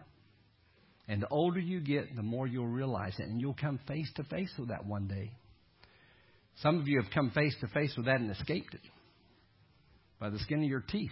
And 1.09 1.23
the 1.23 1.29
older 1.29 1.61
you 1.61 1.81
get, 1.81 2.14
the 2.14 2.23
more 2.23 2.47
you'll 2.47 2.66
realize 2.66 3.14
it, 3.19 3.27
and 3.27 3.41
you'll 3.41 3.57
come 3.59 3.81
face 3.89 4.11
to 4.16 4.25
face 4.25 4.53
with 4.59 4.69
that 4.69 4.85
one 4.85 5.09
day. 5.09 5.33
Some 6.62 6.80
of 6.80 6.88
you 6.88 7.00
have 7.00 7.12
come 7.12 7.30
face 7.30 7.54
to 7.61 7.68
face 7.68 7.94
with 7.96 8.06
that 8.06 8.20
and 8.20 8.30
escaped 8.30 8.74
it 8.74 8.80
by 10.18 10.30
the 10.30 10.38
skin 10.40 10.62
of 10.62 10.68
your 10.68 10.80
teeth. 10.80 11.11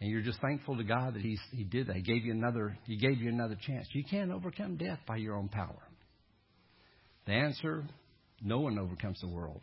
And 0.00 0.10
you're 0.10 0.22
just 0.22 0.40
thankful 0.40 0.76
to 0.76 0.84
God 0.84 1.14
that 1.14 1.22
He's, 1.22 1.40
He 1.52 1.64
did 1.64 1.88
that. 1.88 1.96
He 1.96 2.02
gave 2.02 2.24
you 2.24 2.32
another 2.32 2.76
He 2.84 2.96
gave 2.96 3.20
you 3.20 3.28
another 3.28 3.56
chance. 3.60 3.86
You 3.92 4.04
can't 4.04 4.30
overcome 4.30 4.76
death 4.76 4.98
by 5.06 5.16
your 5.16 5.36
own 5.36 5.48
power. 5.48 5.82
The 7.26 7.32
answer, 7.32 7.84
no 8.42 8.60
one 8.60 8.78
overcomes 8.78 9.20
the 9.20 9.28
world. 9.28 9.60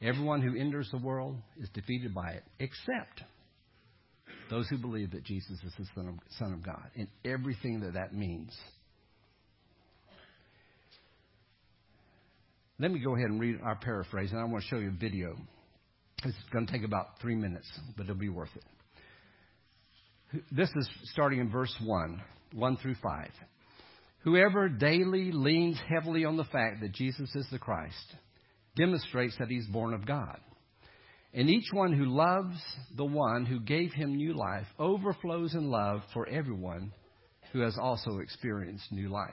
Everyone 0.00 0.42
who 0.42 0.58
enters 0.58 0.88
the 0.90 0.98
world 0.98 1.36
is 1.58 1.68
defeated 1.70 2.14
by 2.14 2.32
it, 2.32 2.44
except 2.58 3.22
those 4.50 4.68
who 4.68 4.78
believe 4.78 5.12
that 5.12 5.24
Jesus 5.24 5.58
is 5.64 5.72
the 5.78 5.86
Son 5.94 6.08
of, 6.08 6.14
Son 6.38 6.52
of 6.52 6.62
God, 6.62 6.90
and 6.94 7.08
everything 7.24 7.80
that 7.80 7.94
that 7.94 8.14
means. 8.14 8.54
Let 12.78 12.90
me 12.90 12.98
go 12.98 13.14
ahead 13.14 13.30
and 13.30 13.40
read 13.40 13.60
our 13.62 13.76
paraphrase, 13.76 14.32
and 14.32 14.40
I 14.40 14.44
want 14.44 14.62
to 14.62 14.68
show 14.68 14.76
you 14.76 14.88
a 14.88 14.90
video. 14.90 15.34
It's 16.24 16.36
going 16.52 16.66
to 16.66 16.72
take 16.72 16.84
about 16.84 17.20
three 17.22 17.34
minutes, 17.34 17.66
but 17.96 18.04
it'll 18.04 18.16
be 18.16 18.28
worth 18.28 18.50
it. 18.54 20.42
This 20.52 20.68
is 20.76 20.88
starting 21.04 21.40
in 21.40 21.50
verse 21.50 21.74
1, 21.82 22.20
1 22.52 22.76
through 22.76 22.96
5. 23.02 23.30
Whoever 24.24 24.68
daily 24.68 25.32
leans 25.32 25.80
heavily 25.88 26.26
on 26.26 26.36
the 26.36 26.44
fact 26.44 26.82
that 26.82 26.92
Jesus 26.92 27.34
is 27.34 27.46
the 27.50 27.58
Christ 27.58 28.14
demonstrates 28.76 29.36
that 29.38 29.48
he's 29.48 29.66
born 29.68 29.94
of 29.94 30.04
God. 30.04 30.38
And 31.32 31.48
each 31.48 31.68
one 31.72 31.92
who 31.92 32.06
loves 32.06 32.60
the 32.94 33.04
one 33.04 33.46
who 33.46 33.60
gave 33.60 33.92
him 33.92 34.16
new 34.16 34.34
life 34.34 34.66
overflows 34.78 35.54
in 35.54 35.70
love 35.70 36.02
for 36.12 36.28
everyone 36.28 36.92
who 37.52 37.60
has 37.60 37.78
also 37.80 38.18
experienced 38.18 38.90
new 38.90 39.08
life. 39.08 39.32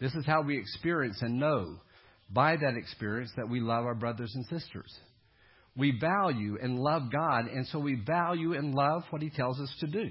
This 0.00 0.14
is 0.14 0.26
how 0.26 0.42
we 0.42 0.58
experience 0.58 1.22
and 1.22 1.40
know 1.40 1.76
by 2.32 2.56
that 2.56 2.76
experience 2.76 3.30
that 3.36 3.48
we 3.48 3.60
love 3.60 3.84
our 3.84 3.94
brothers 3.94 4.32
and 4.34 4.44
sisters. 4.46 4.92
We 5.76 5.98
value 5.98 6.58
and 6.60 6.78
love 6.78 7.10
God, 7.12 7.46
and 7.46 7.66
so 7.68 7.78
we 7.78 7.94
value 7.94 8.54
and 8.54 8.74
love 8.74 9.02
what 9.10 9.22
He 9.22 9.30
tells 9.30 9.60
us 9.60 9.72
to 9.80 9.86
do. 9.86 10.10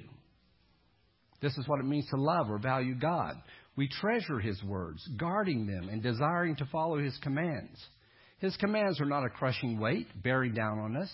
This 1.41 1.57
is 1.57 1.67
what 1.67 1.79
it 1.79 1.85
means 1.85 2.07
to 2.09 2.17
love 2.17 2.49
or 2.49 2.57
value 2.57 2.95
God. 2.95 3.35
We 3.75 3.87
treasure 3.87 4.39
His 4.39 4.61
words, 4.63 5.07
guarding 5.17 5.67
them 5.67 5.89
and 5.89 6.01
desiring 6.01 6.55
to 6.57 6.65
follow 6.65 6.97
His 6.97 7.17
commands. 7.21 7.79
His 8.39 8.55
commands 8.57 8.99
are 8.99 9.05
not 9.05 9.25
a 9.25 9.29
crushing 9.29 9.79
weight 9.79 10.07
bearing 10.21 10.53
down 10.53 10.79
on 10.79 10.97
us. 10.97 11.11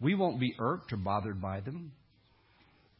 We 0.00 0.14
won't 0.14 0.40
be 0.40 0.54
irked 0.58 0.92
or 0.92 0.96
bothered 0.96 1.40
by 1.40 1.60
them. 1.60 1.92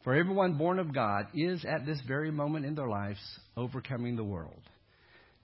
For 0.03 0.13
everyone 0.13 0.57
born 0.57 0.77
of 0.77 0.93
God 0.93 1.25
is 1.33 1.65
at 1.65 1.85
this 1.85 1.99
very 2.07 2.31
moment 2.31 2.65
in 2.65 2.75
their 2.75 2.87
lives 2.87 3.19
overcoming 3.57 4.15
the 4.15 4.23
world. 4.23 4.61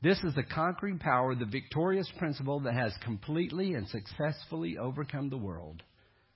This 0.01 0.17
is 0.23 0.33
the 0.33 0.43
conquering 0.43 0.97
power, 0.97 1.35
the 1.35 1.45
victorious 1.45 2.11
principle 2.17 2.59
that 2.61 2.73
has 2.73 2.91
completely 3.03 3.75
and 3.75 3.87
successfully 3.87 4.77
overcome 4.77 5.29
the 5.29 5.37
world 5.37 5.83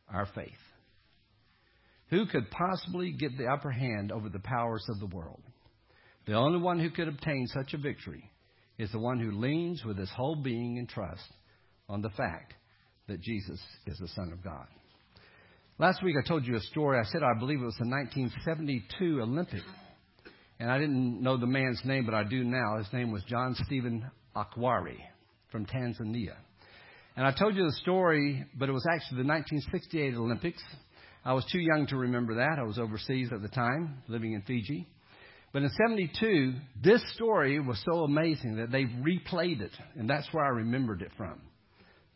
our 0.07 0.27
faith. 0.35 0.51
Who 2.09 2.27
could 2.27 2.51
possibly 2.51 3.11
get 3.11 3.37
the 3.37 3.47
upper 3.47 3.71
hand 3.71 4.11
over 4.11 4.29
the 4.29 4.39
powers 4.39 4.85
of 4.89 4.99
the 4.99 5.15
world? 5.15 5.41
The 6.27 6.33
only 6.33 6.59
one 6.59 6.79
who 6.79 6.91
could 6.91 7.07
obtain 7.07 7.47
such 7.47 7.73
a 7.73 7.79
victory 7.79 8.29
is 8.77 8.91
the 8.91 8.99
one 8.99 9.19
who 9.19 9.31
leans 9.31 9.83
with 9.83 9.97
his 9.97 10.11
whole 10.11 10.35
being 10.35 10.77
in 10.77 10.85
trust 10.85 11.27
on 11.89 12.01
the 12.01 12.09
fact 12.09 12.53
that 13.07 13.21
Jesus 13.21 13.59
is 13.87 13.97
the 13.97 14.07
Son 14.09 14.31
of 14.31 14.43
God. 14.43 14.67
Last 15.79 16.03
week 16.03 16.15
I 16.23 16.27
told 16.27 16.45
you 16.45 16.55
a 16.55 16.61
story. 16.61 16.99
I 16.99 17.03
said 17.03 17.21
I 17.23 17.37
believe 17.39 17.61
it 17.61 17.65
was 17.65 17.77
the 17.79 17.89
1972 17.89 19.21
Olympics 19.21 19.63
and 20.59 20.71
I 20.71 20.77
didn't 20.77 21.21
know 21.21 21.37
the 21.37 21.47
man's 21.47 21.81
name, 21.83 22.05
but 22.05 22.13
I 22.13 22.23
do 22.23 22.43
now. 22.43 22.77
His 22.77 22.91
name 22.93 23.11
was 23.11 23.23
John 23.23 23.55
Stephen 23.65 24.09
Akhwari 24.35 24.97
from 25.51 25.65
Tanzania. 25.65 26.35
And 27.17 27.25
I 27.25 27.31
told 27.31 27.55
you 27.55 27.65
the 27.65 27.75
story, 27.81 28.45
but 28.57 28.69
it 28.69 28.73
was 28.73 28.85
actually 28.85 29.23
the 29.23 29.27
1968 29.27 30.15
Olympics. 30.15 30.63
I 31.23 31.33
was 31.33 31.45
too 31.51 31.59
young 31.59 31.87
to 31.87 31.97
remember 31.97 32.35
that. 32.35 32.57
I 32.59 32.63
was 32.63 32.77
overseas 32.77 33.29
at 33.33 33.41
the 33.41 33.49
time, 33.49 34.03
living 34.07 34.33
in 34.33 34.41
Fiji. 34.43 34.87
But 35.51 35.63
in 35.63 35.69
72, 35.87 36.53
this 36.83 37.01
story 37.13 37.59
was 37.59 37.81
so 37.85 38.03
amazing 38.03 38.57
that 38.57 38.71
they 38.71 38.83
replayed 38.83 39.61
it, 39.61 39.71
and 39.95 40.09
that's 40.09 40.27
where 40.33 40.43
I 40.43 40.49
remembered 40.49 41.01
it 41.01 41.11
from. 41.15 41.41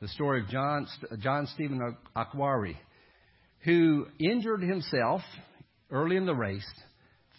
The 0.01 0.09
story 0.09 0.41
of 0.41 0.49
John, 0.49 0.87
John 1.19 1.47
Stephen 1.53 1.79
Akhwari, 2.15 2.75
who 3.61 4.07
injured 4.19 4.61
himself 4.61 5.21
early 5.91 6.17
in 6.17 6.25
the 6.25 6.35
race 6.35 6.69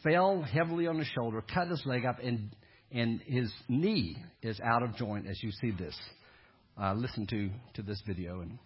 fell 0.03 0.43
heavily 0.43 0.87
on 0.87 0.99
his 0.99 1.09
shoulder, 1.09 1.43
cut 1.43 1.69
his 1.69 1.85
leg 1.85 2.05
up, 2.05 2.19
and, 2.23 2.51
and 2.93 3.21
his 3.23 3.53
knee 3.69 4.17
is 4.43 4.61
out 4.61 4.83
of 4.83 4.97
joint 4.97 5.27
as 5.27 5.43
you 5.43 5.51
see 5.53 5.71
this. 5.71 5.97
Uh, 6.81 6.95
listen 6.95 7.27
to, 7.27 7.51
to 7.75 7.83
this 7.83 8.03
video 8.07 8.41
and 8.41 8.59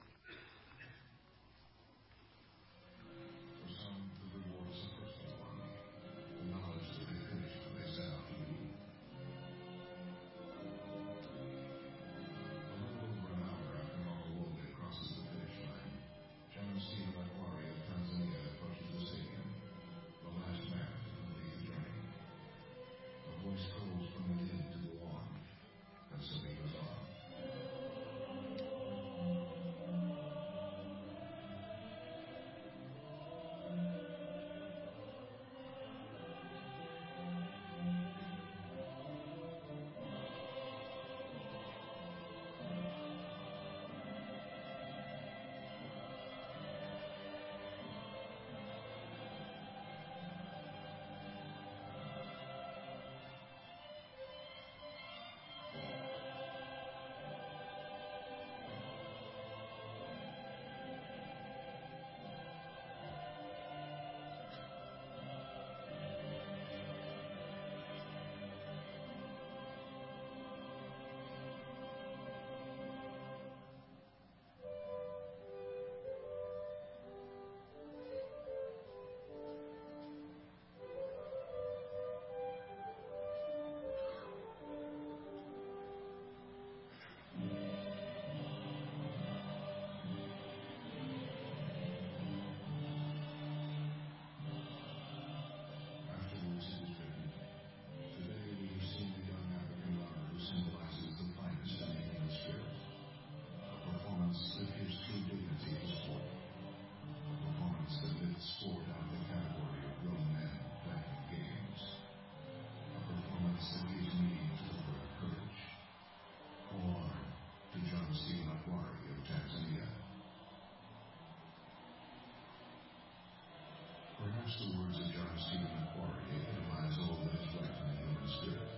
Macquarie 125.35 126.95
all 127.03 127.19
that 127.27 127.35
is 127.35 127.51
in 127.51 127.67
the 127.67 127.99
human 128.07 128.29
spirit. 128.39 128.71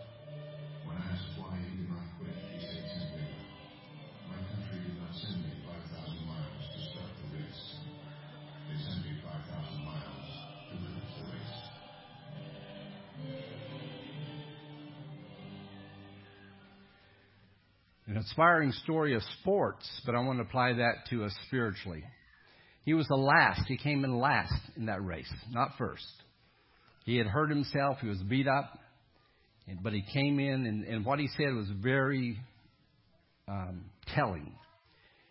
When 0.88 0.96
asked 0.96 1.36
why 1.36 1.52
he 1.60 1.84
did 1.84 1.90
not 1.92 2.00
quit, 2.16 2.32
he 2.32 2.64
said 2.64 2.80
simply, 2.96 3.28
My 4.24 4.40
country 4.40 4.80
did 4.88 4.96
not 4.96 5.12
send 5.20 5.44
me 5.44 5.52
5,000 5.68 6.16
miles 6.24 6.64
to 6.72 6.78
start 6.88 7.12
the 7.12 7.28
race. 7.36 7.76
They 8.72 8.78
sent 8.88 9.04
me 9.04 9.20
5,000 9.20 9.84
miles 9.84 10.28
to 10.72 10.74
the 10.80 10.96
race. 11.28 11.60
An 18.06 18.16
inspiring 18.16 18.72
story 18.72 19.14
of 19.14 19.22
sports, 19.42 19.84
but 20.06 20.14
I 20.14 20.20
want 20.20 20.38
to 20.38 20.42
apply 20.42 20.72
that 20.72 21.04
to 21.10 21.24
us 21.24 21.36
spiritually. 21.48 22.02
He 22.86 22.94
was 22.94 23.06
the 23.08 23.16
last. 23.16 23.68
He 23.68 23.76
came 23.76 24.04
in 24.04 24.16
last 24.16 24.54
in 24.74 24.86
that 24.86 25.04
race, 25.04 25.30
not 25.50 25.72
first. 25.76 26.06
He 27.06 27.16
had 27.16 27.28
hurt 27.28 27.50
himself. 27.50 27.98
He 28.00 28.08
was 28.08 28.20
beat 28.28 28.48
up. 28.48 28.78
But 29.82 29.92
he 29.94 30.02
came 30.12 30.38
in, 30.38 30.66
and, 30.66 30.84
and 30.84 31.04
what 31.04 31.18
he 31.18 31.28
said 31.36 31.54
was 31.54 31.68
very 31.82 32.38
um, 33.48 33.84
telling. 34.14 34.52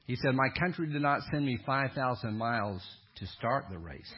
He 0.07 0.15
said, 0.15 0.33
My 0.33 0.49
country 0.59 0.91
did 0.91 1.01
not 1.01 1.19
send 1.31 1.45
me 1.45 1.59
5,000 1.65 2.37
miles 2.37 2.81
to 3.17 3.27
start 3.27 3.65
the 3.69 3.77
race, 3.77 4.11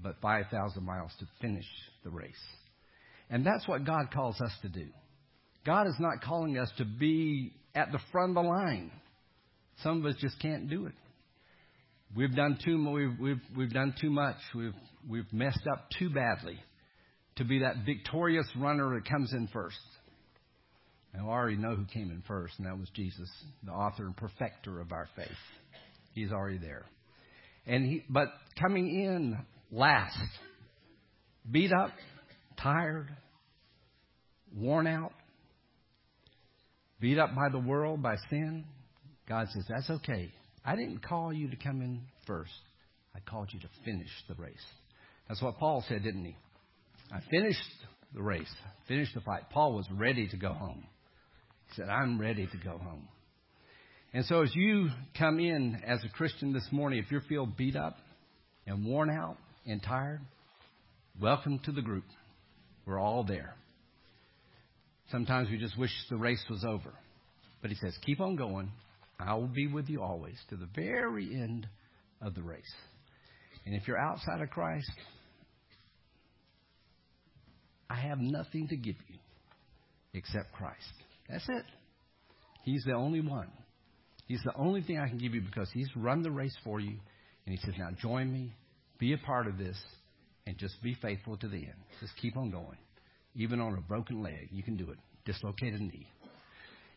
but 0.00 0.16
5,000 0.20 0.84
miles 0.84 1.12
to 1.20 1.26
finish 1.40 1.64
the 2.04 2.10
race. 2.10 2.34
And 3.30 3.44
that's 3.44 3.66
what 3.66 3.84
God 3.84 4.10
calls 4.12 4.40
us 4.40 4.52
to 4.62 4.68
do. 4.68 4.86
God 5.64 5.86
is 5.86 5.96
not 5.98 6.22
calling 6.22 6.58
us 6.58 6.70
to 6.78 6.84
be 6.84 7.52
at 7.74 7.92
the 7.92 7.98
front 8.10 8.36
of 8.36 8.42
the 8.42 8.48
line. 8.48 8.90
Some 9.82 9.98
of 9.98 10.06
us 10.06 10.16
just 10.20 10.40
can't 10.40 10.68
do 10.68 10.86
it. 10.86 10.94
We've 12.16 12.34
done 12.34 12.58
too 12.64 12.90
we've 12.90 13.18
we've 13.20 13.40
we've 13.54 13.72
done 13.72 13.94
too 14.00 14.08
much. 14.08 14.36
We've 14.54 14.72
we've 15.06 15.30
messed 15.30 15.66
up 15.70 15.90
too 15.98 16.08
badly 16.08 16.58
to 17.38 17.44
be 17.44 17.60
that 17.60 17.84
victorious 17.86 18.46
runner 18.56 18.94
that 18.94 19.08
comes 19.08 19.32
in 19.32 19.48
first. 19.48 19.78
And 21.14 21.24
we 21.24 21.30
already 21.30 21.56
know 21.56 21.74
who 21.74 21.86
came 21.86 22.10
in 22.10 22.22
first, 22.26 22.54
and 22.58 22.66
that 22.66 22.78
was 22.78 22.88
Jesus, 22.94 23.30
the 23.64 23.72
author 23.72 24.04
and 24.04 24.16
perfecter 24.16 24.80
of 24.80 24.92
our 24.92 25.08
faith. 25.16 25.26
He's 26.12 26.32
already 26.32 26.58
there. 26.58 26.84
And 27.66 27.84
he 27.86 28.04
but 28.08 28.28
coming 28.60 28.88
in 28.88 29.38
last, 29.70 30.18
beat 31.50 31.72
up, 31.72 31.90
tired, 32.60 33.08
worn 34.54 34.86
out, 34.86 35.12
beat 37.00 37.18
up 37.18 37.34
by 37.34 37.48
the 37.50 37.58
world, 37.58 38.02
by 38.02 38.16
sin, 38.30 38.64
God 39.28 39.46
says, 39.52 39.64
That's 39.68 39.90
okay. 39.90 40.32
I 40.64 40.76
didn't 40.76 41.06
call 41.06 41.32
you 41.32 41.48
to 41.50 41.56
come 41.56 41.80
in 41.82 42.02
first. 42.26 42.50
I 43.14 43.20
called 43.20 43.48
you 43.52 43.60
to 43.60 43.68
finish 43.84 44.10
the 44.28 44.34
race. 44.34 44.54
That's 45.28 45.40
what 45.40 45.58
Paul 45.58 45.84
said, 45.88 46.02
didn't 46.02 46.24
he? 46.24 46.36
I 47.12 47.20
finished 47.30 47.60
the 48.14 48.22
race, 48.22 48.52
finished 48.86 49.14
the 49.14 49.20
fight. 49.20 49.50
Paul 49.50 49.74
was 49.74 49.86
ready 49.90 50.28
to 50.28 50.36
go 50.36 50.52
home. 50.52 50.86
He 51.68 51.74
said, 51.76 51.88
I'm 51.88 52.20
ready 52.20 52.46
to 52.46 52.56
go 52.58 52.78
home. 52.78 53.08
And 54.12 54.24
so 54.24 54.42
as 54.42 54.54
you 54.54 54.88
come 55.18 55.38
in 55.38 55.82
as 55.86 56.02
a 56.04 56.08
Christian 56.08 56.52
this 56.52 56.66
morning, 56.70 56.98
if 56.98 57.10
you 57.10 57.20
feel 57.28 57.46
beat 57.46 57.76
up 57.76 57.96
and 58.66 58.84
worn 58.84 59.10
out 59.10 59.36
and 59.66 59.82
tired, 59.82 60.20
welcome 61.20 61.58
to 61.64 61.72
the 61.72 61.82
group. 61.82 62.04
We're 62.86 63.00
all 63.00 63.24
there. 63.24 63.54
Sometimes 65.10 65.50
we 65.50 65.58
just 65.58 65.78
wish 65.78 65.90
the 66.10 66.16
race 66.16 66.42
was 66.48 66.64
over. 66.64 66.92
But 67.60 67.70
he 67.70 67.76
says, 67.76 67.96
keep 68.04 68.20
on 68.20 68.36
going. 68.36 68.70
I 69.18 69.34
will 69.34 69.48
be 69.48 69.66
with 69.66 69.88
you 69.88 70.02
always 70.02 70.36
to 70.50 70.56
the 70.56 70.68
very 70.74 71.34
end 71.34 71.66
of 72.22 72.34
the 72.34 72.42
race. 72.42 72.74
And 73.66 73.74
if 73.74 73.86
you're 73.86 73.98
outside 73.98 74.40
of 74.40 74.50
Christ, 74.50 74.90
I 77.90 77.96
have 77.96 78.18
nothing 78.18 78.68
to 78.68 78.76
give 78.76 78.96
you 79.08 79.18
except 80.14 80.52
Christ. 80.52 80.92
That's 81.28 81.48
it. 81.48 81.64
He's 82.64 82.84
the 82.84 82.92
only 82.92 83.20
one. 83.20 83.48
He's 84.26 84.42
the 84.44 84.54
only 84.56 84.82
thing 84.82 84.98
I 84.98 85.08
can 85.08 85.18
give 85.18 85.34
you 85.34 85.40
because 85.40 85.70
He's 85.72 85.88
run 85.96 86.22
the 86.22 86.30
race 86.30 86.56
for 86.64 86.80
you. 86.80 86.96
And 87.46 87.54
He 87.54 87.56
says, 87.64 87.74
now 87.78 87.88
join 88.00 88.30
me, 88.30 88.52
be 88.98 89.14
a 89.14 89.18
part 89.18 89.46
of 89.46 89.56
this, 89.56 89.76
and 90.46 90.58
just 90.58 90.82
be 90.82 90.94
faithful 91.00 91.36
to 91.38 91.48
the 91.48 91.56
end. 91.56 91.80
Just 92.00 92.12
keep 92.20 92.36
on 92.36 92.50
going. 92.50 92.76
Even 93.34 93.60
on 93.60 93.74
a 93.74 93.80
broken 93.80 94.22
leg, 94.22 94.48
you 94.50 94.62
can 94.62 94.76
do 94.76 94.90
it. 94.90 94.98
Dislocated 95.24 95.80
knee. 95.80 96.06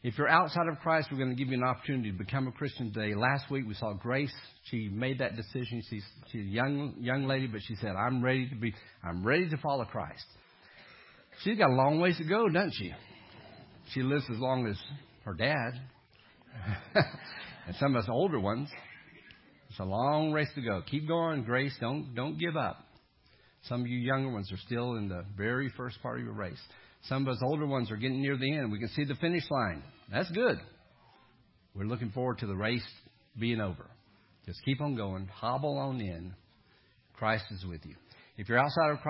If 0.04 0.18
you're 0.18 0.28
outside 0.28 0.68
of 0.68 0.80
Christ, 0.80 1.10
we're 1.12 1.20
going 1.20 1.30
to 1.30 1.36
give 1.36 1.50
you 1.50 1.58
an 1.58 1.64
opportunity 1.64 2.12
to 2.12 2.18
become 2.18 2.48
a 2.48 2.52
Christian 2.52 2.92
today. 2.92 3.14
Last 3.14 3.52
week 3.52 3.66
we 3.68 3.76
saw 3.76 3.94
Grace. 3.94 4.34
She 4.64 4.90
made 4.90 5.20
that 5.20 5.36
decision. 5.36 5.84
She's, 5.90 6.04
she's 6.32 6.42
a 6.42 6.50
young 6.50 6.96
young 7.00 7.28
lady, 7.28 7.46
but 7.46 7.62
she 7.68 7.76
said, 7.76 7.92
"I'm 7.92 8.24
ready 8.24 8.50
to 8.50 8.56
be. 8.56 8.74
I'm 9.04 9.24
ready 9.24 9.48
to 9.50 9.58
follow 9.58 9.86
Christ." 9.86 10.26
She's 11.44 11.58
got 11.58 11.70
a 11.70 11.74
long 11.74 12.00
ways 12.00 12.18
to 12.18 12.24
go, 12.24 12.48
doesn't 12.50 12.74
she? 12.74 12.94
She 13.94 14.02
lives 14.02 14.26
as 14.32 14.38
long 14.38 14.68
as 14.68 14.78
her 15.26 15.34
dad, 15.34 15.82
and 17.68 17.76
some 17.78 17.96
of 17.96 18.04
us 18.04 18.10
older 18.10 18.40
ones. 18.40 18.70
It's 19.70 19.80
a 19.80 19.84
long 19.84 20.32
race 20.32 20.50
to 20.56 20.62
go. 20.62 20.82
Keep 20.90 21.08
going, 21.08 21.44
Grace. 21.44 21.76
Don't 21.80 22.14
don't 22.14 22.38
give 22.38 22.56
up. 22.56 22.86
Some 23.64 23.82
of 23.82 23.88
you 23.88 24.00
younger 24.00 24.32
ones 24.32 24.52
are 24.52 24.58
still 24.58 24.96
in 24.96 25.08
the 25.08 25.24
very 25.38 25.70
first 25.78 26.02
part 26.02 26.20
of 26.20 26.26
your 26.26 26.34
race. 26.34 26.60
Some 27.04 27.28
of 27.28 27.34
us 27.34 27.42
older 27.44 27.66
ones 27.66 27.92
are 27.92 27.96
getting 27.96 28.22
near 28.22 28.38
the 28.38 28.58
end. 28.58 28.72
We 28.72 28.80
can 28.80 28.90
see 28.90 29.06
the 29.06 29.16
finish 29.16 29.44
line. 29.50 29.84
That's 30.12 30.30
good. 30.32 30.58
We're 31.76 31.86
looking 31.86 32.12
forward 32.12 32.40
to 32.40 32.48
the 32.48 32.56
race 32.56 32.84
being 33.40 33.62
over. 33.62 33.90
Just 34.46 34.60
keep 34.66 34.82
on 34.82 34.96
going. 34.96 35.28
Hobble 35.28 35.78
on 35.78 36.02
in. 36.02 36.34
Christ 37.14 37.46
is 37.52 37.66
with 37.66 37.86
you. 37.86 37.96
If 38.38 38.50
you're 38.50 38.58
outside 38.58 38.92
of 38.92 39.00
Christ, 39.00 39.10